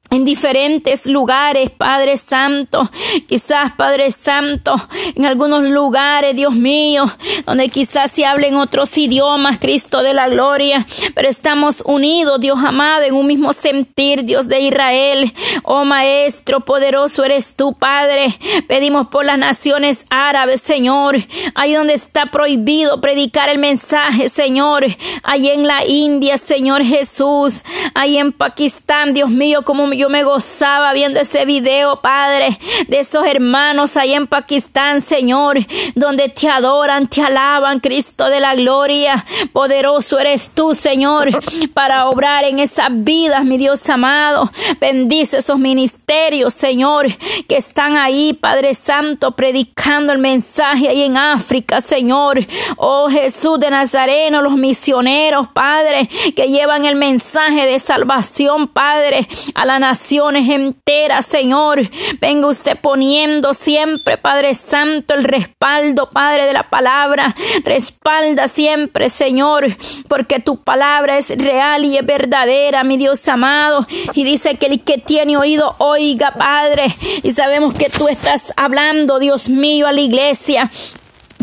en 0.09 0.23
diferentes 0.23 1.05
lugares, 1.05 1.69
Padre 1.69 2.17
Santo, 2.17 2.89
quizás 3.27 3.73
Padre 3.73 4.11
Santo, 4.11 4.75
en 5.15 5.25
algunos 5.25 5.63
lugares, 5.63 6.35
Dios 6.35 6.55
mío, 6.55 7.11
donde 7.45 7.69
quizás 7.69 8.11
se 8.11 8.25
hablen 8.25 8.55
otros 8.55 8.97
idiomas, 8.97 9.59
Cristo 9.59 10.01
de 10.03 10.13
la 10.13 10.29
gloria, 10.29 10.85
pero 11.13 11.27
estamos 11.27 11.83
unidos, 11.85 12.39
Dios 12.39 12.59
amado, 12.63 13.03
en 13.03 13.15
un 13.15 13.27
mismo 13.27 13.51
sentir, 13.53 14.23
Dios 14.23 14.47
de 14.47 14.59
Israel. 14.61 15.33
Oh 15.63 15.83
Maestro, 15.83 16.61
poderoso 16.61 17.23
eres 17.23 17.55
tú, 17.55 17.73
Padre. 17.73 18.27
Pedimos 18.67 19.07
por 19.07 19.25
las 19.25 19.37
naciones 19.37 20.05
árabes, 20.09 20.61
Señor, 20.61 21.17
ahí 21.55 21.73
donde 21.73 21.93
está 21.93 22.27
prohibido 22.31 23.01
predicar 23.01 23.49
el 23.49 23.57
mensaje, 23.57 24.29
Señor, 24.29 24.85
ahí 25.23 25.49
en 25.49 25.67
la 25.67 25.85
India, 25.85 26.37
Señor 26.37 26.83
Jesús, 26.83 27.63
ahí 27.93 28.17
en 28.17 28.31
Pakistán, 28.31 29.13
Dios 29.13 29.29
mío, 29.29 29.63
como 29.63 29.85
yo 29.97 30.09
me 30.09 30.23
gozaba 30.23 30.93
viendo 30.93 31.19
ese 31.19 31.45
video, 31.45 32.01
Padre, 32.01 32.57
de 32.87 32.99
esos 32.99 33.25
hermanos 33.25 33.97
ahí 33.97 34.13
en 34.13 34.27
Pakistán, 34.27 35.01
Señor, 35.01 35.57
donde 35.95 36.29
te 36.29 36.47
adoran, 36.47 37.07
te 37.07 37.21
alaban, 37.21 37.79
Cristo 37.79 38.29
de 38.29 38.39
la 38.39 38.55
gloria. 38.55 39.25
Poderoso 39.53 40.19
eres 40.19 40.51
tú, 40.53 40.75
Señor, 40.75 41.29
para 41.73 42.07
obrar 42.07 42.43
en 42.45 42.59
esas 42.59 42.89
vidas, 42.91 43.43
mi 43.43 43.57
Dios 43.57 43.89
amado. 43.89 44.49
Bendice 44.79 45.37
esos 45.37 45.59
ministerios, 45.59 46.53
Señor, 46.53 47.07
que 47.47 47.57
están 47.57 47.97
ahí, 47.97 48.33
Padre 48.33 48.73
Santo, 48.75 49.31
predicando 49.31 50.13
el 50.13 50.19
mensaje 50.19 50.89
ahí 50.89 51.03
en 51.03 51.17
África, 51.17 51.81
Señor. 51.81 52.45
Oh 52.77 53.09
Jesús 53.09 53.59
de 53.59 53.71
Nazareno, 53.71 54.41
los 54.41 54.55
misioneros, 54.55 55.47
Padre, 55.47 56.07
que 56.35 56.47
llevan 56.47 56.85
el 56.85 56.95
mensaje 56.95 57.65
de 57.65 57.79
salvación, 57.79 58.67
Padre, 58.67 59.27
a 59.55 59.65
las 59.65 59.79
naciones 59.87 60.49
enteras, 60.49 61.25
Señor. 61.25 61.79
Venga 62.19 62.47
usted 62.47 62.77
poniendo 62.77 63.53
siempre, 63.53 64.17
Padre 64.17 64.53
Santo, 64.53 65.13
el 65.13 65.23
respaldo, 65.23 66.09
Padre, 66.09 66.45
de 66.45 66.51
la 66.51 66.69
palabra. 66.69 67.33
Respalda 67.63 68.49
siempre, 68.49 69.07
Señor, 69.07 69.65
porque 70.09 70.39
tu 70.41 70.61
palabra 70.61 71.17
es 71.17 71.29
real 71.29 71.85
y 71.85 71.95
es 71.95 72.05
verdadera, 72.05 72.83
mi 72.83 72.97
Dios 72.97 73.25
amado. 73.29 73.87
Y 74.13 74.25
dice 74.25 74.55
que 74.57 74.65
el 74.65 74.83
que 74.83 74.97
tiene 74.97 75.37
oído, 75.37 75.75
oiga, 75.77 76.31
Padre. 76.31 76.93
Y 77.23 77.31
sabemos 77.31 77.73
que 77.73 77.89
tú 77.89 78.09
estás 78.09 78.51
hablando, 78.57 79.19
Dios 79.19 79.47
mío, 79.47 79.87
a 79.87 79.93
la 79.93 80.01
iglesia. 80.01 80.69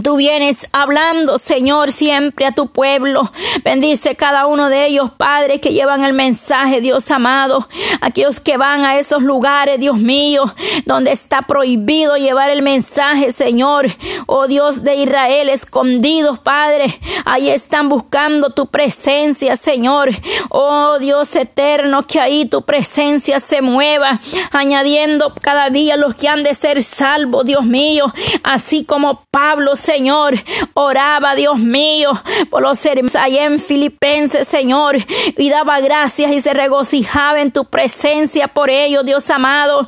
Tú 0.03 0.17
vienes 0.17 0.67
hablando, 0.73 1.39
Señor, 1.39 1.93
siempre 1.93 2.47
a 2.47 2.53
tu 2.53 2.67
pueblo. 2.67 3.31
Bendice 3.63 4.17
cada 4.17 4.47
uno 4.47 4.69
de 4.69 4.87
ellos, 4.87 5.13
Padre, 5.17 5.61
que 5.61 5.73
llevan 5.73 6.03
el 6.03 6.13
mensaje, 6.13 6.81
Dios 6.81 7.11
amado. 7.11 7.69
Aquellos 8.01 8.41
que 8.41 8.57
van 8.57 8.85
a 8.85 8.99
esos 8.99 9.23
lugares, 9.23 9.79
Dios 9.79 9.99
mío, 9.99 10.53
donde 10.85 11.13
está 11.13 11.43
prohibido 11.43 12.17
llevar 12.17 12.51
el 12.51 12.63
mensaje, 12.63 13.31
Señor. 13.31 13.87
Oh 14.27 14.49
Dios 14.49 14.83
de 14.83 14.97
Israel, 14.97 15.49
escondidos, 15.49 16.41
Padre. 16.41 16.99
Ahí 17.25 17.49
están 17.49 17.89
buscando 17.89 18.51
tu 18.51 18.67
presencia, 18.67 19.57
Señor. 19.57 20.11
Oh 20.49 20.99
Dios 20.99 21.37
eterno, 21.37 22.05
que 22.07 22.21
ahí 22.21 22.47
tu 22.47 22.63
presencia 22.63 23.39
se 23.39 23.63
mueva, 23.63 24.21
añadiendo 24.51 25.33
cada 25.41 25.71
día 25.71 25.97
los 25.97 26.17
que 26.17 26.29
han 26.29 26.43
de 26.43 26.55
ser 26.55 26.83
salvos, 26.83 27.45
Dios 27.45 27.65
mío. 27.65 28.13
Así 28.43 28.85
como 28.85 29.23
Pablo, 29.31 29.77
Señor. 29.85 30.35
Oraba, 30.73 31.35
Dios 31.35 31.59
mío, 31.59 32.11
por 32.51 32.63
los 32.63 32.85
hermanos 32.85 33.17
allá 33.17 33.45
en 33.45 33.59
Filipenses, 33.59 34.49
Señor. 34.49 34.97
Y 35.37 35.51
daba 35.51 35.81
gracias 35.81 36.33
y 36.33 36.41
se 36.41 36.55
regocijaba 36.55 37.41
en 37.41 37.53
tu 37.53 37.67
presencia 37.67 38.49
por 38.49 38.71
ellos, 38.71 39.05
Dios 39.05 39.29
amado. 39.31 39.87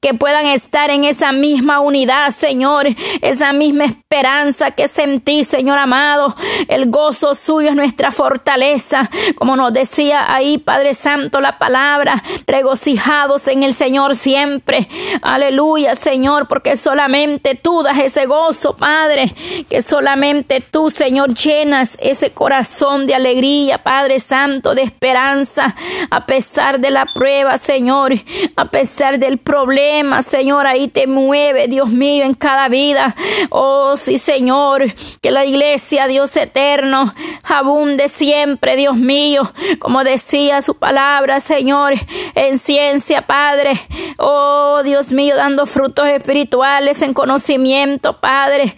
Que 0.00 0.14
puedan 0.14 0.46
estar 0.46 0.90
en 0.90 1.04
esa 1.04 1.32
misma 1.32 1.80
unidad, 1.80 2.30
Señor. 2.30 2.86
Esa 3.20 3.52
misma 3.52 3.84
esperanza 3.84 4.72
que 4.72 4.88
sentí, 4.88 5.44
Señor 5.44 5.78
amado. 5.78 6.34
El 6.66 6.90
gozo 6.90 7.34
suyo 7.34 7.70
es 7.70 7.76
nuestra 7.76 8.10
fortaleza. 8.10 9.08
Como 9.38 9.54
nos 9.54 9.72
decía 9.72 10.32
ahí, 10.34 10.58
Padre 10.58 10.94
Santo, 10.94 11.40
la 11.40 11.58
palabra. 11.58 12.22
Regocijados 12.46 13.46
en 13.46 13.62
el 13.62 13.74
Señor 13.74 14.16
siempre. 14.16 14.88
Aleluya, 15.22 15.94
Señor, 15.94 16.48
porque 16.48 16.76
solamente 16.76 17.54
tú 17.54 17.82
das 17.82 17.98
ese 17.98 18.26
gozo, 18.26 18.74
Padre 18.74 19.35
que 19.68 19.82
solamente 19.82 20.60
tú, 20.60 20.90
Señor, 20.90 21.34
llenas 21.34 21.96
ese 22.00 22.30
corazón 22.30 23.06
de 23.06 23.14
alegría, 23.14 23.78
Padre 23.78 24.20
Santo, 24.20 24.74
de 24.74 24.82
esperanza, 24.82 25.74
a 26.10 26.26
pesar 26.26 26.80
de 26.80 26.90
la 26.90 27.06
prueba, 27.06 27.58
Señor, 27.58 28.14
a 28.56 28.70
pesar 28.70 29.18
del 29.18 29.38
problema, 29.38 30.22
Señor, 30.22 30.66
ahí 30.66 30.88
te 30.88 31.06
mueve, 31.06 31.68
Dios 31.68 31.88
mío, 31.88 32.24
en 32.24 32.34
cada 32.34 32.68
vida. 32.68 33.14
Oh, 33.50 33.96
sí, 33.96 34.18
Señor, 34.18 34.84
que 35.20 35.30
la 35.30 35.44
iglesia, 35.44 36.06
Dios 36.06 36.36
eterno, 36.36 37.12
abunde 37.44 38.08
siempre, 38.08 38.76
Dios 38.76 38.96
mío, 38.96 39.52
como 39.78 40.04
decía 40.04 40.62
su 40.62 40.74
palabra, 40.74 41.40
Señor, 41.40 41.94
en 42.34 42.58
ciencia, 42.58 43.26
Padre. 43.26 43.80
Oh, 44.18 44.82
Dios 44.84 45.12
mío, 45.12 45.36
dando 45.36 45.66
frutos 45.66 46.06
espirituales 46.08 47.02
en 47.02 47.14
conocimiento, 47.14 48.20
Padre, 48.20 48.74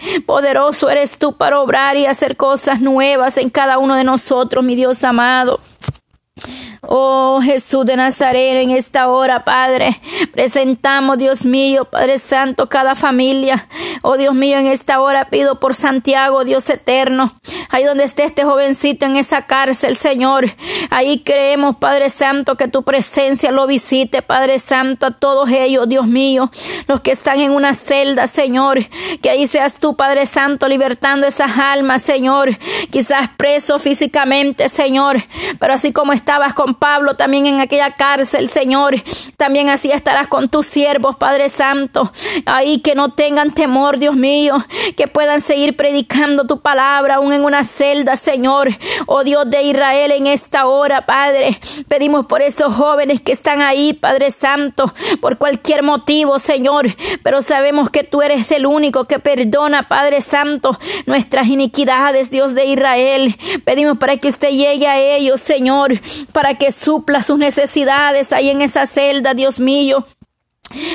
poderoso 0.49 0.88
eres 0.88 1.18
tú 1.18 1.34
para 1.34 1.61
obrar 1.61 1.99
y 1.99 2.07
hacer 2.07 2.34
cosas 2.34 2.80
nuevas 2.80 3.36
en 3.36 3.51
cada 3.51 3.76
uno 3.76 3.94
de 3.96 4.05
nosotros, 4.05 4.64
mi 4.64 4.76
Dios 4.76 5.05
amado. 5.05 5.61
Oh 6.81 7.41
Jesús 7.43 7.85
de 7.87 7.97
Nazaret, 7.97 8.57
en 8.62 8.70
esta 8.70 9.09
hora, 9.09 9.45
Padre, 9.45 10.01
presentamos, 10.33 11.18
Dios 11.18 11.45
mío, 11.45 11.87
Padre 11.87 12.18
Santo, 12.18 12.68
cada 12.68 12.95
familia. 12.95 13.66
Oh 14.03 14.16
Dios 14.16 14.35
mío, 14.35 14.59
en 14.59 14.66
esta 14.66 15.01
hora 15.01 15.29
pido 15.29 15.59
por 15.59 15.74
Santiago, 15.74 16.45
Dios 16.45 16.68
eterno, 16.70 17.35
ahí 17.70 17.85
donde 17.85 18.05
esté 18.05 18.24
este 18.24 18.45
jovencito 18.45 19.07
en 19.07 19.16
esa 19.16 19.43
cárcel, 19.43 19.97
Señor. 19.97 20.55
Ahí 20.91 21.20
creemos, 21.20 21.76
Padre 21.76 22.11
Santo, 22.11 22.57
que 22.57 22.68
tu 22.68 22.85
presencia 22.85 23.51
lo 23.51 23.66
visite, 23.66 24.22
Padre 24.22 24.59
Santo, 24.59 25.07
a 25.07 25.11
todos 25.11 25.51
ellos, 25.51 25.89
Dios 25.89 26.07
mío, 26.07 26.51
los 26.87 27.01
que 27.01 27.11
están 27.11 27.41
en 27.41 27.53
una 27.53 27.74
celda, 27.74 28.26
Señor. 28.26 28.87
Que 29.20 29.31
ahí 29.31 29.47
seas 29.47 29.79
tú, 29.79 29.97
Padre 29.97 30.26
Santo, 30.26 30.68
libertando 30.68 31.26
esas 31.26 31.59
almas, 31.59 32.03
Señor. 32.03 32.57
Quizás 32.91 33.31
preso 33.37 33.79
físicamente, 33.79 34.68
Señor, 34.68 35.22
pero 35.59 35.74
así 35.74 35.93
como 35.93 36.12
estabas 36.12 36.55
con 36.55 36.68
Pablo 36.75 37.14
también 37.14 37.47
en 37.47 37.61
aquella 37.61 37.95
cárcel, 37.95 38.49
Señor. 38.49 38.95
También 39.37 39.69
así 39.69 39.91
estarás 39.91 40.29
con 40.29 40.49
tus 40.49 40.66
siervos, 40.66 41.16
Padre 41.16 41.49
Santo. 41.49 42.11
Ahí 42.47 42.81
que 42.81 42.95
no 42.95 43.12
tengan 43.12 43.53
temor, 43.53 43.99
Dios 43.99 44.16
mío, 44.16 44.64
que 44.97 45.09
puedan 45.09 45.41
seguir 45.41 45.77
predicando 45.77 46.47
tu 46.47 46.61
palabra 46.61 47.16
aún 47.16 47.33
en 47.33 47.45
una 47.45 47.64
celda, 47.64 48.16
Señor. 48.16 48.71
Oh 49.07 49.25
Dios 49.25 49.49
de 49.51 49.62
Israel, 49.62 50.12
en 50.12 50.27
esta 50.27 50.66
hora, 50.66 51.07
Padre, 51.07 51.59
pedimos 51.89 52.27
por 52.27 52.43
esos 52.43 52.75
jóvenes 52.75 53.21
que 53.21 53.33
están 53.33 53.62
ahí, 53.62 53.93
Padre 53.93 54.31
Santo, 54.31 54.93
por 55.21 55.39
cualquier 55.39 55.83
motivo, 55.83 56.39
Señor. 56.39 56.95
Pero 57.23 57.43
sabemos 57.43 57.91
que 57.91 58.05
tú 58.05 58.23
eres 58.23 58.51
el 58.51 58.66
único 58.66 59.05
que 59.05 59.19
perdona, 59.19 59.89
Padre 59.89 60.21
Santo, 60.21 60.79
nuestras 61.07 61.47
iniquidades, 61.47 62.31
Dios 62.31 62.55
de 62.55 62.66
Israel. 62.66 63.37
Pedimos 63.64 63.99
para 63.99 64.16
que 64.16 64.29
usted 64.29 64.51
llegue 64.51 64.87
a 64.87 64.99
ellos, 64.99 65.41
Señor, 65.41 66.01
para 66.33 66.55
que 66.59 66.73
supla 66.73 67.23
sus 67.23 67.39
necesidades 67.39 68.33
ahí 68.33 68.51
en 68.51 68.61
esa 68.61 68.87
celda, 68.87 69.35
Dios 69.35 69.59
mío 69.59 70.07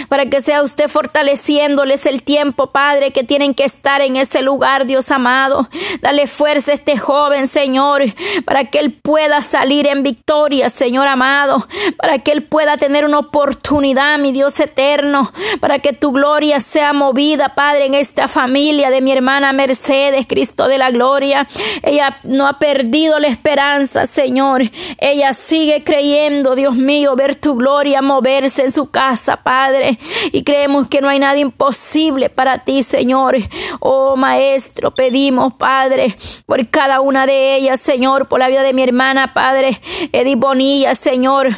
para 0.10 0.26
que 0.28 0.42
sea 0.42 0.62
usted 0.62 0.88
fortaleciéndoles 0.88 2.06
el 2.06 2.24
tiempo, 2.24 2.68
Padre, 2.68 3.12
que 3.12 3.24
tienen 3.24 3.54
que 3.54 3.64
estar 3.64 4.02
en 4.02 4.16
ese 4.16 4.42
lugar, 4.42 4.86
Dios 4.86 5.12
amado. 5.12 5.68
Dale 6.02 6.28
fuerza 6.28 6.72
a 6.72 6.76
este 6.76 6.98
joven, 6.98 7.48
Señor, 7.48 8.04
para 8.46 8.66
que 8.66 8.80
él 8.80 8.94
pueda 8.94 9.42
salir 9.42 9.88
en 9.88 10.04
victoria, 10.04 10.70
Señor 10.70 11.08
amado, 11.08 11.68
para 11.98 12.20
que 12.20 12.32
él 12.32 12.44
pueda 12.44 12.78
tener 12.78 13.06
una 13.06 13.20
oportunidad, 13.20 14.18
mi 14.20 14.32
Dios 14.32 14.60
eterno, 14.60 15.32
para 15.60 15.80
que 15.80 15.94
tu 15.94 16.12
gloria 16.12 16.60
sea 16.60 16.94
movida, 16.94 17.50
Padre, 17.50 17.86
en 17.86 17.94
esta 17.94 18.28
familia 18.28 18.90
de 18.90 19.02
mi 19.02 19.12
hermana 19.12 19.54
Mercedes, 19.54 20.28
Cristo 20.28 20.68
de 20.68 20.78
la 20.78 20.92
gloria. 20.92 21.48
Ella 21.82 22.18
no 22.24 22.48
ha 22.48 22.60
perdido 22.60 23.20
la 23.20 23.28
esperanza, 23.28 24.06
Señor. 24.06 24.64
Ella 25.00 25.34
sigue 25.34 25.84
creyendo, 25.84 26.56
Dios 26.56 26.76
mío, 26.76 27.16
ver 27.16 27.36
tu 27.36 27.56
gloria 27.56 28.02
moverse 28.02 28.64
en 28.64 28.72
su 28.72 28.90
casa, 28.92 29.38
Padre. 29.38 29.63
Padre, 29.64 29.98
y 30.34 30.44
creemos 30.44 30.90
que 30.90 31.00
no 31.00 31.08
hay 31.08 31.20
nada 31.20 31.38
imposible 31.38 32.30
para 32.30 32.66
ti, 32.66 32.84
Señor. 32.84 33.38
Oh 33.80 34.18
Maestro, 34.18 34.94
pedimos, 34.94 35.54
Padre, 35.54 36.18
por 36.46 36.70
cada 36.70 37.00
una 37.00 37.26
de 37.26 37.56
ellas, 37.56 37.80
Señor, 37.80 38.28
por 38.28 38.40
la 38.40 38.50
vida 38.50 38.62
de 38.62 38.74
mi 38.74 38.84
hermana, 38.84 39.34
Padre, 39.34 39.80
Edith 40.12 40.38
Bonilla, 40.38 40.96
Señor. 40.96 41.56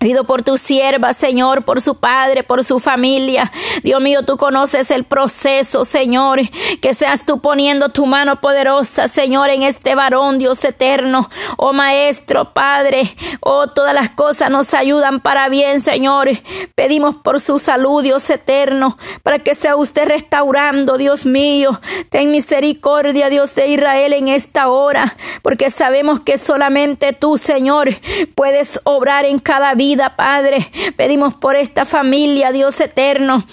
Pido 0.00 0.24
por 0.24 0.42
tu 0.42 0.56
sierva, 0.56 1.12
Señor, 1.12 1.62
por 1.62 1.82
su 1.82 1.96
padre, 1.96 2.42
por 2.42 2.64
su 2.64 2.80
familia. 2.80 3.52
Dios 3.82 4.00
mío, 4.00 4.24
tú 4.24 4.38
conoces 4.38 4.90
el 4.90 5.04
proceso, 5.04 5.84
Señor. 5.84 6.40
Que 6.80 6.94
seas 6.94 7.26
tú 7.26 7.40
poniendo 7.40 7.90
tu 7.90 8.06
mano 8.06 8.40
poderosa, 8.40 9.08
Señor, 9.08 9.50
en 9.50 9.62
este 9.62 9.94
varón, 9.94 10.38
Dios 10.38 10.64
eterno. 10.64 11.28
Oh 11.58 11.74
Maestro, 11.74 12.54
Padre, 12.54 13.14
oh 13.40 13.66
todas 13.66 13.92
las 13.92 14.08
cosas 14.08 14.50
nos 14.50 14.72
ayudan 14.72 15.20
para 15.20 15.50
bien, 15.50 15.82
Señor. 15.82 16.30
Pedimos 16.74 17.16
por 17.16 17.38
su 17.38 17.58
salud, 17.58 18.02
Dios 18.02 18.30
eterno, 18.30 18.96
para 19.22 19.40
que 19.40 19.54
sea 19.54 19.76
usted 19.76 20.08
restaurando, 20.08 20.96
Dios 20.96 21.26
mío. 21.26 21.78
Ten 22.08 22.30
misericordia, 22.30 23.28
Dios 23.28 23.54
de 23.54 23.66
Israel, 23.66 24.14
en 24.14 24.28
esta 24.28 24.68
hora, 24.68 25.14
porque 25.42 25.68
sabemos 25.68 26.20
que 26.20 26.38
solamente 26.38 27.12
tú, 27.12 27.36
Señor, 27.36 27.90
puedes 28.34 28.80
obrar 28.84 29.26
en 29.26 29.38
cada 29.38 29.74
vida 29.74 29.89
Padre. 30.16 30.70
Pedimos 30.96 31.34
por 31.34 31.56
esta 31.56 31.84
familia, 31.84 32.52
Dios 32.52 32.80
eterno. 32.80 33.44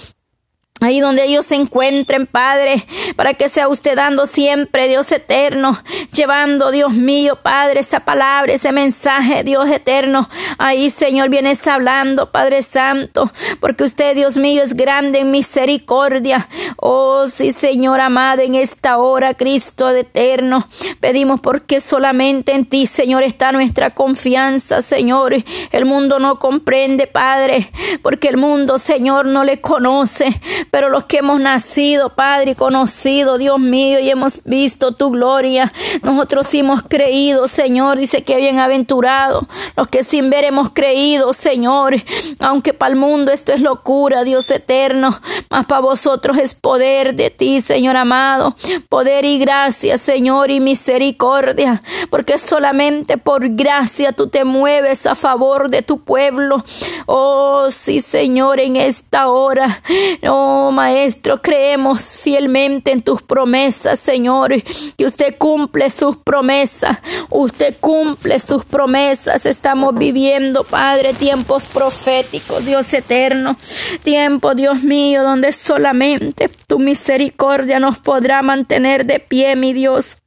Ahí 0.80 1.00
donde 1.00 1.24
ellos 1.24 1.46
se 1.46 1.56
encuentren, 1.56 2.28
Padre, 2.28 2.86
para 3.16 3.34
que 3.34 3.50
sea 3.50 3.68
usted 3.68 3.96
dando 3.96 4.28
siempre, 4.28 4.88
Dios 4.88 5.12
eterno, 5.12 5.82
llevando, 6.14 6.70
Dios 6.70 6.94
mío, 6.94 7.40
Padre, 7.42 7.80
esa 7.80 8.02
palabra, 8.02 8.54
ese 8.54 8.72
mensaje, 8.72 9.44
Dios 9.44 9.68
eterno. 9.70 10.30
Ahí, 10.60 10.92
Señor, 10.92 11.30
vienes 11.30 11.66
hablando, 11.68 12.32
Padre 12.32 12.62
Santo, 12.62 13.32
porque 13.60 13.86
usted, 13.86 14.16
Dios 14.16 14.38
mío, 14.38 14.62
es 14.62 14.76
grande 14.76 15.20
en 15.20 15.32
misericordia. 15.32 16.48
Oh, 16.76 17.26
sí, 17.26 17.52
Señor 17.52 18.00
amado, 18.00 18.44
en 18.44 18.54
esta 18.54 18.98
hora, 19.00 19.34
Cristo 19.34 19.90
eterno, 19.90 20.68
pedimos 21.00 21.42
porque 21.42 21.82
solamente 21.82 22.52
en 22.54 22.66
ti, 22.66 22.86
Señor, 22.86 23.24
está 23.24 23.52
nuestra 23.52 23.90
confianza, 23.90 24.82
Señor. 24.84 25.34
El 25.72 25.86
mundo 25.86 26.20
no 26.20 26.38
comprende, 26.38 27.08
Padre, 27.08 27.72
porque 28.04 28.28
el 28.28 28.38
mundo, 28.38 28.78
Señor, 28.78 29.26
no 29.26 29.44
le 29.44 29.60
conoce 29.60 30.40
pero 30.72 30.90
los 30.90 31.06
que 31.06 31.18
hemos 31.18 31.40
nacido, 31.40 32.10
Padre, 32.10 32.52
y 32.52 32.56
conocido, 32.56 33.38
Dios 33.38 33.60
mío, 33.60 34.00
y 34.00 34.10
hemos 34.10 34.40
visto 34.44 34.94
tu 34.94 35.12
gloria, 35.12 35.72
nosotros 36.04 36.54
hemos 36.54 36.84
creído, 36.84 37.48
Señor, 37.48 37.98
dice 37.98 38.24
que 38.24 38.38
bienaventurado, 38.38 39.48
los 39.76 39.88
que 39.88 40.04
sin 40.04 40.30
ver 40.30 40.46
hemos 40.46 40.72
creído, 40.72 41.34
Señor, 41.34 41.96
aunque 42.40 42.74
para 42.74 42.94
el 42.94 43.00
mundo 43.00 43.32
esto 43.32 43.52
es 43.52 43.62
locura, 43.62 44.24
Dios 44.24 44.50
eterno, 44.52 45.20
mas 45.50 45.66
para 45.66 45.82
vosotros 45.82 46.38
es 46.38 46.56
poder 46.56 47.16
de 47.16 47.30
ti, 47.30 47.62
Señor 47.62 47.96
amado, 47.96 48.56
poder 48.90 49.26
y 49.26 49.40
gracia, 49.40 49.98
Señor, 49.98 50.52
y 50.52 50.60
misericordia, 50.60 51.82
porque 52.10 52.38
solamente 52.40 53.18
por 53.18 53.50
gracia 53.50 54.12
tú 54.12 54.28
te 54.28 54.44
mueves 54.44 55.06
a 55.06 55.16
favor 55.16 55.70
de 55.70 55.82
tu 55.82 56.00
pueblo. 56.00 56.64
Oh, 57.06 57.70
sí, 57.72 58.00
Señor, 58.00 58.60
en 58.60 58.76
esta 58.76 59.28
hora. 59.28 59.82
Oh, 60.28 60.57
Maestro, 60.72 61.42
creemos 61.42 62.04
fielmente 62.04 62.92
en 62.92 63.02
tus 63.02 63.22
promesas, 63.22 64.00
Señor, 64.00 64.54
que 64.98 65.06
usted 65.06 65.38
cumple 65.38 65.90
sus 65.90 66.18
promesas, 66.18 66.98
usted 67.30 67.76
cumple 67.80 68.40
sus 68.40 68.66
promesas. 68.66 69.46
Estamos 69.46 69.96
viviendo, 69.96 70.64
Padre, 70.64 71.14
tiempos 71.14 71.68
proféticos, 71.68 72.66
Dios 72.66 72.92
eterno, 72.94 73.56
tiempo, 74.04 74.56
Dios 74.56 74.82
mío, 74.82 75.24
donde 75.24 75.52
solamente 75.52 76.50
tu 76.68 76.80
misericordia 76.80 77.80
nos 77.80 78.00
podrá 78.00 78.42
mantener 78.42 79.06
de 79.06 79.20
pie, 79.20 79.56
mi 79.56 79.74
Dios. 79.74 80.18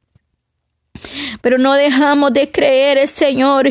Pero 1.41 1.57
no 1.57 1.73
dejamos 1.73 2.33
de 2.33 2.51
creer, 2.51 3.07
Señor. 3.07 3.69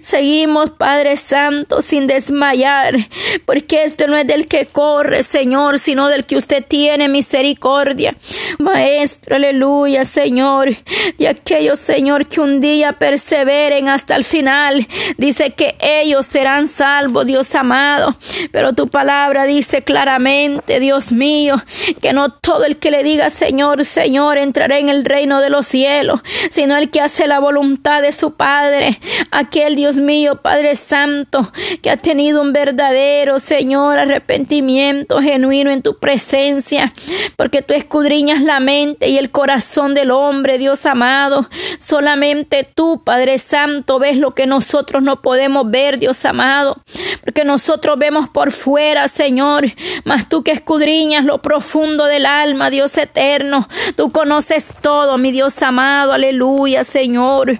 Seguimos, 0.00 0.70
Padre 0.70 1.16
Santo, 1.16 1.82
sin 1.82 2.06
desmayar, 2.06 2.96
porque 3.44 3.84
esto 3.84 4.06
no 4.06 4.16
es 4.16 4.26
del 4.26 4.46
que 4.46 4.66
corre, 4.66 5.22
Señor, 5.22 5.78
sino 5.78 6.08
del 6.08 6.24
que 6.24 6.36
usted 6.36 6.64
tiene 6.66 7.08
misericordia. 7.08 8.16
Maestro, 8.58 9.36
aleluya, 9.36 10.04
Señor. 10.04 10.70
Y 11.18 11.26
aquellos, 11.26 11.78
Señor, 11.78 12.26
que 12.26 12.40
un 12.40 12.60
día 12.60 12.94
perseveren 12.94 13.88
hasta 13.88 14.16
el 14.16 14.24
final, 14.24 14.86
dice 15.18 15.50
que 15.50 15.76
ellos 15.80 16.26
serán 16.26 16.66
salvos, 16.66 17.26
Dios 17.26 17.54
amado. 17.54 18.16
Pero 18.50 18.72
tu 18.72 18.88
palabra 18.88 19.44
dice 19.44 19.82
claramente, 19.82 20.80
Dios 20.80 21.12
mío, 21.12 21.62
que 22.00 22.12
no 22.12 22.30
todo 22.30 22.64
el 22.64 22.78
que 22.78 22.90
le 22.90 23.02
diga 23.02 23.30
Señor, 23.30 23.84
Señor, 23.84 24.38
entrará 24.38 24.78
en 24.78 24.88
el 24.88 25.04
reino 25.04 25.40
de 25.40 25.50
los 25.50 25.66
cielos, 25.66 26.20
sino 26.50 26.61
el 26.70 26.90
que 26.90 27.00
hace 27.00 27.26
la 27.26 27.40
voluntad 27.40 28.02
de 28.02 28.12
su 28.12 28.34
Padre, 28.34 29.00
aquel 29.30 29.74
Dios 29.74 29.96
mío, 29.96 30.36
Padre 30.42 30.76
Santo, 30.76 31.50
que 31.82 31.90
ha 31.90 31.96
tenido 31.96 32.40
un 32.40 32.52
verdadero, 32.52 33.38
Señor, 33.38 33.98
arrepentimiento 33.98 35.20
genuino 35.20 35.70
en 35.70 35.82
tu 35.82 35.98
presencia, 35.98 36.92
porque 37.36 37.62
tú 37.62 37.74
escudriñas 37.74 38.42
la 38.42 38.60
mente 38.60 39.08
y 39.08 39.18
el 39.18 39.30
corazón 39.30 39.94
del 39.94 40.10
hombre, 40.10 40.58
Dios 40.58 40.86
amado. 40.86 41.48
Solamente 41.78 42.68
tú, 42.74 43.02
Padre 43.04 43.38
Santo, 43.38 43.98
ves 43.98 44.16
lo 44.16 44.34
que 44.34 44.46
nosotros 44.46 45.02
no 45.02 45.22
podemos 45.22 45.70
ver, 45.70 45.98
Dios 45.98 46.24
amado, 46.24 46.82
porque 47.24 47.44
nosotros 47.44 47.98
vemos 47.98 48.28
por 48.28 48.52
fuera, 48.52 49.08
Señor, 49.08 49.72
mas 50.04 50.28
tú 50.28 50.42
que 50.42 50.52
escudriñas 50.52 51.24
lo 51.24 51.42
profundo 51.42 52.04
del 52.04 52.26
alma, 52.26 52.70
Dios 52.70 52.96
eterno, 52.98 53.68
tú 53.96 54.12
conoces 54.12 54.68
todo, 54.80 55.18
mi 55.18 55.32
Dios 55.32 55.60
amado, 55.62 56.12
aleluya. 56.12 56.51
Señor. 56.84 57.58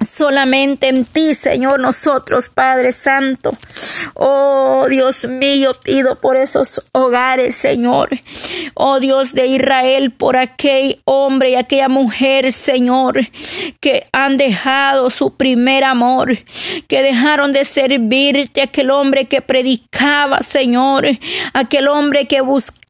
Solamente 0.00 0.88
en 0.88 1.04
ti, 1.04 1.34
Señor, 1.34 1.80
nosotros, 1.80 2.50
Padre 2.50 2.92
Santo. 2.92 3.50
Oh 4.14 4.86
Dios 4.88 5.26
mío, 5.26 5.72
pido 5.82 6.16
por 6.18 6.36
esos 6.36 6.82
hogares, 6.92 7.56
Señor. 7.56 8.10
Oh 8.74 9.00
Dios 9.00 9.32
de 9.32 9.46
Israel, 9.46 10.12
por 10.12 10.36
aquel 10.36 11.00
hombre 11.04 11.50
y 11.50 11.54
aquella 11.54 11.88
mujer, 11.88 12.52
Señor, 12.52 13.28
que 13.80 14.06
han 14.12 14.36
dejado 14.36 15.10
su 15.10 15.36
primer 15.36 15.82
amor, 15.82 16.38
que 16.88 17.02
dejaron 17.02 17.52
de 17.52 17.64
servirte, 17.64 18.62
aquel 18.62 18.90
hombre 18.90 19.24
que 19.24 19.40
predicaba, 19.40 20.42
Señor, 20.42 21.06
aquel 21.54 21.88
hombre 21.88 22.26
que 22.26 22.42
buscaba 22.42 22.85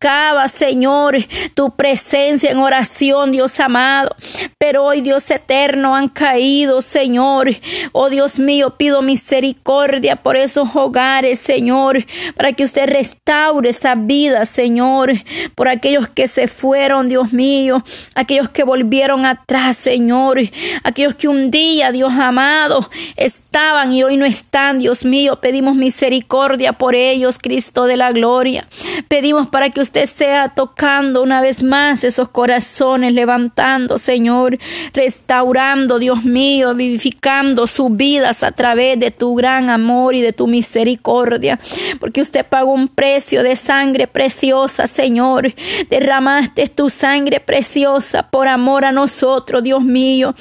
Señor, 0.49 1.17
tu 1.55 1.75
presencia 1.75 2.51
en 2.51 2.59
oración, 2.59 3.33
Dios 3.33 3.59
amado. 3.61 4.15
Pero 4.59 4.85
hoy, 4.85 5.01
Dios 5.01 5.31
eterno, 5.31 5.97
han 5.97 6.09
caído, 6.09 6.83
Señor. 6.83 7.49
Oh 7.93 8.11
Dios 8.11 8.39
mío, 8.39 8.77
pido 8.77 9.01
misericordia 9.01 10.17
por 10.17 10.37
esos 10.37 10.77
hogares, 10.77 11.41
Señor, 11.41 12.05
para 12.37 12.53
que 12.53 12.65
usted 12.65 12.87
restaure 12.89 13.71
esa 13.71 13.95
vida, 13.95 14.45
Señor, 14.45 15.13
por 15.55 15.69
aquellos 15.69 16.09
que 16.09 16.29
se 16.29 16.47
fueron, 16.47 17.09
Dios 17.09 17.33
mío, 17.33 17.83
aquellos 18.15 18.51
que 18.51 18.65
volvieron 18.65 19.25
atrás, 19.25 19.79
Señor, 19.79 20.39
aquellos 20.85 21.15
que 21.15 21.27
un 21.27 21.51
día, 21.51 21.91
Dios 21.91 22.13
amado, 22.13 22.89
estaban 23.17 23.93
y 23.93 24.05
hoy 24.05 24.19
no 24.19 24.27
están, 24.27 24.79
Dios 24.79 25.05
mío, 25.05 25.41
pedimos 25.41 25.75
misericordia 25.75 26.75
por 26.75 26.95
ellos, 26.95 27.39
Cristo 27.41 27.87
de 27.87 27.97
la 27.97 28.13
gloria. 28.13 28.69
Pedimos 29.09 29.49
para 29.49 29.71
que 29.71 29.86
usted 29.87 30.09
sea 30.09 30.49
tocando 30.49 31.23
una 31.23 31.41
vez 31.41 31.63
más 31.63 32.03
esos 32.03 32.29
corazones, 32.29 33.13
levantando, 33.13 33.99
Señor, 33.99 34.59
restaurando, 34.93 36.01
Dios 36.01 36.25
mío, 36.25 36.75
vivificando 36.75 37.69
sus 37.69 37.97
vidas 37.97 38.43
a 38.43 38.51
través 38.51 38.99
de 38.99 39.13
tu 39.13 39.37
gran 39.37 39.71
amor 39.71 40.17
y 40.17 40.23
de 40.23 40.33
tu 40.33 40.49
misericordia, 40.49 41.61
porque 42.01 42.21
usted 42.21 42.45
pagó 42.45 42.73
un 42.73 42.89
precio 42.89 43.45
de 43.45 43.55
sangre 43.55 44.09
preciosa, 44.09 44.89
Señor. 44.89 45.55
Derramaste 45.89 46.67
tu 46.67 46.91
sangre 46.91 47.39
preciosa 47.39 48.29
por 48.29 48.49
amor 48.49 48.85
a 48.85 48.93
nosotros, 48.93 49.63
Dios 49.63 49.85
mío. 49.85 50.35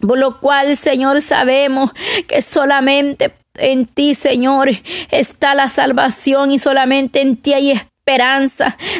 Por 0.00 0.18
lo 0.18 0.40
cual, 0.40 0.76
Señor, 0.78 1.20
sabemos 1.20 1.92
que 2.26 2.40
solamente 2.40 3.34
en 3.56 3.84
ti, 3.84 4.14
Señor, 4.14 4.70
está 5.10 5.54
la 5.54 5.68
salvación 5.68 6.50
y 6.50 6.58
solamente 6.58 7.20
en 7.20 7.36
ti 7.36 7.52
hay 7.52 7.70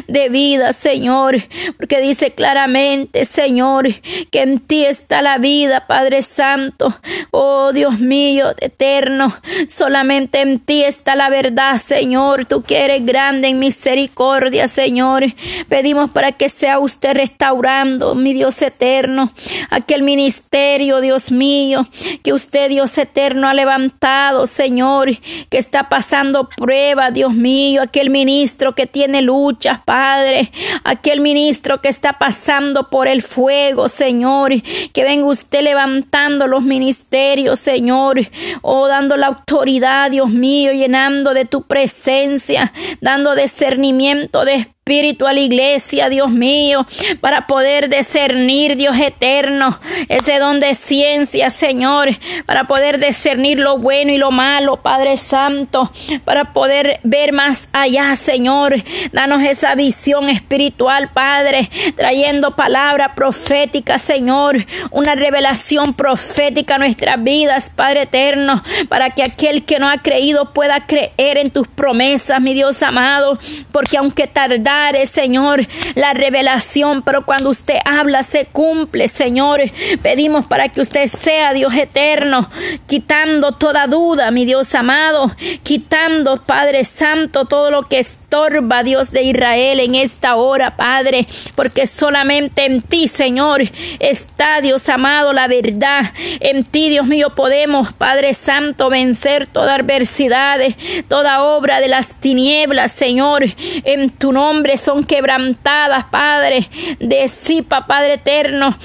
de 0.07 0.29
vida, 0.29 0.71
Señor, 0.71 1.35
porque 1.77 1.99
dice 1.99 2.31
claramente, 2.31 3.25
Señor, 3.25 3.89
que 4.31 4.41
en 4.41 4.59
ti 4.59 4.85
está 4.85 5.21
la 5.21 5.37
vida, 5.39 5.85
Padre 5.87 6.21
Santo. 6.21 6.97
Oh 7.31 7.73
Dios 7.73 7.99
mío, 7.99 8.53
eterno, 8.61 9.35
solamente 9.67 10.39
en 10.39 10.59
ti 10.59 10.83
está 10.83 11.15
la 11.15 11.29
verdad, 11.29 11.79
Señor. 11.79 12.45
Tú 12.45 12.63
que 12.63 12.85
eres 12.85 13.05
grande 13.05 13.49
en 13.49 13.59
misericordia, 13.59 14.69
Señor. 14.69 15.25
Pedimos 15.67 16.09
para 16.09 16.31
que 16.31 16.47
sea 16.47 16.79
usted 16.79 17.13
restaurando, 17.13 18.15
mi 18.15 18.33
Dios 18.33 18.61
eterno, 18.61 19.33
aquel 19.69 20.03
ministerio, 20.03 21.01
Dios 21.01 21.29
mío, 21.29 21.85
que 22.23 22.31
usted, 22.31 22.69
Dios 22.69 22.97
eterno, 22.97 23.49
ha 23.49 23.53
levantado, 23.53 24.47
Señor, 24.47 25.09
que 25.49 25.57
está 25.57 25.89
pasando 25.89 26.47
prueba, 26.47 27.11
Dios 27.11 27.33
mío, 27.33 27.81
aquel 27.81 28.09
ministro 28.09 28.73
que 28.73 28.92
tiene 28.93 29.21
luchas, 29.21 29.81
Padre. 29.83 30.51
Aquel 30.85 31.19
ministro 31.19 31.81
que 31.81 31.89
está 31.89 32.13
pasando 32.13 32.89
por 32.89 33.09
el 33.09 33.21
fuego, 33.21 33.89
Señor. 33.89 34.53
Que 34.93 35.03
venga 35.03 35.25
usted 35.25 35.63
levantando 35.63 36.47
los 36.47 36.63
ministerios, 36.63 37.59
Señor. 37.59 38.21
Oh, 38.61 38.87
dando 38.87 39.17
la 39.17 39.27
autoridad, 39.27 40.11
Dios 40.11 40.29
mío, 40.29 40.71
llenando 40.71 41.33
de 41.33 41.45
tu 41.45 41.63
presencia, 41.63 42.71
dando 43.01 43.35
discernimiento 43.35 44.45
de 44.45 44.53
espíritu 44.55 44.82
a 44.85 45.31
la 45.31 45.39
iglesia, 45.39 46.09
Dios 46.09 46.29
mío, 46.29 46.85
para 47.21 47.47
poder 47.47 47.87
discernir, 47.87 48.75
Dios 48.75 48.97
eterno, 48.99 49.79
ese 50.09 50.39
don 50.39 50.59
de 50.59 50.75
ciencia, 50.75 51.51
Señor, 51.51 52.09
para 52.45 52.65
poder 52.65 52.99
discernir 52.99 53.59
lo 53.59 53.77
bueno 53.77 54.11
y 54.11 54.17
lo 54.17 54.29
malo, 54.29 54.75
Padre 54.75 55.15
Santo, 55.15 55.89
para 56.25 56.51
poder 56.51 56.99
ver 57.03 57.31
más 57.31 57.69
allá, 57.71 58.13
Señor. 58.17 58.75
Danos 59.13 59.41
esa 59.43 59.73
visión 59.75 60.27
espiritual, 60.27 61.11
Padre, 61.13 61.69
trayendo 61.95 62.57
palabra 62.57 63.15
profética, 63.15 63.97
Señor, 63.97 64.65
una 64.91 65.15
revelación 65.15 65.93
profética 65.93 66.75
a 66.75 66.79
nuestras 66.79 67.23
vidas, 67.23 67.71
Padre 67.73 68.01
eterno, 68.01 68.61
para 68.89 69.11
que 69.11 69.23
aquel 69.23 69.63
que 69.63 69.79
no 69.79 69.89
ha 69.89 69.99
creído 69.99 70.51
pueda 70.51 70.85
creer 70.85 71.37
en 71.37 71.51
tus 71.51 71.69
promesas, 71.69 72.41
mi 72.41 72.53
Dios 72.53 72.83
amado, 72.83 73.39
porque 73.71 73.95
aunque 73.95 74.27
tardamos, 74.27 74.72
Señor, 75.05 75.67
la 75.95 76.13
revelación, 76.13 77.03
pero 77.03 77.25
cuando 77.25 77.49
usted 77.49 77.77
habla 77.85 78.23
se 78.23 78.45
cumple, 78.45 79.07
Señor. 79.07 79.61
Pedimos 80.01 80.47
para 80.47 80.69
que 80.69 80.81
usted 80.81 81.07
sea 81.07 81.53
Dios 81.53 81.73
eterno, 81.73 82.49
quitando 82.87 83.51
toda 83.51 83.87
duda, 83.87 84.31
mi 84.31 84.45
Dios 84.45 84.73
amado, 84.73 85.31
quitando, 85.63 86.41
Padre 86.41 86.85
Santo, 86.85 87.45
todo 87.45 87.71
lo 87.71 87.83
que 87.83 87.99
estorba, 88.33 88.81
Dios 88.81 89.11
de 89.11 89.21
Israel, 89.21 89.79
en 89.79 89.93
esta 89.93 90.35
hora, 90.35 90.75
Padre, 90.75 91.27
porque 91.53 91.85
solamente 91.85 92.65
en 92.65 92.81
ti, 92.81 93.07
Señor, 93.07 93.61
está, 93.99 94.59
Dios 94.59 94.89
amado, 94.89 95.33
la 95.33 95.47
verdad. 95.47 96.11
En 96.39 96.63
ti, 96.63 96.89
Dios 96.89 97.05
mío, 97.05 97.35
podemos, 97.35 97.93
Padre 97.93 98.33
Santo, 98.33 98.89
vencer 98.89 99.45
toda 99.45 99.75
adversidad, 99.75 100.59
toda 101.07 101.43
obra 101.43 101.79
de 101.79 101.89
las 101.89 102.15
tinieblas, 102.15 102.91
Señor. 102.91 103.43
En 103.83 104.09
tu 104.09 104.31
nombre 104.31 104.77
son 104.77 105.03
quebrantadas, 105.03 106.05
Padre. 106.05 106.67
Desipa, 106.99 107.85
Padre 107.85 108.13
eterno, 108.13 108.75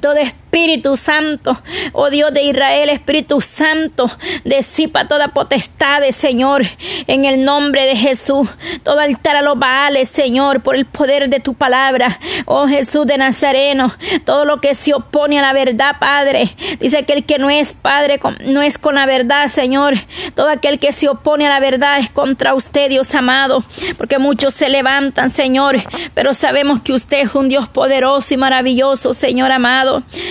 todo 0.00 0.16
Espíritu 0.16 0.96
Santo, 0.96 1.60
oh 1.92 2.08
Dios 2.08 2.32
de 2.32 2.42
Israel, 2.44 2.88
Espíritu 2.88 3.42
Santo, 3.42 4.10
disipa 4.44 5.06
toda 5.06 5.28
potestad, 5.28 6.02
Señor, 6.12 6.64
en 7.06 7.26
el 7.26 7.44
nombre 7.44 7.84
de 7.84 7.94
Jesús. 7.94 8.48
Todo 8.82 9.00
altar 9.00 9.36
a 9.36 9.42
los 9.42 9.58
Baales, 9.58 10.08
Señor, 10.08 10.62
por 10.62 10.76
el 10.76 10.86
poder 10.86 11.28
de 11.28 11.40
tu 11.40 11.54
palabra, 11.54 12.18
oh 12.46 12.66
Jesús 12.66 13.06
de 13.06 13.18
Nazareno. 13.18 13.92
Todo 14.24 14.44
lo 14.44 14.60
que 14.60 14.74
se 14.74 14.94
opone 14.94 15.38
a 15.38 15.42
la 15.42 15.52
verdad, 15.52 15.96
Padre. 16.00 16.48
Dice 16.80 17.04
que 17.04 17.12
el 17.12 17.26
que 17.26 17.38
no 17.38 17.50
es 17.50 17.74
Padre, 17.74 18.18
no 18.46 18.62
es 18.62 18.78
con 18.78 18.94
la 18.94 19.04
verdad, 19.04 19.48
Señor. 19.48 19.94
Todo 20.34 20.48
aquel 20.48 20.78
que 20.78 20.92
se 20.92 21.08
opone 21.08 21.46
a 21.46 21.50
la 21.50 21.60
verdad 21.60 21.98
es 21.98 22.10
contra 22.10 22.54
usted, 22.54 22.88
Dios 22.88 23.14
amado, 23.14 23.62
porque 23.98 24.18
muchos 24.18 24.54
se 24.54 24.70
levantan, 24.70 25.28
Señor, 25.28 25.76
pero 26.14 26.32
sabemos 26.32 26.80
que 26.80 26.92
usted 26.92 27.18
es 27.18 27.34
un 27.34 27.48
Dios 27.50 27.68
poderoso 27.68 28.32
y 28.32 28.36
maravilloso, 28.38 29.12
Señor 29.12 29.52
amado. 29.52 29.85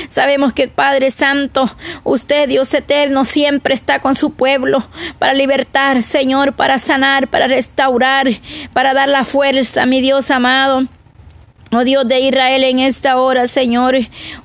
Sabemos 0.10 0.53
que 0.53 0.68
Padre 0.68 1.12
Santo, 1.12 1.70
usted, 2.03 2.47
Dios 2.47 2.74
eterno, 2.74 3.26
siempre 3.26 3.74
está 3.74 3.99
con 3.99 4.16
su 4.16 4.34
pueblo 4.34 4.88
para 5.20 5.34
libertar, 5.34 6.03
Señor, 6.03 6.53
para 6.53 6.78
sanar, 6.78 7.28
para 7.28 7.47
restaurar, 7.47 8.28
para 8.74 8.93
dar 8.93 9.10
la 9.10 9.24
fuerza, 9.24 9.86
mi 9.86 10.01
Dios 10.01 10.32
amado. 10.32 10.88
Oh 11.72 11.84
Dios 11.84 12.07
de 12.07 12.20
Israel, 12.20 12.63
en 12.63 12.80
esta 12.80 13.18
hora, 13.18 13.47
Señor, 13.47 13.95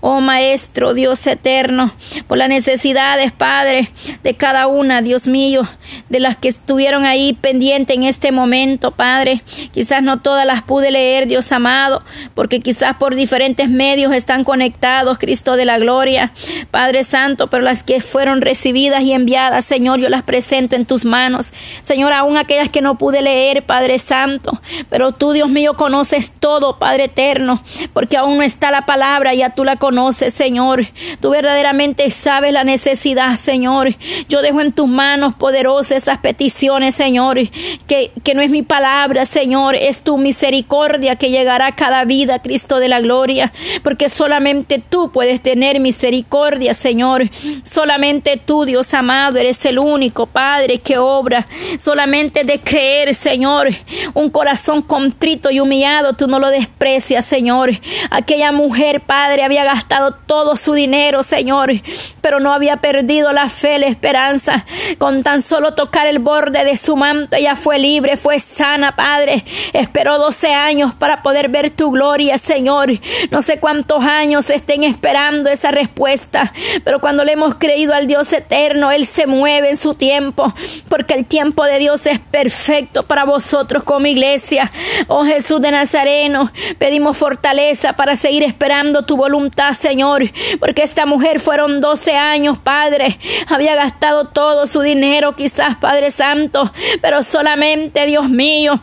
oh 0.01 0.21
Maestro, 0.23 0.95
Dios 0.95 1.25
eterno, 1.27 1.93
por 2.27 2.39
las 2.39 2.49
necesidades, 2.49 3.31
Padre, 3.31 3.91
de 4.23 4.35
cada 4.35 4.67
una, 4.67 5.03
Dios 5.03 5.27
mío, 5.27 5.69
de 6.09 6.19
las 6.19 6.39
que 6.39 6.49
estuvieron 6.49 7.05
ahí 7.05 7.35
pendientes 7.35 7.95
en 7.95 8.05
este 8.05 8.33
momento, 8.33 8.91
Padre. 8.91 9.43
Quizás 9.73 10.03
no 10.03 10.21
todas 10.23 10.47
las 10.47 10.63
pude 10.63 10.91
leer, 10.91 11.27
Dios 11.29 11.53
amado, 11.53 12.03
porque 12.35 12.61
quizás 12.61 12.97
por 12.97 13.15
diferentes 13.15 13.69
medios 13.69 14.15
están 14.15 14.43
conectados, 14.43 15.19
Cristo 15.19 15.57
de 15.57 15.67
la 15.67 15.79
gloria, 15.79 16.33
Padre 16.71 17.05
Santo, 17.05 17.49
pero 17.49 17.63
las 17.63 17.83
que 17.83 18.01
fueron 18.01 18.41
recibidas 18.41 19.03
y 19.03 19.13
enviadas, 19.13 19.67
Señor, 19.67 20.01
yo 20.01 20.09
las 20.09 20.23
presento 20.23 20.75
en 20.75 20.87
tus 20.87 21.05
manos. 21.05 21.53
Señor, 21.83 22.15
aún 22.15 22.39
aquellas 22.39 22.71
que 22.71 22.81
no 22.81 22.97
pude 22.97 23.21
leer, 23.21 23.65
Padre 23.67 23.99
Santo, 23.99 24.61
pero 24.89 25.13
tú, 25.13 25.33
Dios 25.33 25.51
mío, 25.51 25.75
conoces 25.75 26.33
todo, 26.41 26.79
Padre 26.79 27.10
eterno 27.11 27.63
porque 27.93 28.17
aún 28.17 28.39
no 28.39 28.43
está 28.43 28.71
la 28.71 28.87
palabra, 28.87 29.35
ya 29.35 29.51
tú 29.51 29.65
la 29.65 29.77
conoces, 29.77 30.35
Señor. 30.35 30.87
Tú 31.21 31.31
verdaderamente 31.31 32.11
sabes 32.11 32.53
la 32.53 32.65
necesidad, 32.65 33.37
Señor. 33.37 33.97
Yo 34.29 34.43
dejo 34.43 34.61
en 34.61 34.73
tus 34.73 34.89
manos 34.89 35.35
poderosas 35.35 36.03
esas 36.03 36.19
peticiones, 36.19 36.95
Señor, 36.95 37.39
que, 37.87 38.13
que 38.23 38.35
no 38.35 38.43
es 38.43 38.51
mi 38.51 38.63
palabra, 38.63 39.27
Señor, 39.27 39.75
es 39.75 40.01
tu 40.01 40.19
misericordia 40.19 41.17
que 41.17 41.31
llegará 41.31 41.69
a 41.69 41.77
cada 41.77 42.05
vida, 42.05 42.41
Cristo 42.41 42.79
de 42.79 42.89
la 42.89 43.01
gloria, 43.01 43.53
porque 43.83 44.09
solamente 44.09 44.79
tú 44.79 45.11
puedes 45.13 45.41
tener 45.41 45.81
misericordia, 45.81 46.75
Señor. 46.75 47.31
Solamente 47.63 48.37
tú, 48.37 48.65
Dios 48.65 48.93
amado, 48.95 49.39
eres 49.39 49.65
el 49.65 49.79
único 49.79 50.27
Padre 50.27 50.79
que 50.79 50.99
obra. 50.99 51.47
Solamente 51.79 52.45
de 52.45 52.61
creer, 52.61 53.15
Señor, 53.15 53.69
un 54.15 54.31
corazón 54.31 54.83
contrito 54.83 55.51
y 55.51 55.61
humillado, 55.61 56.13
tú 56.13 56.27
no 56.27 56.39
lo 56.39 56.49
desprecias 56.49 57.00
Señor. 57.01 57.71
Aquella 58.11 58.53
mujer, 58.53 59.01
Padre, 59.01 59.43
había 59.43 59.65
gastado 59.65 60.13
todo 60.13 60.57
su 60.57 60.75
dinero, 60.75 61.23
Señor, 61.23 61.73
pero 62.21 62.41
no 62.41 62.53
había 62.53 62.77
perdido 62.77 63.33
la 63.33 63.49
fe, 63.49 63.79
la 63.79 63.87
esperanza. 63.87 64.65
Con 64.99 65.23
tan 65.23 65.43
solo 65.43 65.75
tocar 65.75 66.07
el 66.07 66.19
borde 66.19 66.65
de 66.65 66.77
su 66.77 66.97
manto, 66.97 67.37
ella 67.37 67.57
fue 67.57 67.79
libre, 67.79 68.17
fue 68.17 68.41
sana, 68.41 68.97
Padre. 68.97 69.45
Esperó 69.73 70.19
12 70.19 70.49
años 70.53 70.95
para 70.95 71.23
poder 71.23 71.49
ver 71.49 71.71
tu 71.71 71.91
gloria, 71.91 72.39
Señor. 72.39 72.91
No 73.31 73.43
sé 73.43 73.59
cuántos 73.59 74.03
años 74.05 74.51
estén 74.51 74.85
esperando 74.85 75.51
esa 75.51 75.71
respuesta, 75.71 76.53
pero 76.85 77.01
cuando 77.01 77.25
le 77.25 77.33
hemos 77.33 77.57
creído 77.57 77.95
al 77.95 78.07
Dios 78.07 78.33
eterno, 78.33 78.91
Él 78.91 79.07
se 79.07 79.27
mueve 79.27 79.71
en 79.71 79.77
su 79.77 79.95
tiempo, 79.95 80.53
porque 80.89 81.15
el 81.15 81.25
tiempo 81.25 81.65
de 81.65 81.79
Dios 81.79 82.07
es 82.07 82.21
perfecto 82.21 83.03
para 83.03 83.25
vosotros 83.25 83.83
como 83.83 84.07
iglesia. 84.07 84.71
Oh 85.09 85.25
Jesús 85.25 85.61
de 85.61 85.71
Nazareno, 85.71 86.51
pedimos 86.91 87.17
fortaleza 87.17 87.93
para 87.93 88.17
seguir 88.17 88.43
esperando 88.43 89.03
tu 89.03 89.17
voluntad, 89.17 89.75
Señor, 89.75 90.25
porque 90.59 90.83
esta 90.83 91.07
mujer 91.07 91.39
fueron 91.39 91.81
12 91.81 92.17
años, 92.17 92.59
Padre, 92.59 93.17
había 93.47 93.77
gastado 93.77 94.25
todo 94.25 94.67
su 94.67 94.81
dinero, 94.81 95.37
quizás, 95.37 95.77
Padre 95.77 96.11
Santo, 96.11 96.73
pero 97.01 97.23
solamente, 97.23 98.07
Dios 98.07 98.29
mío, 98.29 98.81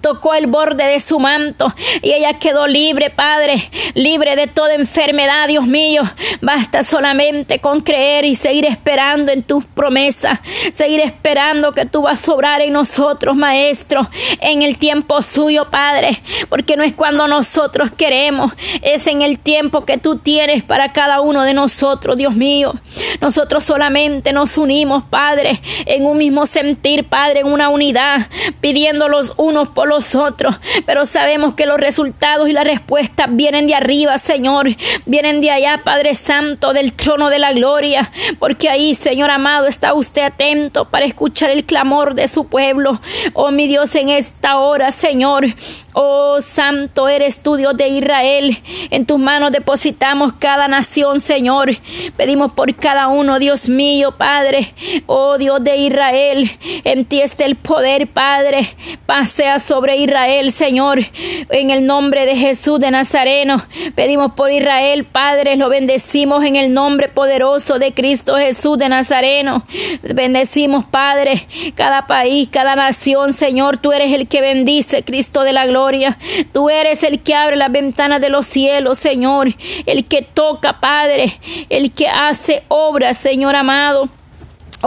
tocó 0.00 0.34
el 0.34 0.46
borde 0.46 0.84
de 0.84 1.00
su 1.00 1.18
manto 1.18 1.72
y 2.02 2.12
ella 2.12 2.38
quedó 2.38 2.66
libre, 2.66 3.10
Padre, 3.10 3.70
libre 3.94 4.36
de 4.36 4.46
toda 4.46 4.74
enfermedad, 4.74 5.48
Dios 5.48 5.66
mío. 5.66 6.02
Basta 6.40 6.82
solamente 6.82 7.60
con 7.60 7.80
creer 7.80 8.24
y 8.24 8.34
seguir 8.34 8.64
esperando 8.64 9.32
en 9.32 9.42
tus 9.42 9.64
promesas, 9.64 10.40
seguir 10.72 11.00
esperando 11.00 11.72
que 11.72 11.86
tú 11.86 12.02
vas 12.02 12.28
a 12.28 12.32
obrar 12.32 12.60
en 12.60 12.72
nosotros, 12.72 13.36
Maestro, 13.36 14.08
en 14.40 14.62
el 14.62 14.78
tiempo 14.78 15.22
suyo, 15.22 15.68
Padre, 15.70 16.20
porque 16.48 16.76
no 16.76 16.84
es 16.84 16.94
cuando 16.94 17.26
nosotros 17.26 17.90
queremos, 17.96 18.52
es 18.82 19.06
en 19.06 19.22
el 19.22 19.38
tiempo 19.38 19.84
que 19.84 19.98
tú 19.98 20.18
tienes 20.18 20.64
para 20.64 20.92
cada 20.92 21.20
uno 21.20 21.42
de 21.42 21.54
nosotros, 21.54 22.16
Dios 22.16 22.34
mío. 22.34 22.74
Nosotros 23.20 23.64
solamente 23.64 24.32
nos 24.32 24.58
unimos, 24.58 25.04
Padre, 25.04 25.60
en 25.86 26.06
un 26.06 26.18
mismo 26.18 26.46
sentir, 26.46 27.04
Padre, 27.04 27.40
en 27.40 27.46
una 27.46 27.68
unidad, 27.68 28.28
pidiendo 28.60 29.08
los 29.08 29.34
unos 29.36 29.68
por 29.68 29.85
los 29.86 30.14
otros, 30.14 30.56
pero 30.84 31.06
sabemos 31.06 31.54
que 31.54 31.66
los 31.66 31.78
resultados 31.78 32.48
y 32.48 32.52
las 32.52 32.64
respuestas 32.64 33.28
vienen 33.30 33.66
de 33.66 33.74
arriba, 33.74 34.18
Señor, 34.18 34.68
vienen 35.06 35.40
de 35.40 35.50
allá, 35.50 35.80
Padre 35.84 36.14
Santo, 36.14 36.72
del 36.72 36.92
trono 36.92 37.30
de 37.30 37.38
la 37.38 37.52
gloria, 37.52 38.10
porque 38.38 38.68
ahí, 38.68 38.94
Señor 38.94 39.30
amado, 39.30 39.66
está 39.66 39.94
usted 39.94 40.22
atento 40.22 40.86
para 40.86 41.06
escuchar 41.06 41.50
el 41.50 41.64
clamor 41.64 42.14
de 42.14 42.28
su 42.28 42.46
pueblo. 42.46 43.00
Oh, 43.34 43.50
mi 43.50 43.66
Dios, 43.66 43.94
en 43.94 44.08
esta 44.08 44.58
hora, 44.58 44.92
Señor, 44.92 45.46
oh, 45.92 46.40
Santo 46.40 47.08
eres 47.08 47.42
tú, 47.42 47.56
Dios 47.56 47.76
de 47.76 47.88
Israel, 47.88 48.58
en 48.90 49.06
tus 49.06 49.18
manos 49.18 49.52
depositamos 49.52 50.34
cada 50.38 50.68
nación, 50.68 51.20
Señor, 51.20 51.76
pedimos 52.16 52.52
por 52.52 52.74
cada 52.74 53.08
uno, 53.08 53.38
Dios 53.38 53.68
mío, 53.68 54.12
Padre, 54.12 54.74
oh 55.06 55.38
Dios 55.38 55.62
de 55.62 55.76
Israel, 55.76 56.50
en 56.84 57.04
ti 57.04 57.20
está 57.20 57.44
el 57.44 57.56
poder, 57.56 58.08
Padre, 58.08 58.74
pasea 59.06 59.58
sobre 59.66 59.96
Israel, 59.96 60.52
Señor, 60.52 61.00
en 61.50 61.70
el 61.70 61.86
nombre 61.86 62.24
de 62.24 62.36
Jesús 62.36 62.78
de 62.78 62.92
Nazareno. 62.92 63.64
Pedimos 63.96 64.32
por 64.32 64.52
Israel, 64.52 65.04
Padre, 65.04 65.56
lo 65.56 65.68
bendecimos 65.68 66.44
en 66.44 66.54
el 66.54 66.72
nombre 66.72 67.08
poderoso 67.08 67.80
de 67.80 67.92
Cristo 67.92 68.36
Jesús 68.36 68.78
de 68.78 68.88
Nazareno. 68.88 69.66
Bendecimos, 70.02 70.84
Padre, 70.84 71.46
cada 71.74 72.06
país, 72.06 72.48
cada 72.50 72.76
nación, 72.76 73.32
Señor, 73.32 73.78
tú 73.78 73.92
eres 73.92 74.12
el 74.12 74.28
que 74.28 74.40
bendice, 74.40 75.02
Cristo 75.02 75.42
de 75.42 75.52
la 75.52 75.66
gloria. 75.66 76.16
Tú 76.52 76.70
eres 76.70 77.02
el 77.02 77.20
que 77.20 77.34
abre 77.34 77.56
las 77.56 77.72
ventanas 77.72 78.20
de 78.20 78.30
los 78.30 78.46
cielos, 78.46 78.98
Señor, 78.98 79.48
el 79.86 80.04
que 80.04 80.22
toca, 80.22 80.78
Padre, 80.78 81.38
el 81.68 81.90
que 81.90 82.06
hace 82.06 82.62
obras, 82.68 83.16
Señor 83.16 83.56
amado. 83.56 84.08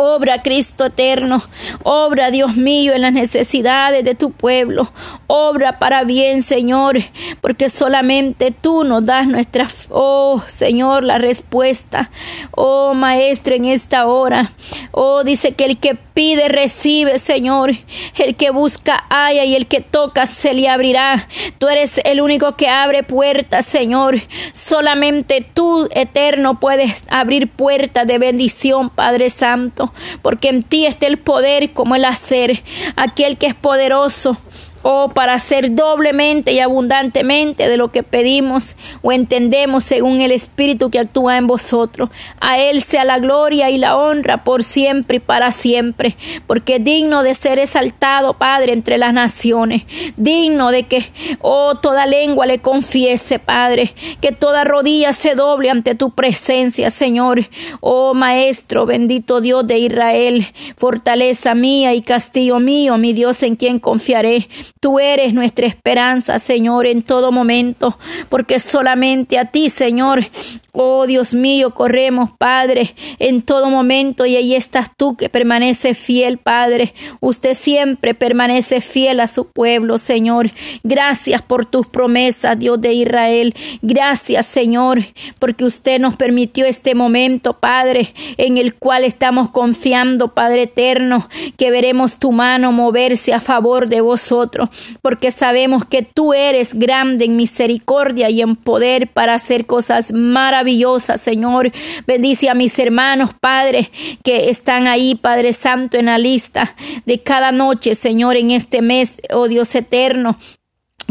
Obra 0.01 0.37
Cristo 0.41 0.85
eterno, 0.85 1.43
obra 1.83 2.31
Dios 2.31 2.55
mío 2.55 2.93
en 2.93 3.01
las 3.01 3.11
necesidades 3.11 4.05
de 4.05 4.15
tu 4.15 4.31
pueblo, 4.31 4.93
obra 5.27 5.77
para 5.77 6.05
bien 6.05 6.41
Señor, 6.41 6.99
porque 7.41 7.69
solamente 7.69 8.51
tú 8.51 8.85
nos 8.85 9.05
das 9.05 9.27
nuestra, 9.27 9.67
oh 9.89 10.41
Señor, 10.47 11.03
la 11.03 11.17
respuesta, 11.17 12.11
oh 12.51 12.93
Maestro 12.93 13.55
en 13.55 13.65
esta 13.65 14.07
hora, 14.07 14.53
oh 14.91 15.25
dice 15.25 15.51
que 15.51 15.65
el 15.65 15.77
que 15.77 15.95
pide 15.95 16.47
recibe 16.47 17.19
Señor, 17.19 17.71
el 18.17 18.37
que 18.37 18.51
busca 18.51 19.03
haya 19.09 19.43
y 19.43 19.53
el 19.53 19.67
que 19.67 19.81
toca 19.81 20.27
se 20.27 20.53
le 20.53 20.69
abrirá, 20.69 21.27
tú 21.57 21.67
eres 21.67 21.99
el 22.05 22.21
único 22.21 22.53
que 22.53 22.69
abre 22.69 23.03
puertas 23.03 23.65
Señor, 23.65 24.21
solamente 24.53 25.45
tú 25.53 25.89
eterno 25.91 26.57
puedes 26.57 27.03
abrir 27.09 27.49
puertas 27.49 28.07
de 28.07 28.17
bendición 28.17 28.89
Padre 28.89 29.29
Santo 29.29 29.88
porque 30.21 30.49
en 30.49 30.63
ti 30.63 30.85
está 30.85 31.07
el 31.07 31.17
poder 31.17 31.71
como 31.71 31.95
el 31.95 32.05
hacer, 32.05 32.63
aquel 32.95 33.37
que 33.37 33.47
es 33.47 33.55
poderoso 33.55 34.37
Oh, 34.82 35.09
para 35.09 35.34
hacer 35.34 35.75
doblemente 35.75 36.53
y 36.53 36.59
abundantemente 36.59 37.67
de 37.67 37.75
lo 37.75 37.91
que 37.91 38.01
pedimos 38.01 38.75
o 39.01 39.11
entendemos 39.11 39.84
según 39.84 40.21
el 40.21 40.32
Espíritu 40.32 40.89
que 40.89 40.99
actúa 40.99 41.36
en 41.36 41.47
vosotros. 41.47 42.09
A 42.39 42.59
Él 42.59 42.82
sea 42.82 43.03
la 43.03 43.19
gloria 43.19 43.69
y 43.69 43.77
la 43.77 43.97
honra 43.97 44.45
por 44.45 44.63
siempre 44.63 45.17
y 45.17 45.19
para 45.19 45.51
siempre, 45.51 46.15
porque 46.47 46.80
digno 46.80 47.23
de 47.23 47.36
ser 47.36 47.59
exaltado, 47.59 48.36
Padre, 48.36 48.71
entre 48.71 48.97
las 48.97 49.13
naciones, 49.13 49.84
digno 50.15 50.71
de 50.71 50.84
que, 50.84 51.11
oh, 51.41 51.75
toda 51.75 52.05
lengua 52.05 52.45
le 52.45 52.59
confiese, 52.59 53.38
Padre, 53.38 53.93
que 54.21 54.32
toda 54.32 54.63
rodilla 54.63 55.11
se 55.11 55.36
doble 55.36 55.69
ante 55.71 55.95
tu 55.95 56.11
presencia, 56.11 56.89
Señor. 56.89 57.49
Oh, 57.82 58.13
Maestro, 58.13 58.86
bendito 58.86 59.41
Dios 59.41 59.67
de 59.67 59.80
Israel, 59.80 60.47
fortaleza 60.77 61.53
mía 61.53 61.93
y 61.93 62.01
castillo 62.01 62.59
mío, 62.59 62.97
mi 62.97 63.11
Dios 63.11 63.43
en 63.43 63.57
quien 63.57 63.80
confiaré. 63.80 64.47
Tú 64.82 64.99
eres 64.99 65.34
nuestra 65.34 65.67
esperanza, 65.67 66.39
Señor, 66.39 66.86
en 66.86 67.01
todo 67.01 67.32
momento, 67.32 67.97
porque 68.30 68.59
solamente 68.61 69.38
a 69.38 69.45
ti, 69.45 69.69
Señor, 69.69 70.25
Oh 70.71 71.07
Dios 71.07 71.34
mío, 71.34 71.73
corremos, 71.73 72.32
Padre, 72.32 72.95
en 73.17 73.41
todo 73.41 73.71
momento 73.71 74.27
y 74.27 74.36
ahí 74.36 74.53
estás 74.55 74.91
tú 74.95 75.17
que 75.17 75.27
permanece 75.27 75.95
fiel, 75.95 76.38
Padre. 76.38 76.93
Usted 77.21 77.55
siempre 77.55 78.13
permanece 78.13 78.80
fiel 78.80 79.19
a 79.19 79.27
su 79.27 79.45
pueblo, 79.45 79.97
Señor. 79.97 80.51
Gracias 80.84 81.41
por 81.41 81.65
tus 81.65 81.88
promesas, 81.89 82.59
Dios 82.59 82.80
de 82.80 82.93
Israel. 82.93 83.55
Gracias, 83.82 84.45
Señor, 84.45 84.99
porque 85.39 85.65
usted 85.65 85.99
nos 85.99 86.15
permitió 86.15 86.65
este 86.65 86.93
momento, 86.93 87.59
Padre, 87.59 88.13
en 88.38 88.57
el 88.57 88.75
cual 88.75 89.03
estamos 89.03 89.49
confiando, 89.49 90.36
Padre 90.36 90.63
eterno, 90.63 91.27
que 91.57 91.71
veremos 91.71 92.19
tu 92.19 92.32
mano 92.32 92.71
moverse 92.71 93.34
a 93.34 93.41
favor 93.41 93.89
de 93.89 94.01
vosotros, 94.01 94.68
porque 95.01 95.32
sabemos 95.32 95.86
que 95.86 96.03
tú 96.03 96.34
eres 96.34 96.74
grande 96.74 97.26
en 97.26 97.36
misericordia 97.36 98.30
y 98.30 98.41
en 98.41 98.55
poder 98.55 99.07
para 99.07 99.36
hacer 99.36 99.65
cosas 99.65 100.11
maravillosas 100.11 100.59
maravillosa, 100.59 101.17
Señor. 101.17 101.72
Bendice 102.05 102.49
a 102.49 102.53
mis 102.53 102.78
hermanos, 102.80 103.32
Padre, 103.39 103.91
que 104.24 104.49
están 104.49 104.88
ahí, 104.88 105.15
Padre 105.15 105.53
Santo, 105.53 105.97
en 105.97 106.07
la 106.07 106.17
lista 106.17 106.76
de 107.05 107.22
cada 107.22 107.51
noche, 107.51 107.95
Señor, 107.95 108.36
en 108.36 108.51
este 108.51 108.82
mes, 108.82 109.13
oh 109.32 109.47
Dios 109.47 109.74
eterno. 109.76 110.38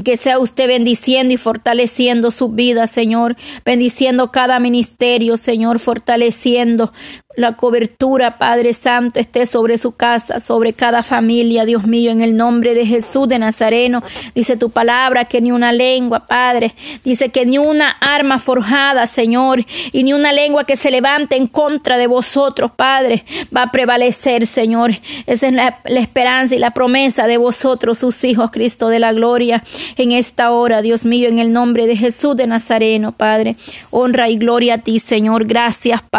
Que 0.04 0.16
sea 0.16 0.38
usted 0.38 0.68
bendiciendo 0.68 1.34
y 1.34 1.38
fortaleciendo 1.38 2.30
su 2.30 2.50
vida, 2.50 2.86
Señor, 2.86 3.36
bendiciendo 3.64 4.30
cada 4.30 4.60
ministerio, 4.60 5.36
Señor, 5.36 5.80
fortaleciendo 5.80 6.92
la 7.38 7.52
cobertura, 7.52 8.36
Padre 8.36 8.72
Santo, 8.72 9.20
esté 9.20 9.46
sobre 9.46 9.78
su 9.78 9.92
casa, 9.92 10.40
sobre 10.40 10.72
cada 10.72 11.04
familia, 11.04 11.64
Dios 11.64 11.86
mío, 11.86 12.10
en 12.10 12.20
el 12.20 12.36
nombre 12.36 12.74
de 12.74 12.84
Jesús 12.84 13.28
de 13.28 13.38
Nazareno. 13.38 14.02
Dice 14.34 14.56
tu 14.56 14.70
palabra 14.70 15.24
que 15.24 15.40
ni 15.40 15.52
una 15.52 15.70
lengua, 15.70 16.26
Padre, 16.26 16.74
dice 17.04 17.28
que 17.28 17.46
ni 17.46 17.56
una 17.56 17.90
arma 17.90 18.40
forjada, 18.40 19.06
Señor, 19.06 19.64
y 19.92 20.02
ni 20.02 20.12
una 20.12 20.32
lengua 20.32 20.64
que 20.64 20.74
se 20.74 20.90
levante 20.90 21.36
en 21.36 21.46
contra 21.46 21.96
de 21.96 22.08
vosotros, 22.08 22.72
Padre, 22.72 23.24
va 23.56 23.62
a 23.62 23.70
prevalecer, 23.70 24.44
Señor. 24.44 24.90
Esa 25.26 25.46
es 25.46 25.52
la, 25.52 25.78
esperanza 25.84 26.56
y 26.56 26.58
la 26.58 26.72
promesa 26.72 27.28
de 27.28 27.36
vosotros, 27.36 27.98
sus 27.98 28.24
hijos, 28.24 28.50
Cristo 28.50 28.88
de 28.88 28.98
la 28.98 29.12
gloria, 29.12 29.62
en 29.96 30.10
esta 30.10 30.50
hora, 30.50 30.82
Dios 30.82 31.04
mío, 31.04 31.28
en 31.28 31.38
el 31.38 31.52
nombre 31.52 31.86
de 31.86 31.96
Jesús 31.96 32.36
de 32.36 32.48
Nazareno, 32.48 33.12
Padre. 33.12 33.54
Honra 33.90 34.28
y 34.28 34.38
gloria 34.38 34.74
a 34.74 34.78
ti, 34.78 34.98
Señor. 34.98 35.44
Gracias, 35.44 36.02
Padre. 36.02 36.18